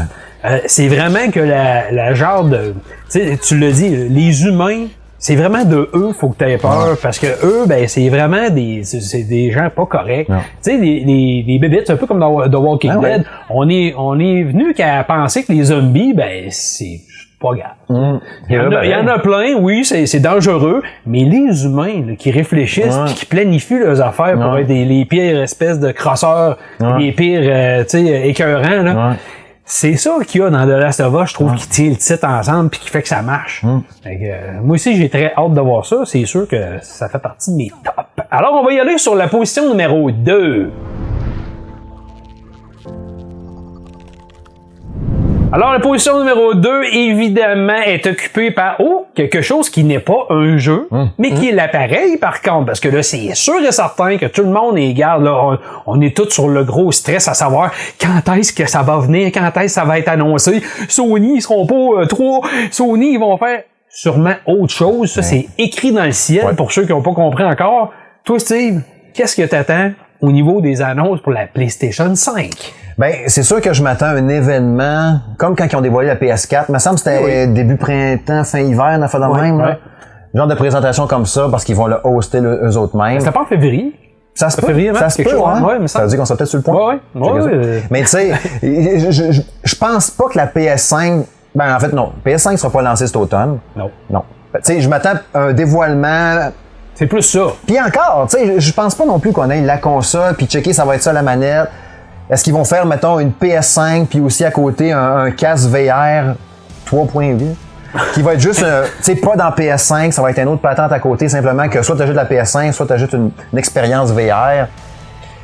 euh, 0.45 0.59
c'est 0.67 0.87
vraiment 0.87 1.31
que 1.33 1.41
la, 1.41 1.91
la 1.91 2.15
genre 2.15 2.45
de. 2.45 2.75
Tu 3.11 3.19
sais, 3.19 3.39
tu 3.43 3.57
le 3.59 3.73
dis, 3.73 3.89
les 4.09 4.45
humains. 4.45 4.87
C'est 5.23 5.37
vraiment 5.37 5.65
de 5.67 5.89
eux, 5.95 6.13
faut 6.19 6.31
que 6.31 6.39
tu 6.43 6.51
aies 6.51 6.57
peur, 6.57 6.97
parce 7.03 7.19
que 7.19 7.27
eux, 7.45 7.67
ben, 7.69 7.87
c'est 7.87 8.09
vraiment 8.09 8.49
des, 8.49 8.81
c'est- 8.85 9.23
des 9.29 9.51
gens 9.53 9.69
pas 9.69 9.85
corrects. 9.85 10.27
Tu 10.29 10.33
sais, 10.63 10.77
les, 10.79 11.01
les, 11.01 11.45
les 11.47 11.59
bébites, 11.59 11.83
c'est 11.87 11.93
un 11.93 11.97
peu 11.97 12.07
comme 12.07 12.19
dans 12.21 12.49
The 12.49 12.55
Walking 12.55 12.91
Ah 12.95 12.99
ouais. 12.99 13.19
Dead. 13.19 13.27
On 13.51 13.69
est, 13.69 13.95
on 13.99 14.19
est 14.19 14.43
venu 14.45 14.73
qu'à 14.73 15.05
penser 15.05 15.45
que 15.45 15.53
les 15.53 15.65
zombies, 15.65 16.15
ben, 16.15 16.47
c'est 16.49 17.01
pas 17.39 17.51
grave. 17.51 18.21
Il 18.49 18.55
y, 18.57 18.59
en 18.59 18.73
a, 18.73 18.85
il 18.85 18.91
y 18.91 18.95
en 18.95 19.07
a 19.09 19.19
plein, 19.19 19.55
oui, 19.59 19.85
c'est 19.85 20.21
dangereux, 20.21 20.83
mais 21.07 21.21
les 21.25 21.65
humains 21.65 22.03
là, 22.07 22.15
qui 22.19 22.31
réfléchissent, 22.31 22.97
Ouais. 22.97 23.05
puis 23.07 23.15
qui 23.15 23.27
planifient 23.27 23.79
leurs 23.79 24.01
affaires 24.01 24.35
pour 24.41 24.57
être 24.59 24.67
des, 24.67 24.85
les 24.87 25.05
pires 25.05 25.43
espèces 25.43 25.81
de 25.81 25.91
crosseurs, 25.93 26.57
les 26.99 27.13
pires, 27.13 27.41
euh, 27.45 27.83
tu 27.85 28.07
sais, 28.07 28.29
écœurants, 28.29 28.83
là. 28.83 29.17
C'est 29.73 29.97
ça 29.97 30.17
qu'il 30.27 30.41
y 30.41 30.45
a 30.45 30.51
dans 30.51 30.65
The 30.65 30.81
Last 30.81 30.99
of 30.99 31.15
Us, 31.15 31.29
je 31.31 31.35
trouve, 31.35 31.55
qui 31.55 31.69
tient 31.69 31.91
le 31.91 31.97
titre 31.97 32.27
ensemble 32.27 32.71
puis 32.71 32.81
qui 32.81 32.91
fait 32.91 33.03
que 33.03 33.09
ça 33.09 33.23
marche. 33.23 33.65
Fait 34.03 34.19
que, 34.19 34.25
euh, 34.25 34.61
moi 34.65 34.75
aussi, 34.75 34.97
j'ai 34.97 35.09
très 35.09 35.33
hâte 35.33 35.55
de 35.55 35.61
voir 35.61 35.87
ça. 35.87 36.03
C'est 36.05 36.27
sûr 36.27 36.49
que 36.49 36.79
ça 36.83 37.09
fait 37.09 37.21
partie 37.21 37.53
de 37.53 37.57
mes 37.57 37.69
tops. 37.85 38.27
Alors, 38.33 38.55
on 38.55 38.65
va 38.65 38.73
y 38.73 38.81
aller 38.81 38.99
sur 38.99 39.15
la 39.15 39.29
position 39.29 39.71
numéro 39.71 40.11
2. 40.11 40.73
Alors, 45.53 45.73
la 45.73 45.81
position 45.81 46.21
numéro 46.21 46.55
2, 46.55 46.85
évidemment, 46.93 47.81
est 47.85 48.07
occupée 48.07 48.53
par, 48.53 48.77
oh, 48.79 49.07
quelque 49.17 49.43
chose 49.43 49.69
qui 49.69 49.83
n'est 49.83 49.99
pas 49.99 50.27
un 50.31 50.59
jeu, 50.59 50.89
mais 51.19 51.33
qui 51.33 51.49
est 51.49 51.53
l'appareil, 51.53 52.19
par 52.19 52.41
contre. 52.41 52.67
Parce 52.67 52.79
que 52.79 52.89
là, 52.89 53.03
c'est 53.03 53.35
sûr 53.35 53.57
et 53.61 53.73
certain 53.73 54.17
que 54.17 54.27
tout 54.27 54.43
le 54.43 54.51
monde 54.51 54.79
est, 54.79 54.93
garde, 54.93 55.25
là, 55.25 55.35
on, 55.35 55.59
on 55.87 56.01
est 56.01 56.17
tous 56.17 56.31
sur 56.31 56.49
le 56.49 56.63
gros 56.63 56.93
stress 56.93 57.27
à 57.27 57.35
savoir 57.35 57.73
quand 58.01 58.33
est-ce 58.37 58.53
que 58.53 58.67
ça 58.67 58.83
va 58.83 58.99
venir, 58.99 59.33
quand 59.35 59.51
est-ce 59.57 59.65
que 59.65 59.69
ça 59.69 59.85
va 59.85 59.99
être 59.99 60.09
annoncé. 60.09 60.63
Sony, 60.89 61.35
ils 61.37 61.43
seront 61.43 61.67
pas 61.67 62.03
euh, 62.03 62.07
trop, 62.07 62.45
Sony, 62.71 63.15
ils 63.15 63.19
vont 63.19 63.37
faire 63.37 63.65
sûrement 63.89 64.35
autre 64.47 64.73
chose. 64.73 65.11
Ça, 65.11 65.23
c'est 65.23 65.49
écrit 65.59 65.91
dans 65.91 66.05
le 66.05 66.13
ciel 66.13 66.55
pour 66.55 66.71
ceux 66.71 66.85
qui 66.85 66.93
n'ont 66.93 67.03
pas 67.03 67.13
compris 67.13 67.45
encore. 67.45 67.93
Toi, 68.23 68.39
Steve, 68.39 68.83
qu'est-ce 69.15 69.35
que 69.35 69.49
t'attends 69.49 69.91
au 70.21 70.31
niveau 70.31 70.61
des 70.61 70.81
annonces 70.81 71.21
pour 71.21 71.33
la 71.33 71.49
PlayStation 71.49 72.15
5? 72.15 72.73
Ben, 72.99 73.15
c'est 73.29 73.43
sûr 73.43 73.61
que 73.61 73.73
je 73.73 73.83
m'attends 73.83 74.07
à 74.07 74.11
un 74.15 74.29
événement, 74.29 75.21
comme 75.39 75.57
quand 75.57 75.67
ils 75.71 75.77
ont 75.77 75.81
dévoilé 75.81 76.09
la 76.09 76.17
PS4. 76.17 76.65
Il 76.69 76.73
me 76.73 76.79
semble 76.79 76.97
que 76.97 77.03
c'était 77.03 77.47
début 77.47 77.77
printemps, 77.77 78.45
fin 78.45 78.61
hiver, 78.61 78.85
une 78.87 79.03
affaire 79.03 79.21
de 79.21 79.41
même. 79.41 79.59
là. 79.59 79.77
Genre 80.35 80.47
de 80.47 80.55
présentation 80.55 81.07
comme 81.07 81.27
ça, 81.27 81.49
parce 81.51 81.65
qu'ils 81.65 81.75
vont 81.77 81.87
le 81.89 81.97
hoster 82.05 82.41
le- 82.41 82.61
eux 82.65 82.77
autres 82.77 82.97
mêmes. 82.97 83.19
C'était 83.21 83.33
pas 83.33 83.43
en 83.43 83.47
février? 83.47 83.95
Ça 84.33 84.49
se 84.49 84.61
peut, 84.61 84.69
février, 84.69 84.95
ça 84.95 85.07
hein, 85.07 85.09
se 85.09 85.23
peut, 85.23 85.29
chose, 85.31 85.43
hein? 85.45 85.63
ouais, 85.65 85.79
mais 85.81 85.89
ça- 85.89 86.03
veut 86.03 86.07
dire 86.09 86.19
qu'on 86.19 86.25
sera 86.25 86.37
peut-être 86.37 86.49
sur 86.51 86.59
le 86.59 86.63
point. 86.63 86.75
Ouais, 87.15 87.31
ouais. 87.31 87.41
Ouais. 87.41 87.83
Mais 87.91 88.01
tu 88.03 88.07
sais, 88.07 88.33
je, 88.63 89.11
je, 89.11 89.33
je- 89.33 89.43
je 89.65 89.75
pense 89.75 90.11
pas 90.13 90.25
que 90.33 90.39
la 90.39 90.47
PS5, 90.47 91.25
ben 91.55 91.75
en 91.75 91.81
fait 91.81 91.93
non, 91.93 92.13
PS5 92.25 92.57
sera 92.57 92.71
pas 92.71 92.81
lancée 92.81 93.09
cet 93.09 93.17
automne. 93.17 93.59
Non. 93.77 93.91
Non. 94.09 94.23
Tu 94.55 94.61
sais, 94.63 94.81
je 94.81 94.89
m'attends 94.89 95.15
à 95.35 95.39
un 95.41 95.53
dévoilement 95.53 96.51
C'est 96.95 97.07
plus 97.09 97.23
ça. 97.23 97.41
puis 97.67 97.77
encore, 97.81 98.29
tu 98.31 98.39
sais, 98.39 98.55
je- 98.55 98.61
je 98.61 98.73
pense 98.73 98.95
pas 98.95 99.05
non 99.05 99.19
plus 99.19 99.33
qu'on 99.33 99.51
ait 99.51 99.61
la 99.63 99.79
console, 99.79 100.35
puis 100.37 100.47
checker 100.47 100.73
ça 100.73 100.85
va 100.85 100.95
être 100.95 101.03
ça 101.03 101.13
la 101.13 101.23
manette. 101.23 101.69
Est-ce 102.31 102.45
qu'ils 102.45 102.53
vont 102.53 102.65
faire, 102.65 102.87
mettons, 102.87 103.19
une 103.19 103.33
PS5, 103.33 104.07
puis 104.07 104.21
aussi 104.21 104.45
à 104.45 104.51
côté 104.51 104.93
un, 104.93 105.17
un 105.17 105.31
casque 105.31 105.69
VR 105.69 106.35
3.8? 106.87 107.55
qui 108.15 108.23
va 108.23 108.35
être 108.35 108.41
juste, 108.41 108.63
euh, 108.63 108.85
tu 108.99 109.03
sais, 109.03 109.15
pas 109.17 109.35
dans 109.37 109.51
PS5, 109.51 110.13
ça 110.13 110.23
va 110.23 110.31
être 110.31 110.39
une 110.39 110.49
autre 110.49 110.61
patente 110.61 110.93
à 110.93 111.01
côté, 111.01 111.29
simplement 111.29 111.69
que 111.69 111.83
soit 111.83 111.97
tu 111.97 112.03
ajoutes 112.03 112.15
la 112.15 112.25
PS5, 112.25 112.73
soit 112.73 112.87
tu 112.87 112.93
ajoutes 112.93 113.13
une, 113.15 113.31
une 113.53 113.59
expérience 113.59 114.13
VR. 114.13 114.69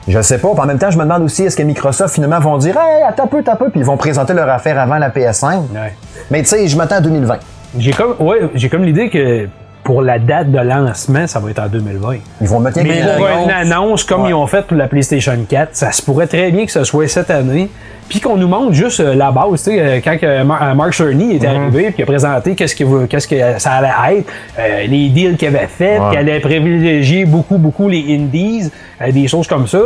Je 0.06 0.22
sais 0.22 0.38
pas. 0.38 0.52
Puis 0.52 0.60
en 0.60 0.66
même 0.66 0.78
temps, 0.78 0.90
je 0.90 0.98
me 0.98 1.02
demande 1.02 1.22
aussi, 1.22 1.42
est-ce 1.44 1.56
que 1.56 1.64
Microsoft, 1.64 2.14
finalement, 2.14 2.38
vont 2.38 2.58
dire, 2.58 2.76
hey, 2.76 3.02
attends 3.02 3.26
peu, 3.26 3.38
attends 3.38 3.56
peu, 3.56 3.70
puis 3.70 3.80
ils 3.80 3.86
vont 3.86 3.96
présenter 3.96 4.32
leur 4.34 4.48
affaire 4.48 4.78
avant 4.78 4.98
la 4.98 5.10
PS5. 5.10 5.56
Ouais. 5.74 5.94
Mais 6.30 6.42
tu 6.42 6.48
sais, 6.48 6.68
je 6.68 6.76
m'attends 6.76 6.96
à 6.96 7.00
2020. 7.00 7.38
J'ai 7.78 7.92
comme, 7.92 8.14
ouais, 8.20 8.48
j'ai 8.54 8.68
comme 8.68 8.84
l'idée 8.84 9.10
que 9.10 9.48
pour 9.86 10.02
la 10.02 10.18
date 10.18 10.50
de 10.50 10.58
lancement, 10.58 11.28
ça 11.28 11.38
va 11.38 11.48
être 11.50 11.60
en 11.60 11.68
2020. 11.68 12.16
Ils 12.40 12.48
vont 12.48 12.58
mettre 12.58 12.78
Mais 12.82 13.02
pour 13.16 13.26
une 13.44 13.50
annonce 13.50 14.02
comme 14.02 14.22
Ouais. 14.22 14.30
ils 14.30 14.34
ont 14.34 14.46
fait 14.48 14.66
pour 14.66 14.76
la 14.76 14.88
PlayStation 14.88 15.36
4, 15.48 15.68
ça 15.76 15.92
se 15.92 16.02
pourrait 16.02 16.26
très 16.26 16.50
bien 16.50 16.66
que 16.66 16.72
ce 16.72 16.82
soit 16.82 17.06
cette 17.06 17.30
année. 17.30 17.70
Puis 18.08 18.20
qu'on 18.20 18.36
nous 18.36 18.46
montre 18.48 18.72
juste 18.72 18.98
euh, 19.00 19.14
la 19.14 19.30
base, 19.32 19.62
tu 19.64 19.70
sais, 19.70 19.80
euh, 19.80 20.00
quand 20.02 20.16
euh, 20.22 20.44
Mark 20.44 20.92
Cerny 20.94 21.36
est 21.36 21.44
arrivé, 21.44 21.84
puis 21.86 21.94
il 21.98 22.02
a 22.02 22.06
présenté 22.06 22.54
qu'est-ce 22.54 22.74
que, 22.76 22.84
vous- 22.84 23.06
qu'est-ce 23.06 23.26
que 23.28 23.36
ça 23.58 23.72
allait 23.74 24.18
être, 24.18 24.28
euh, 24.58 24.86
les 24.88 25.08
deals 25.08 25.36
qu'il 25.36 25.48
avait 25.48 25.66
fait, 25.68 25.98
Ouais. 25.98 26.10
qu'il 26.10 26.18
allait 26.18 26.40
privilégier 26.40 27.24
beaucoup, 27.24 27.58
beaucoup 27.58 27.88
les 27.88 28.04
indies, 28.16 28.70
euh, 29.02 29.10
des 29.12 29.26
choses 29.28 29.46
comme 29.48 29.66
ça. 29.68 29.78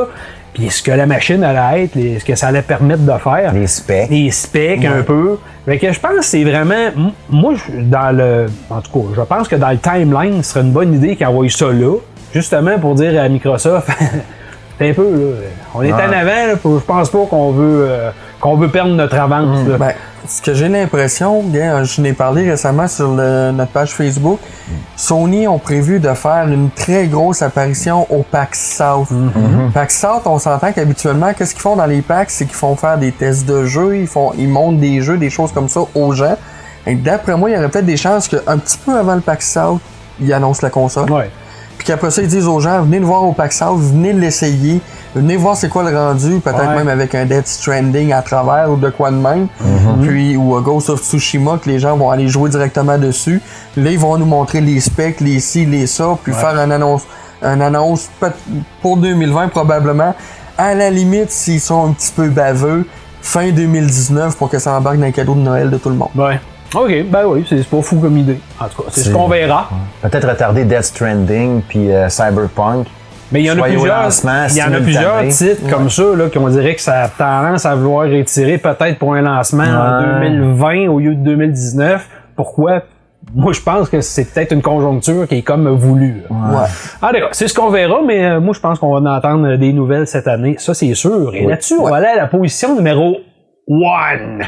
Puis 0.55 0.69
ce 0.71 0.83
que 0.83 0.91
la 0.91 1.07
machine 1.07 1.45
allait 1.45 1.85
être, 1.85 1.95
les- 1.95 2.19
ce 2.19 2.25
que 2.25 2.35
ça 2.35 2.49
allait 2.49 2.63
permettre 2.63 3.03
de 3.03 3.19
faire. 3.19 3.53
Les 3.53 3.67
specs. 3.67 4.11
Les 4.11 4.31
specs 4.31 4.85
un 4.85 5.03
peu. 5.03 5.39
Fait 5.65 5.79
que 5.79 5.93
je 5.93 6.01
pense 6.01 6.13
que 6.17 6.25
c'est 6.25 6.43
vraiment. 6.45 6.91
Moi, 7.29 7.55
dans 7.83 8.17
le. 8.17 8.47
En 8.69 8.81
tout 8.81 8.91
cas, 8.91 9.07
je 9.17 9.21
pense 9.23 9.47
que 9.49 9.57
dans 9.57 9.71
le 9.71 9.79
timeline, 9.79 10.43
ce 10.43 10.51
serait 10.53 10.63
une 10.65 10.73
bonne 10.73 10.93
idée 10.95 11.15
qu'ils 11.17 11.27
envoient 11.27 11.49
ça 11.49 11.67
là. 11.73 11.97
Justement 12.35 12.79
pour 12.79 12.95
dire 12.95 13.21
à 13.23 13.29
Microsoft. 13.29 13.89
C'est 14.79 14.91
un 14.91 14.95
peu, 14.95 15.03
là. 15.03 15.49
On 15.75 15.83
est 15.83 15.93
en 15.93 15.97
avant, 15.99 16.47
là, 16.47 16.57
pour- 16.57 16.79
je 16.81 16.85
pense 16.85 17.11
pas 17.11 17.27
qu'on 17.29 17.51
veut 17.53 17.85
euh, 17.89 18.11
qu'on 18.41 18.57
veut 18.57 18.69
perdre 18.69 18.95
notre 18.95 19.17
avance. 19.19 19.67
là. 19.69 19.77
Ben, 19.79 19.93
ce 20.27 20.41
que 20.43 20.55
j'ai 20.55 20.69
l'impression, 20.69 21.43
gars, 21.49 21.85
je 21.85 22.01
n'ai 22.01 22.13
parlé 22.13 22.49
récemment 22.51 22.89
sur 22.89 23.13
le- 23.15 23.53
notre 23.53 23.73
page 23.73 23.93
Facebook, 23.93 24.39
Sony 24.97 25.47
ont 25.49 25.59
prévu 25.59 25.99
de 26.01 26.13
faire 26.15 26.47
une 26.49 26.71
très 26.71 27.07
grosse 27.07 27.43
apparition 27.43 28.07
au 28.11 28.23
PAX 28.23 28.77
South. 28.77 29.09
PAX 29.75 29.99
South, 30.01 30.23
on 30.27 30.39
s'entend 30.39 30.73
qu'habituellement, 30.73 31.33
qu'est-ce 31.37 31.53
qu'ils 31.55 31.63
font 31.63 31.77
dans 31.77 31.87
les 31.87 32.03
PAX, 32.03 32.35
c'est 32.35 32.45
qu'ils 32.47 32.55
font 32.55 32.77
faire 32.77 32.99
des 32.99 33.13
tests 33.13 33.47
de 33.47 33.65
jeux, 33.65 33.97
ils 33.97 34.07
font, 34.07 34.33
ils 34.37 34.49
montrent 34.49 34.79
des 34.81 35.01
jeux, 35.03 35.17
des 35.17 35.31
choses 35.31 35.53
comme 35.53 35.69
ça 35.69 35.81
aux 35.95 36.13
gens. 36.13 36.37
Et 36.87 36.95
d'après 36.95 37.37
moi, 37.37 37.51
il 37.51 37.55
y 37.55 37.59
aurait 37.59 37.69
peut-être 37.69 37.87
des 37.87 37.97
chances 37.97 38.29
qu'un 38.29 38.59
petit 38.59 38.79
peu 38.79 38.97
avant 38.99 39.15
le 39.15 39.21
PAX 39.21 39.51
South, 39.53 39.81
ils 40.21 40.33
annoncent 40.33 40.61
la 40.63 40.71
console. 40.71 41.11
Ouais. 41.11 41.31
Puis 41.81 41.87
qu'après 41.87 42.11
ça, 42.11 42.21
ils 42.21 42.29
disent 42.29 42.47
aux 42.47 42.61
gens, 42.61 42.83
venez 42.83 42.99
le 42.99 43.07
voir 43.07 43.25
au 43.25 43.33
PAX 43.33 43.57
South, 43.61 43.81
venez 43.81 44.13
l'essayer, 44.13 44.83
venez 45.15 45.39
voir 45.39 45.57
c'est 45.57 45.71
quoi 45.71 45.83
le 45.91 45.97
rendu, 45.97 46.39
peut-être 46.41 46.59
Ouais. 46.69 46.77
même 46.77 46.89
avec 46.89 47.15
un 47.15 47.25
Dead 47.25 47.47
Stranding 47.47 48.13
à 48.13 48.21
travers 48.21 48.71
ou 48.71 48.77
de 48.77 48.91
quoi 48.91 49.11
de 49.11 49.17
même. 49.17 49.47
Puis, 50.03 50.37
ou 50.37 50.55
un 50.57 50.61
Ghost 50.61 50.91
of 50.91 51.01
Tsushima, 51.03 51.57
que 51.57 51.71
les 51.71 51.79
gens 51.79 51.97
vont 51.97 52.11
aller 52.11 52.29
jouer 52.29 52.51
directement 52.51 52.99
dessus. 52.99 53.41
Là, 53.79 53.91
ils 53.91 53.99
vont 53.99 54.19
nous 54.19 54.27
montrer 54.27 54.61
les 54.61 54.79
specs, 54.79 55.23
les 55.23 55.41
ci, 55.41 55.65
les 55.65 55.87
ça, 55.87 56.19
puis 56.23 56.35
faire 56.35 56.55
une 56.59 56.71
annonce, 56.71 57.05
une 57.43 57.63
annonce 57.63 58.11
pour 58.83 58.99
2020 58.99 59.49
probablement. 59.49 60.15
À 60.59 60.75
la 60.75 60.91
limite, 60.91 61.31
s'ils 61.31 61.63
sont 61.63 61.87
un 61.89 61.93
petit 61.93 62.13
peu 62.15 62.29
baveux, 62.29 62.87
fin 63.23 63.51
2019 63.53 64.37
pour 64.37 64.51
que 64.51 64.59
ça 64.59 64.75
embarque 64.75 64.99
dans 64.99 65.07
les 65.07 65.13
cadeaux 65.13 65.35
de 65.35 65.41
Noël 65.41 65.71
de 65.71 65.79
tout 65.79 65.89
le 65.89 65.95
monde. 65.97 66.11
Ouais. 66.15 66.39
OK, 66.75 67.05
ben 67.11 67.25
oui, 67.27 67.45
c'est 67.49 67.67
pas 67.69 67.83
fou 67.83 67.99
comme 67.99 68.17
idée. 68.19 68.39
En 68.61 68.67
tout 68.69 68.83
cas, 68.83 68.89
c'est 68.91 69.01
ce 69.01 69.11
qu'on 69.11 69.27
verra. 69.29 69.69
Peut-être 70.03 70.29
retarder 70.29 70.65
Death 70.65 70.85
Stranding 70.85 71.63
puis 71.69 71.91
euh, 71.93 72.09
Cyberpunk. 72.09 72.87
Mais 73.33 73.43
il 73.43 73.47
y 73.47 73.51
en 73.51 73.59
a 73.59 73.63
plusieurs, 73.63 74.09
il 74.51 74.57
y 74.57 74.63
en 74.63 74.73
a 74.73 74.81
plusieurs 74.81 75.29
titres 75.29 75.69
comme 75.71 75.89
ça 75.89 76.03
là, 76.17 76.29
qu'on 76.33 76.49
dirait 76.49 76.75
que 76.75 76.81
ça 76.81 77.03
a 77.03 77.09
tendance 77.09 77.65
à 77.65 77.75
vouloir 77.77 78.09
retirer 78.09 78.59
peut-être 78.59 78.99
pour 78.99 79.15
un 79.15 79.23
lancement 79.23 79.63
en 79.65 80.21
Ouais. 80.21 80.31
2020 80.31 80.89
au 80.89 80.99
lieu 80.99 81.15
de 81.15 81.23
2019. 81.23 82.09
Pourquoi? 82.35 82.83
Moi, 83.35 83.53
je 83.53 83.61
pense 83.61 83.89
que 83.89 84.01
c'est 84.01 84.25
peut-être 84.33 84.51
une 84.53 84.63
conjoncture 84.63 85.29
qui 85.29 85.37
est 85.37 85.43
comme 85.43 85.69
voulue. 85.69 86.23
Ouais. 86.31 86.67
Ah 87.01 87.11
d'accord, 87.13 87.29
c'est 87.33 87.47
ce 87.47 87.55
qu'on 87.55 87.71
verra, 87.71 87.99
mais 88.05 88.25
euh, 88.25 88.41
moi, 88.41 88.53
je 88.55 88.61
pense 88.61 88.79
qu'on 88.81 88.93
va 88.93 88.99
en 88.99 89.17
entendre 89.17 89.57
des 89.57 89.73
nouvelles 89.73 90.09
cette 90.09 90.27
année. 90.27 90.57
Ça, 90.59 90.75
c'est 90.75 90.95
sûr. 90.95 91.33
Et 91.35 91.47
là-dessus, 91.47 91.75
on 91.79 91.89
va 91.89 91.97
aller 91.97 92.07
à 92.07 92.17
la 92.17 92.27
position 92.27 92.75
numéro 92.75 93.19
1. 93.69 94.39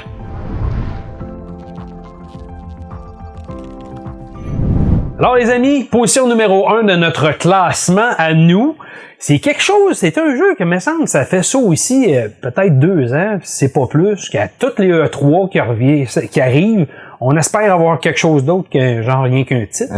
Alors 5.23 5.37
les 5.37 5.51
amis, 5.51 5.85
position 5.85 6.27
numéro 6.27 6.69
1 6.69 6.83
de 6.83 6.97
notre 6.97 7.31
classement 7.39 8.11
à 8.19 8.35
nous, 8.35 8.75
c'est 9.21 9.39
quelque 9.39 9.63
chose, 9.63 9.97
c'est 9.97 10.19
un 10.19 10.35
jeu 10.35 10.57
que 10.57 10.65
me 10.65 10.81
semble 10.81 11.07
ça 11.07 11.25
fait 11.25 11.45
ça 11.45 11.59
aussi 11.59 12.13
euh, 12.13 12.27
peut-être 12.41 12.81
deux 12.81 13.15
ans, 13.15 13.39
c'est 13.45 13.73
pas 13.73 13.87
plus, 13.87 14.29
qu'à 14.31 14.49
toutes 14.49 14.81
les 14.81 14.93
E3 14.93 15.49
qui, 15.49 15.61
revient, 15.61 16.07
qui 16.29 16.41
arrivent, 16.41 16.89
on 17.21 17.37
espère 17.37 17.73
avoir 17.73 18.01
quelque 18.01 18.19
chose 18.19 18.45
d'autre 18.45 18.69
que 18.69 19.03
genre 19.03 19.23
rien 19.23 19.45
qu'un 19.45 19.65
titre. 19.71 19.95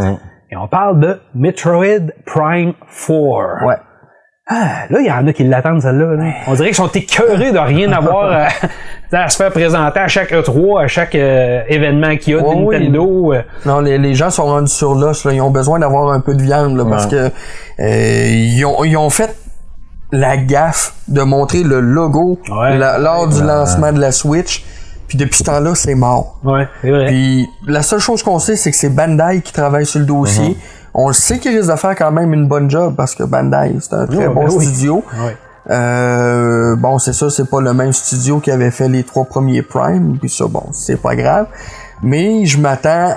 Et 0.51 0.55
on 0.55 0.67
parle 0.67 0.99
de 0.99 1.19
Metroid 1.33 2.11
Prime 2.27 2.73
4. 3.07 3.65
Ouais. 3.65 3.77
Ah, 4.47 4.85
là, 4.91 4.99
il 4.99 5.07
y 5.07 5.11
en 5.11 5.25
a 5.25 5.33
qui 5.33 5.43
l'attendent, 5.43 5.81
celle-là. 5.81 6.17
là. 6.17 6.33
On 6.45 6.53
dirait 6.53 6.67
qu'ils 6.67 6.75
sont 6.75 6.91
écœurés 6.91 7.51
de 7.51 7.57
rien 7.57 7.91
avoir 7.91 8.31
à, 8.31 8.47
à 9.11 9.29
se 9.29 9.37
faire 9.37 9.51
présenter 9.51 9.99
à 9.99 10.07
chaque 10.07 10.31
E3, 10.31 10.83
à 10.83 10.87
chaque 10.87 11.15
euh, 11.15 11.61
événement 11.67 12.15
qu'il 12.17 12.33
y 12.33 12.37
a 12.37 12.41
de 12.41 12.45
Ouais, 12.45 12.55
oui. 12.57 12.79
Nintendo. 12.79 13.33
euh. 13.33 13.41
Non, 13.65 13.79
les, 13.79 13.97
les 13.97 14.13
gens 14.15 14.29
sont 14.29 14.45
rendus 14.45 14.71
sur 14.71 14.95
l'os. 14.95 15.25
Ils 15.31 15.41
ont 15.41 15.51
besoin 15.51 15.79
d'avoir 15.79 16.11
un 16.11 16.19
peu 16.19 16.33
de 16.35 16.41
viande, 16.41 16.75
là, 16.77 16.85
parce 16.89 17.07
que 17.07 17.29
euh, 17.79 18.25
ils, 18.27 18.63
ont, 18.65 18.83
ils 18.83 18.97
ont 18.97 19.09
fait 19.09 19.35
la 20.11 20.37
gaffe 20.37 20.93
de 21.07 21.21
montrer 21.21 21.63
le 21.63 21.79
logo 21.79 22.39
Ouais. 22.49 22.77
la- 22.77 22.97
lors 22.97 23.27
du 23.27 23.41
lancement 23.41 23.91
de 23.91 23.99
la 23.99 24.11
Switch. 24.11 24.63
Puis 25.07 25.17
depuis 25.19 25.37
ce 25.37 25.43
temps-là, 25.43 25.75
c'est 25.75 25.93
mort. 25.95 26.39
Ouais, 26.43 26.67
c'est 26.81 26.89
vrai. 26.89 27.05
Puis 27.07 27.47
la 27.67 27.83
seule 27.83 27.99
chose 27.99 28.23
qu'on 28.23 28.39
sait, 28.39 28.55
c'est 28.55 28.71
que 28.71 28.77
c'est 28.77 28.89
Bandai 28.89 29.41
qui 29.43 29.53
travaille 29.53 29.85
sur 29.85 29.99
le 29.99 30.05
dossier. 30.05 30.49
Mhm. 30.49 30.55
On 30.95 31.07
le 31.09 31.13
sait 31.13 31.37
qu'il 31.39 31.55
risque 31.55 31.69
de 31.71 31.75
faire 31.75 31.93
quand 31.95 32.11
même 32.11 32.33
une 32.33 32.47
bonne 32.47 32.69
job 32.71 32.95
parce 32.97 33.13
que 33.13 33.23
Bandai, 33.23 33.75
c'est 33.81 33.93
un 33.93 34.07
très 34.07 34.25
Ouais, 34.27 34.33
bon 34.33 34.45
ben 34.45 34.53
oui. 34.55 34.65
studio. 34.65 35.03
Ouais. 35.23 35.37
Euh, 35.69 36.75
bon, 36.75 36.99
c'est 36.99 37.13
ça, 37.13 37.29
c'est 37.29 37.49
pas 37.49 37.61
le 37.61 37.73
même 37.73 37.93
studio 37.93 38.39
qui 38.39 38.51
avait 38.51 38.71
fait 38.71 38.87
les 38.89 39.03
trois 39.03 39.25
premiers 39.25 39.61
Prime, 39.61 40.17
puis 40.19 40.29
ça, 40.29 40.45
bon, 40.47 40.63
c'est 40.71 41.01
pas 41.01 41.15
grave. 41.15 41.47
Mais 42.03 42.45
je 42.45 42.59
m'attends, 42.59 43.15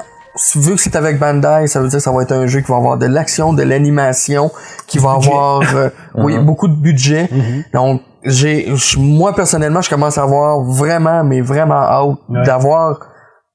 vu 0.55 0.75
que 0.75 0.81
c'est 0.81 0.97
avec 0.97 1.19
Bandai, 1.19 1.67
ça 1.67 1.81
veut 1.81 1.89
dire 1.89 1.99
que 1.99 2.03
ça 2.03 2.13
va 2.13 2.23
être 2.23 2.33
un 2.33 2.47
jeu 2.47 2.61
qui 2.61 2.71
va 2.71 2.77
avoir 2.77 2.97
de 2.97 3.07
l'action, 3.07 3.53
de 3.53 3.63
l'animation, 3.63 4.51
qui 4.87 4.99
va 4.99 5.13
avoir, 5.13 5.63
euh, 5.75 5.89
oui, 6.15 6.39
beaucoup 6.39 6.69
de 6.69 6.77
budget. 6.77 7.29
Donc, 7.75 8.03
j'ai, 8.25 8.73
moi 8.99 9.35
personnellement, 9.35 9.81
je 9.81 9.91
commence 9.91 10.19
à 10.19 10.23
avoir 10.23 10.61
vraiment, 10.61 11.25
mais 11.25 11.41
vraiment 11.41 11.75
hâte 11.83 12.17
Ouais. 12.29 12.43
d'avoir 12.45 13.01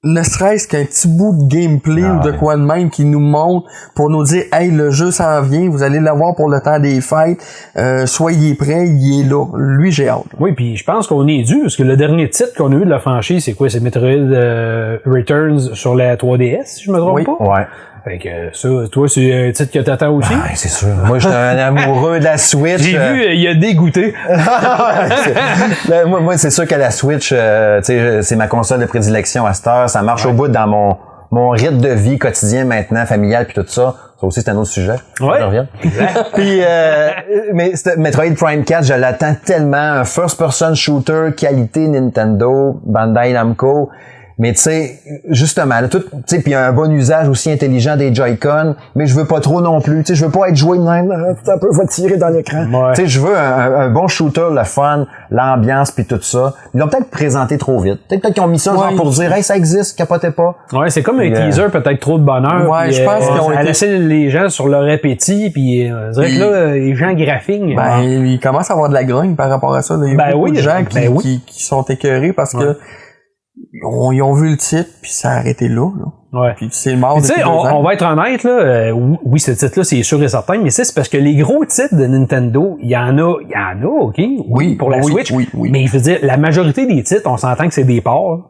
ne 0.06 0.22
serait-ce 0.22 0.68
qu'un 0.68 0.84
petit 0.84 1.08
bout 1.08 1.34
de 1.34 1.48
gameplay 1.48 2.04
ou 2.04 2.20
de 2.20 2.32
quoi 2.32 2.58
de 2.58 2.62
même 2.62 2.90
qui 2.90 3.06
nous 3.06 3.22
montre 3.22 3.68
pour 3.96 4.10
nous 4.10 4.24
dire 4.24 4.44
hey 4.52 4.70
le 4.70 4.92
jeu 4.92 5.12
s'en 5.12 5.42
vient 5.42 5.70
vous 5.70 5.82
allez 5.82 6.00
l'avoir 6.02 6.36
pour 6.36 6.50
le 6.50 6.60
temps 6.60 6.78
des 6.80 7.00
fêtes 7.00 7.42
euh, 7.78 8.06
soyez 8.06 8.54
prêts 8.56 8.86
il 8.88 9.22
est 9.22 9.30
là 9.30 9.46
lui 9.56 9.92
j'ai 9.92 10.10
hâte 10.10 10.24
Oui, 10.40 10.52
puis 10.54 10.76
je 10.76 10.84
pense 10.84 11.08
qu'on 11.08 11.26
est 11.28 11.44
dû, 11.44 11.62
parce 11.62 11.76
que 11.78 11.84
le 11.84 11.96
dernier 11.96 12.30
titre 12.30 12.54
qu'on 12.58 12.72
a 12.74 12.76
eu 12.76 12.86
de 12.86 12.90
la 12.90 13.00
franchise, 13.00 13.44
c'est 13.46 13.54
quoi? 13.54 13.70
C'est 13.70 13.80
Metroid 13.80 14.08
euh, 14.08 14.98
Returns 15.06 15.74
sur 15.74 15.96
la 15.96 16.16
3DS, 16.18 16.66
si 16.66 16.84
je 16.86 16.92
me 16.92 16.98
trompe 16.98 17.16
Oui. 17.16 17.24
pas? 17.24 17.38
Ouais. 17.40 17.66
Fait 18.06 18.18
que 18.18 18.30
ça, 18.54 18.68
toi, 18.92 19.08
c'est 19.08 19.48
un 19.48 19.52
titre 19.54 19.72
que 19.72 19.80
t'attends 19.80 20.10
aussi? 20.12 20.34
Ouais, 20.34 20.52
c'est 20.56 20.68
sûr. 20.68 20.90
Moi, 21.06 21.20
je 21.20 21.28
suis 21.28 21.36
un 21.38 21.58
amoureux 21.78 22.20
de 22.20 22.24
la 22.26 22.38
Switch. 22.38 22.82
J'ai 22.82 22.98
vu, 22.98 23.22
euh, 23.22 23.34
il 23.34 23.48
a 23.48 23.56
dégoûté. 23.56 24.14
c'est- 25.24 25.90
Là, 25.90 26.06
moi, 26.06 26.20
moi, 26.20 26.38
c'est 26.38 26.50
sûr 26.50 26.68
que 26.68 26.76
la 26.76 26.92
Switch, 26.92 27.32
euh, 27.34 27.80
c'est 27.82 28.36
ma 28.36 28.48
console 28.48 28.82
de 28.82 28.86
prédilection 28.86 29.46
à 29.46 29.54
cette 29.54 29.68
heure. 29.68 29.90
Ça 29.90 30.02
marche 30.02 30.26
au 30.26 30.34
bout 30.34 30.50
dans 30.50 30.68
mon, 30.68 30.98
mon 31.32 31.50
rythme 31.52 31.78
de 31.78 31.90
vie 31.90 32.18
quotidien 32.20 32.66
maintenant, 32.66 33.06
familial 33.06 33.46
puis 33.46 33.54
tout 33.54 33.66
ça. 33.68 33.96
Ça 34.20 34.28
aussi, 34.28 34.42
c'est 34.42 34.52
un 34.52 34.58
autre 34.58 34.70
sujet. 34.70 34.96
Ouais. 35.22 35.38
Je 35.40 35.44
reviens. 35.46 35.68
puis, 36.34 36.60
euh, 36.62 37.10
mais 37.54 37.72
Metroid 37.98 38.34
Prime 38.36 38.66
4, 38.66 38.86
je 38.86 38.94
l'attends 38.94 39.36
tellement. 39.46 39.78
Un 39.78 40.04
first-person 40.04 40.76
shooter, 40.76 41.30
qualité 41.38 41.88
Nintendo, 41.88 42.82
Bandai 42.86 43.32
Namco. 43.34 43.90
Mais 44.40 44.54
tu 44.54 44.62
sais, 44.62 45.00
justement, 45.30 45.80
là, 45.80 45.88
tout, 45.88 46.00
tu 46.00 46.08
sais, 46.26 46.40
puis 46.40 46.54
un 46.56 46.72
bon 46.72 46.92
usage 46.92 47.30
aussi 47.30 47.52
intelligent 47.52 47.96
des 47.96 48.14
Joy-Con, 48.14 48.76
mais 48.96 49.06
je 49.06 49.14
veux 49.16 49.26
pas 49.26 49.40
trop 49.40 49.62
non 49.62 49.80
plus. 49.80 50.00
Tu 50.04 50.08
sais, 50.08 50.16
je 50.16 50.26
veux 50.26 50.32
pas 50.32 50.50
être 50.50 50.56
joué 50.56 50.78
de 50.80 50.84
même, 50.84 51.12
un 51.12 51.58
peu, 51.60 51.68
va 51.72 51.86
tirer 51.86 52.18
dans 52.18 52.30
l'écran. 52.30 52.66
Ouais. 52.66 52.94
Tu 52.96 53.02
sais, 53.04 53.08
je 53.08 53.20
veux 53.20 53.38
un, 53.38 53.76
un 53.82 53.90
bon 53.92 54.08
shooter, 54.08 54.48
le 54.52 54.64
fun, 54.64 55.06
l'ambiance 55.30 55.92
puis 55.92 56.06
tout 56.06 56.22
ça. 56.22 56.54
Ils 56.74 56.80
l'ont 56.80 56.88
peut-être 56.88 57.10
présenté 57.12 57.58
trop 57.58 57.80
vite. 57.80 58.00
Peut-être 58.10 58.34
qu'ils 58.34 58.42
ont 58.44 58.48
mis 58.48 58.60
ça 58.60 58.72
genre 58.74 58.90
Ouais. 58.90 58.96
pour 58.96 59.10
dire, 59.12 59.32
hey, 59.32 59.44
ça 59.44 59.56
existe, 59.56 59.98
capotez 59.98 60.32
pas. 60.32 60.56
Ouais, 60.74 60.90
c'est 60.90 61.04
comme 61.04 61.20
un 61.20 61.24
Yeah. 61.26 61.46
teaser, 61.50 61.70
peut-être 61.72 62.00
trop 62.00 62.18
de 62.18 62.24
bonheur. 62.24 62.70
Ouais, 62.70 62.92
je 62.92 63.04
pense 63.04 63.24
euh, 63.24 63.32
qu'ils 63.32 63.42
ont 63.42 63.50
laisser 63.50 63.98
les 64.00 64.30
gens 64.30 64.50
sur 64.50 64.68
leur 64.68 64.92
appétit, 64.92 65.52
puis 65.52 65.90
euh, 65.90 66.08
on 66.10 66.12
dirait 66.12 66.32
que 66.32 66.40
là, 66.40 66.46
euh, 66.46 66.72
les 66.74 66.96
gens 66.96 67.14
graphiques. 67.14 67.76
Ben, 67.76 68.00
il 68.02 68.40
commence 68.40 68.70
à 68.70 68.74
avoir 68.74 68.90
de 68.90 68.94
la 68.94 69.04
grogne 69.04 69.36
par 69.36 69.50
rapport 69.50 69.74
à 69.76 69.82
ça. 69.82 69.96
là. 69.96 70.04
Il 70.06 70.12
y 70.12 70.14
a 70.14 70.18
Ben 70.18 70.32
beaucoup 70.32 70.46
oui, 70.46 70.52
de 70.54 70.62
gens 70.62 70.84
qui, 70.84 70.96
ben 70.96 71.10
oui. 71.14 71.22
qui, 71.22 71.42
qui 71.46 71.64
sont 71.64 71.84
écœurés 71.84 72.34
parce 72.34 72.54
que 72.54 72.78
ils 73.56 73.86
ont, 73.86 74.12
ils 74.12 74.22
ont 74.22 74.34
vu 74.34 74.50
le 74.52 74.58
titre 74.58 74.90
puis 75.02 75.12
ça 75.12 75.32
a 75.32 75.38
arrêté 75.38 75.68
là. 75.68 75.90
là. 75.98 76.42
ouais. 76.42 76.54
Puis 76.56 76.70
c'est 76.72 76.96
mort 76.96 77.18
Tu 77.18 77.28
sais, 77.28 77.44
on, 77.44 77.60
on 77.60 77.84
va 77.84 77.94
être 77.94 78.06
honnête, 78.06 78.44
là, 78.44 78.52
euh, 78.52 78.92
oui, 78.92 79.18
oui, 79.24 79.40
ce 79.40 79.52
titre-là, 79.52 79.84
c'est 79.84 80.02
sûr 80.04 80.22
et 80.24 80.28
certain, 80.28 80.58
mais 80.58 80.70
c'est 80.70 80.84
c'est 80.84 80.96
parce 80.96 81.10
que 81.10 81.18
les 81.18 81.36
gros 81.36 81.64
titres 81.66 81.96
de 81.96 82.06
Nintendo, 82.06 82.78
il 82.82 82.90
y 82.90 82.98
en 82.98 83.18
a, 83.18 83.38
il 83.42 83.50
y 83.50 83.56
en 83.56 83.82
a, 83.88 84.04
OK? 84.06 84.22
Oui, 84.50 84.76
pour 84.76 84.90
la 84.90 84.98
oui, 85.00 85.12
Switch. 85.12 85.32
oui, 85.32 85.48
oui. 85.54 85.70
Mais 85.72 85.86
je 85.86 85.92
veux 85.94 86.02
dire, 86.02 86.20
la 86.24 86.38
majorité 86.38 86.86
des 86.86 87.04
titres, 87.04 87.30
on 87.30 87.38
s'entend 87.38 87.68
que 87.68 87.74
c'est 87.74 87.84
des 87.84 88.02
ports. 88.02 88.50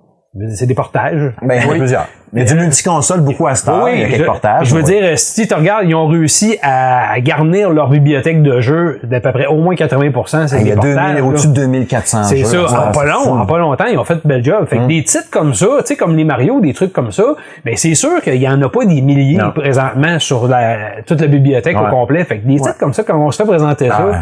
C'est 0.55 0.65
des 0.65 0.73
portages. 0.73 1.33
Ben, 1.43 1.61
a 1.61 1.67
plusieurs. 1.75 2.07
Y 2.35 2.41
a 2.41 2.45
du 2.45 2.55
multi-console 2.55 3.21
beaucoup 3.21 3.45
à 3.47 3.55
Star, 3.55 3.89
il 3.89 3.99
y 3.99 4.03
a 4.03 4.07
quelques 4.07 4.21
je, 4.21 4.25
portages. 4.25 4.67
je 4.67 4.73
veux 4.75 4.81
ouais. 4.81 4.87
dire, 4.87 5.03
euh, 5.03 5.13
si 5.17 5.47
tu 5.47 5.53
regardes, 5.53 5.85
ils 5.87 5.93
ont 5.93 6.07
réussi 6.07 6.57
à 6.63 7.19
garnir 7.19 7.69
leur 7.69 7.89
bibliothèque 7.89 8.41
de 8.41 8.59
jeux 8.59 8.99
d'à 9.03 9.19
peu 9.19 9.31
près 9.31 9.45
au 9.45 9.57
moins 9.57 9.75
80%, 9.75 10.47
c'est 10.47 10.59
Il 10.61 10.67
y 10.67 10.71
a 10.71 10.75
portages. 10.75 10.95
2000, 10.95 11.15
là. 11.15 11.23
au-dessus 11.23 11.47
de 11.49 11.53
2400 11.53 12.23
C'est 12.23 12.43
ça, 12.43 12.87
en 12.87 12.91
pas 12.91 13.05
long, 13.05 13.33
en 13.39 13.45
pas 13.45 13.57
longtemps, 13.59 13.85
ils 13.85 13.97
ont 13.99 14.03
fait 14.03 14.15
de 14.15 14.21
bel 14.25 14.43
job. 14.43 14.65
Fait 14.67 14.77
que 14.77 14.87
des 14.87 15.03
titres 15.03 15.29
comme 15.29 15.53
ça, 15.53 15.67
tu 15.79 15.85
sais, 15.85 15.95
comme 15.95 16.15
les 16.15 16.23
Mario, 16.23 16.59
des 16.59 16.73
trucs 16.73 16.91
comme 16.91 17.11
ça, 17.11 17.23
ben 17.63 17.75
c'est 17.77 17.93
sûr 17.95 18.21
qu'il 18.21 18.35
y 18.35 18.47
en 18.47 18.61
a 18.61 18.69
pas 18.69 18.85
des 18.85 19.01
milliers 19.01 19.37
Non. 19.37 19.51
présentement 19.51 20.17
sur 20.19 20.47
la, 20.47 21.01
toute 21.05 21.21
la 21.21 21.27
bibliothèque 21.27 21.77
au 21.79 21.89
complet. 21.89 22.23
Fait 22.23 22.39
que 22.39 22.47
des 22.47 22.55
titres 22.55 22.77
comme 22.79 22.93
ça, 22.93 23.03
quand 23.03 23.17
on 23.17 23.29
se 23.31 23.37
fait 23.37 23.47
présenter 23.47 23.89
Ah 23.91 23.97
ça, 23.97 24.05
ouais. 24.07 24.15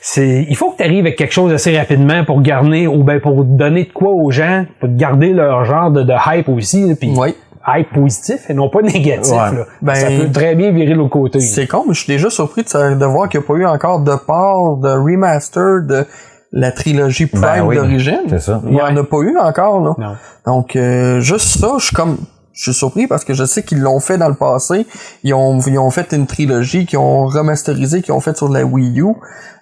c'est, 0.00 0.46
il 0.48 0.56
faut 0.56 0.70
que 0.72 0.78
tu 0.78 0.82
arrives 0.82 1.04
avec 1.04 1.16
quelque 1.16 1.32
chose 1.32 1.52
assez 1.52 1.76
rapidement 1.78 2.24
pour 2.24 2.42
garder, 2.42 2.86
ou 2.86 3.04
ben 3.04 3.20
pour 3.20 3.44
donner 3.44 3.84
de 3.84 3.92
quoi 3.92 4.10
aux 4.10 4.30
gens, 4.30 4.64
pour 4.80 4.88
garder 4.92 5.32
leur 5.32 5.64
genre 5.64 5.90
de, 5.90 6.02
de 6.02 6.12
hype 6.26 6.48
aussi, 6.48 6.94
puis 6.98 7.12
Oui. 7.16 7.34
Hype 7.66 7.92
positif 7.92 8.48
et 8.48 8.54
non 8.54 8.68
pas 8.68 8.82
négatif. 8.82 9.32
Ouais. 9.32 9.38
là. 9.38 9.66
Ben, 9.80 9.94
ça 9.94 10.08
peut 10.08 10.30
très 10.32 10.54
bien 10.54 10.72
virer 10.72 10.92
de 10.92 10.98
l'autre 10.98 11.10
côté. 11.10 11.40
C'est 11.40 11.66
con, 11.66 11.84
mais 11.86 11.94
je 11.94 12.00
suis 12.00 12.12
déjà 12.12 12.30
surpris 12.30 12.62
de, 12.62 13.04
voir 13.04 13.28
qu'il 13.28 13.40
n'y 13.40 13.46
a 13.46 13.48
pas 13.48 13.54
eu 13.54 13.66
encore 13.66 14.00
de 14.00 14.14
part, 14.14 14.76
de 14.76 14.90
remaster 14.90 15.82
de 15.82 16.06
la 16.52 16.70
trilogie 16.70 17.26
Prime 17.26 17.40
Ben 17.40 17.64
oui, 17.64 17.76
d'origine. 17.76 18.22
c'est 18.28 18.40
ça. 18.40 18.60
Il 18.66 18.72
n'y 18.72 18.82
en 18.82 18.96
a 18.96 19.04
pas 19.04 19.18
eu 19.18 19.38
encore, 19.38 19.80
là. 19.80 19.94
Non. 19.98 20.16
Donc, 20.46 20.76
euh, 20.76 21.20
juste 21.20 21.60
ça, 21.60 21.74
je 21.78 21.86
suis 21.86 21.96
comme... 21.96 22.18
Je 22.54 22.64
suis 22.64 22.74
surpris 22.74 23.06
parce 23.06 23.24
que 23.24 23.32
je 23.32 23.44
sais 23.44 23.62
qu'ils 23.62 23.80
l'ont 23.80 23.98
fait 23.98 24.18
dans 24.18 24.28
le 24.28 24.34
passé. 24.34 24.86
Ils 25.24 25.32
ont, 25.32 25.58
ils 25.60 25.78
ont 25.78 25.90
fait 25.90 26.12
une 26.12 26.26
trilogie 26.26 26.84
qu'ils 26.84 26.98
ont 26.98 27.24
remasterisé, 27.24 28.02
qu'ils 28.02 28.12
ont 28.12 28.20
fait 28.20 28.36
sur 28.36 28.50
la 28.50 28.62
Wii 28.62 29.00
U. 29.00 29.06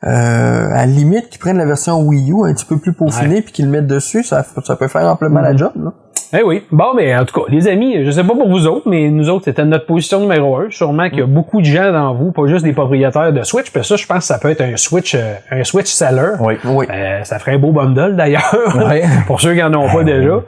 Euh, 0.03 0.73
à 0.73 0.75
la 0.75 0.87
limite, 0.87 1.29
qu'ils 1.29 1.39
prennent 1.39 1.59
la 1.59 1.67
version 1.67 2.01
Wii 2.01 2.33
U 2.33 2.45
un 2.45 2.53
petit 2.53 2.65
peu 2.65 2.79
plus 2.79 2.93
peaufinée 2.93 3.43
puis 3.43 3.53
qu'ils 3.53 3.67
le 3.67 3.71
mettent 3.71 3.87
dessus, 3.87 4.25
ça, 4.25 4.45
ça 4.65 4.75
peut 4.75 4.89
faire 4.89 5.07
amplement 5.07 5.41
la 5.41 5.57
job. 5.57 5.71
Là. 5.77 5.93
Eh 6.33 6.43
oui. 6.45 6.63
Bon, 6.71 6.95
mais 6.95 7.15
en 7.17 7.25
tout 7.25 7.41
cas, 7.41 7.47
les 7.51 7.67
amis, 7.67 8.05
je 8.05 8.11
sais 8.13 8.23
pas 8.23 8.35
pour 8.35 8.49
vous 8.49 8.67
autres, 8.69 8.89
mais 8.89 9.09
nous 9.11 9.29
autres, 9.29 9.47
c'était 9.47 9.65
notre 9.65 9.87
position 9.87 10.21
numéro 10.21 10.57
un. 10.57 10.71
Sûrement 10.71 11.09
qu'il 11.09 11.19
y 11.19 11.23
a 11.23 11.27
Mm. 11.27 11.31
beaucoup 11.35 11.61
de 11.61 11.67
gens 11.67 11.91
dans 11.93 12.15
vous, 12.15 12.31
pas 12.31 12.47
juste 12.47 12.65
des 12.65 12.73
propriétaires 12.73 13.33
de 13.33 13.43
Switch. 13.43 13.71
Puis 13.73 13.85
ça, 13.85 13.97
je 13.97 14.07
pense 14.07 14.19
que 14.19 14.25
ça 14.25 14.39
peut 14.39 14.51
être 14.51 14.61
un 14.61 14.77
Switch, 14.77 15.15
euh, 15.17 15.35
un 15.51 15.65
Switch 15.65 15.89
seller. 15.89 16.35
Oui. 16.39 16.55
Oui. 16.65 16.87
Euh, 16.89 17.25
ça 17.25 17.39
ferait 17.41 17.55
un 17.55 17.59
beau 17.59 17.73
bundle 17.73 18.15
d'ailleurs, 18.15 18.55
Ouais. 18.77 19.03
pour 19.27 19.41
ceux 19.41 19.55
qui 19.55 19.63
en 19.63 19.75
ont 19.75 19.89
pas 19.93 20.05
déjà. 20.05 20.41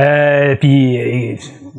Euh, 0.00 0.56
puis 0.56 1.32
euh, 1.32 1.36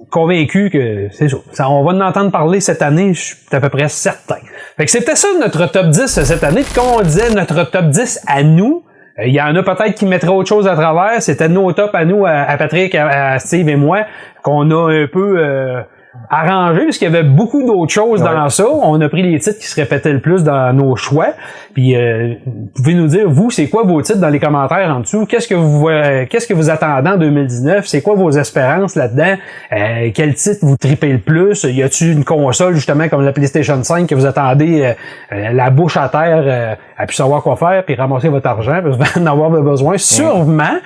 convaincu 0.09 0.69
que 0.71 1.09
c'est 1.11 1.29
ça. 1.29 1.37
Ça, 1.51 1.69
On 1.69 1.83
va 1.83 1.91
en 1.93 2.01
entendre 2.01 2.31
parler 2.31 2.61
cette 2.61 2.81
année, 2.81 3.13
je 3.13 3.21
suis 3.21 3.37
à 3.51 3.59
peu 3.59 3.69
près 3.69 3.89
certain. 3.89 4.37
Fait 4.77 4.85
que 4.85 4.91
c'était 4.91 5.15
ça 5.15 5.27
notre 5.39 5.67
top 5.71 5.87
10 5.89 6.07
cette 6.07 6.43
année. 6.43 6.61
Puis 6.63 6.73
comme 6.73 6.87
on 6.99 7.01
disait, 7.01 7.29
notre 7.35 7.69
top 7.69 7.89
10 7.89 8.21
à 8.27 8.41
nous, 8.41 8.81
euh, 8.87 8.90
il 9.25 9.33
y 9.33 9.41
en 9.41 9.55
a 9.55 9.63
peut-être 9.63 9.95
qui 9.95 10.05
mettraient 10.05 10.29
autre 10.29 10.49
chose 10.49 10.67
à 10.67 10.75
travers. 10.75 11.21
C'était 11.21 11.49
nos 11.49 11.71
top 11.73 11.91
à 11.93 12.05
nous, 12.05 12.25
à, 12.25 12.57
Patrick, 12.57 12.95
à, 12.95 13.39
Steve 13.39 13.67
et 13.69 13.75
moi, 13.75 14.05
qu'on 14.43 14.69
a 14.71 14.91
un 14.91 15.07
peu 15.07 15.35
euh, 15.37 15.81
arrangé, 16.29 16.85
parce 16.85 16.97
qu'il 16.97 17.11
y 17.11 17.15
avait 17.15 17.27
beaucoup 17.27 17.65
d'autres 17.65 17.91
choses 17.91 18.21
dans 18.21 18.49
ça. 18.49 18.65
On 18.69 18.99
a 18.99 19.09
pris 19.09 19.21
les 19.21 19.37
titres 19.39 19.59
qui 19.59 19.67
se 19.67 19.79
répétaient 19.79 20.11
le 20.11 20.19
plus 20.19 20.43
dans 20.43 20.73
nos 20.73 20.95
choix. 20.95 21.29
Puis 21.73 21.95
euh, 21.95 22.33
vous 22.45 22.83
pouvez 22.83 22.95
nous 22.95 23.07
dire, 23.07 23.29
vous, 23.29 23.49
c'est 23.49 23.67
quoi 23.69 23.83
vos 23.83 24.01
titres 24.01 24.19
dans 24.19 24.29
les 24.29 24.39
commentaires 24.39 24.93
en 24.93 24.99
dessous? 25.01 25.25
Qu'est-ce 25.25 25.47
que 25.47 25.55
vous 25.55 25.87
euh, 25.87 26.25
qu'est-ce 26.29 26.47
que 26.47 26.53
vous 26.53 26.69
attendez 26.69 27.09
en 27.09 27.17
2019? 27.17 27.85
C'est 27.85 28.01
quoi 28.01 28.15
vos 28.15 28.31
espérances 28.31 28.95
là-dedans? 28.95 29.35
Euh, 29.71 30.09
quel 30.13 30.33
titre 30.33 30.59
vous 30.63 30.75
tripez 30.77 31.13
le 31.13 31.19
plus? 31.19 31.63
Y 31.63 31.83
a-tu 31.83 32.11
une 32.11 32.25
console, 32.25 32.75
justement, 32.75 33.07
comme 33.07 33.23
la 33.23 33.31
PlayStation 33.31 33.81
5 33.81 34.07
que 34.07 34.15
vous 34.15 34.25
attendez 34.25 34.81
euh, 34.81 34.93
euh, 35.33 35.51
la 35.53 35.69
bouche 35.69 35.97
à 35.97 36.09
terre 36.09 36.43
euh, 36.45 36.75
à 37.01 37.05
plus 37.05 37.15
savoir 37.15 37.41
quoi 37.41 37.55
faire 37.55 37.83
puis 37.85 37.95
ramasser 37.95 38.29
votre 38.29 38.47
argent 38.47 38.79
parce 38.83 38.97
que 38.97 39.01
vous 39.03 39.09
allez 39.19 39.27
en 39.27 39.31
avoir 39.31 39.49
besoin? 39.49 39.97
Sûrement. 39.97 40.77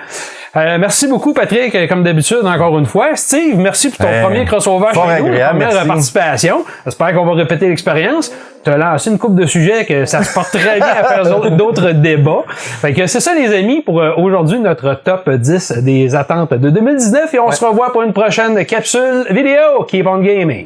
Euh, 0.56 0.78
merci 0.80 1.06
beaucoup, 1.06 1.34
Patrick, 1.34 1.74
euh, 1.74 1.86
comme 1.86 2.02
d'habitude, 2.02 2.38
encore 2.44 2.78
une 2.78 2.86
fois. 2.86 3.08
Steve, 3.14 3.58
merci 3.58 3.90
pour 3.90 3.98
ton 3.98 4.10
Euh, 4.10 4.22
premier 4.22 4.46
crossover 4.46 4.86
fort 4.94 5.04
chez 5.10 5.20
nous, 5.20 5.26
agréable, 5.28 5.58
première 5.58 5.74
merci. 5.74 5.86
participation. 5.88 6.64
J'espère 6.86 7.12
qu'on 7.12 7.26
va 7.26 7.32
répéter 7.34 7.68
l'expérience. 7.68 8.32
Tu 8.64 8.70
as 8.70 8.78
lancé 8.78 9.10
une 9.10 9.18
coupe 9.18 9.34
de 9.34 9.44
sujets 9.44 9.84
que 9.84 10.06
ça 10.06 10.22
se 10.22 10.32
porte 10.32 10.52
très 10.52 10.76
bien 10.76 10.86
à 10.86 11.04
faire 11.04 11.22
d'autres- 11.24 11.50
d'autres 11.56 11.90
débats. 11.90 12.44
Fait 12.48 12.94
que 12.94 13.06
c'est 13.06 13.20
ça, 13.20 13.34
les 13.34 13.54
amis, 13.54 13.82
pour 13.82 14.00
euh, 14.00 14.12
aujourd'hui, 14.16 14.58
notre 14.58 14.94
top 14.94 15.28
10 15.28 15.72
des 15.84 16.14
attentes 16.16 16.54
de 16.54 16.70
2019. 16.70 17.34
Et 17.34 17.38
on 17.38 17.50
se 17.50 17.62
revoit 17.62 17.92
pour 17.92 18.02
une 18.02 18.14
prochaine 18.14 18.64
capsule 18.64 19.26
vidéo. 19.30 19.84
Keep 19.86 20.06
on 20.06 20.18
gaming. 20.20 20.64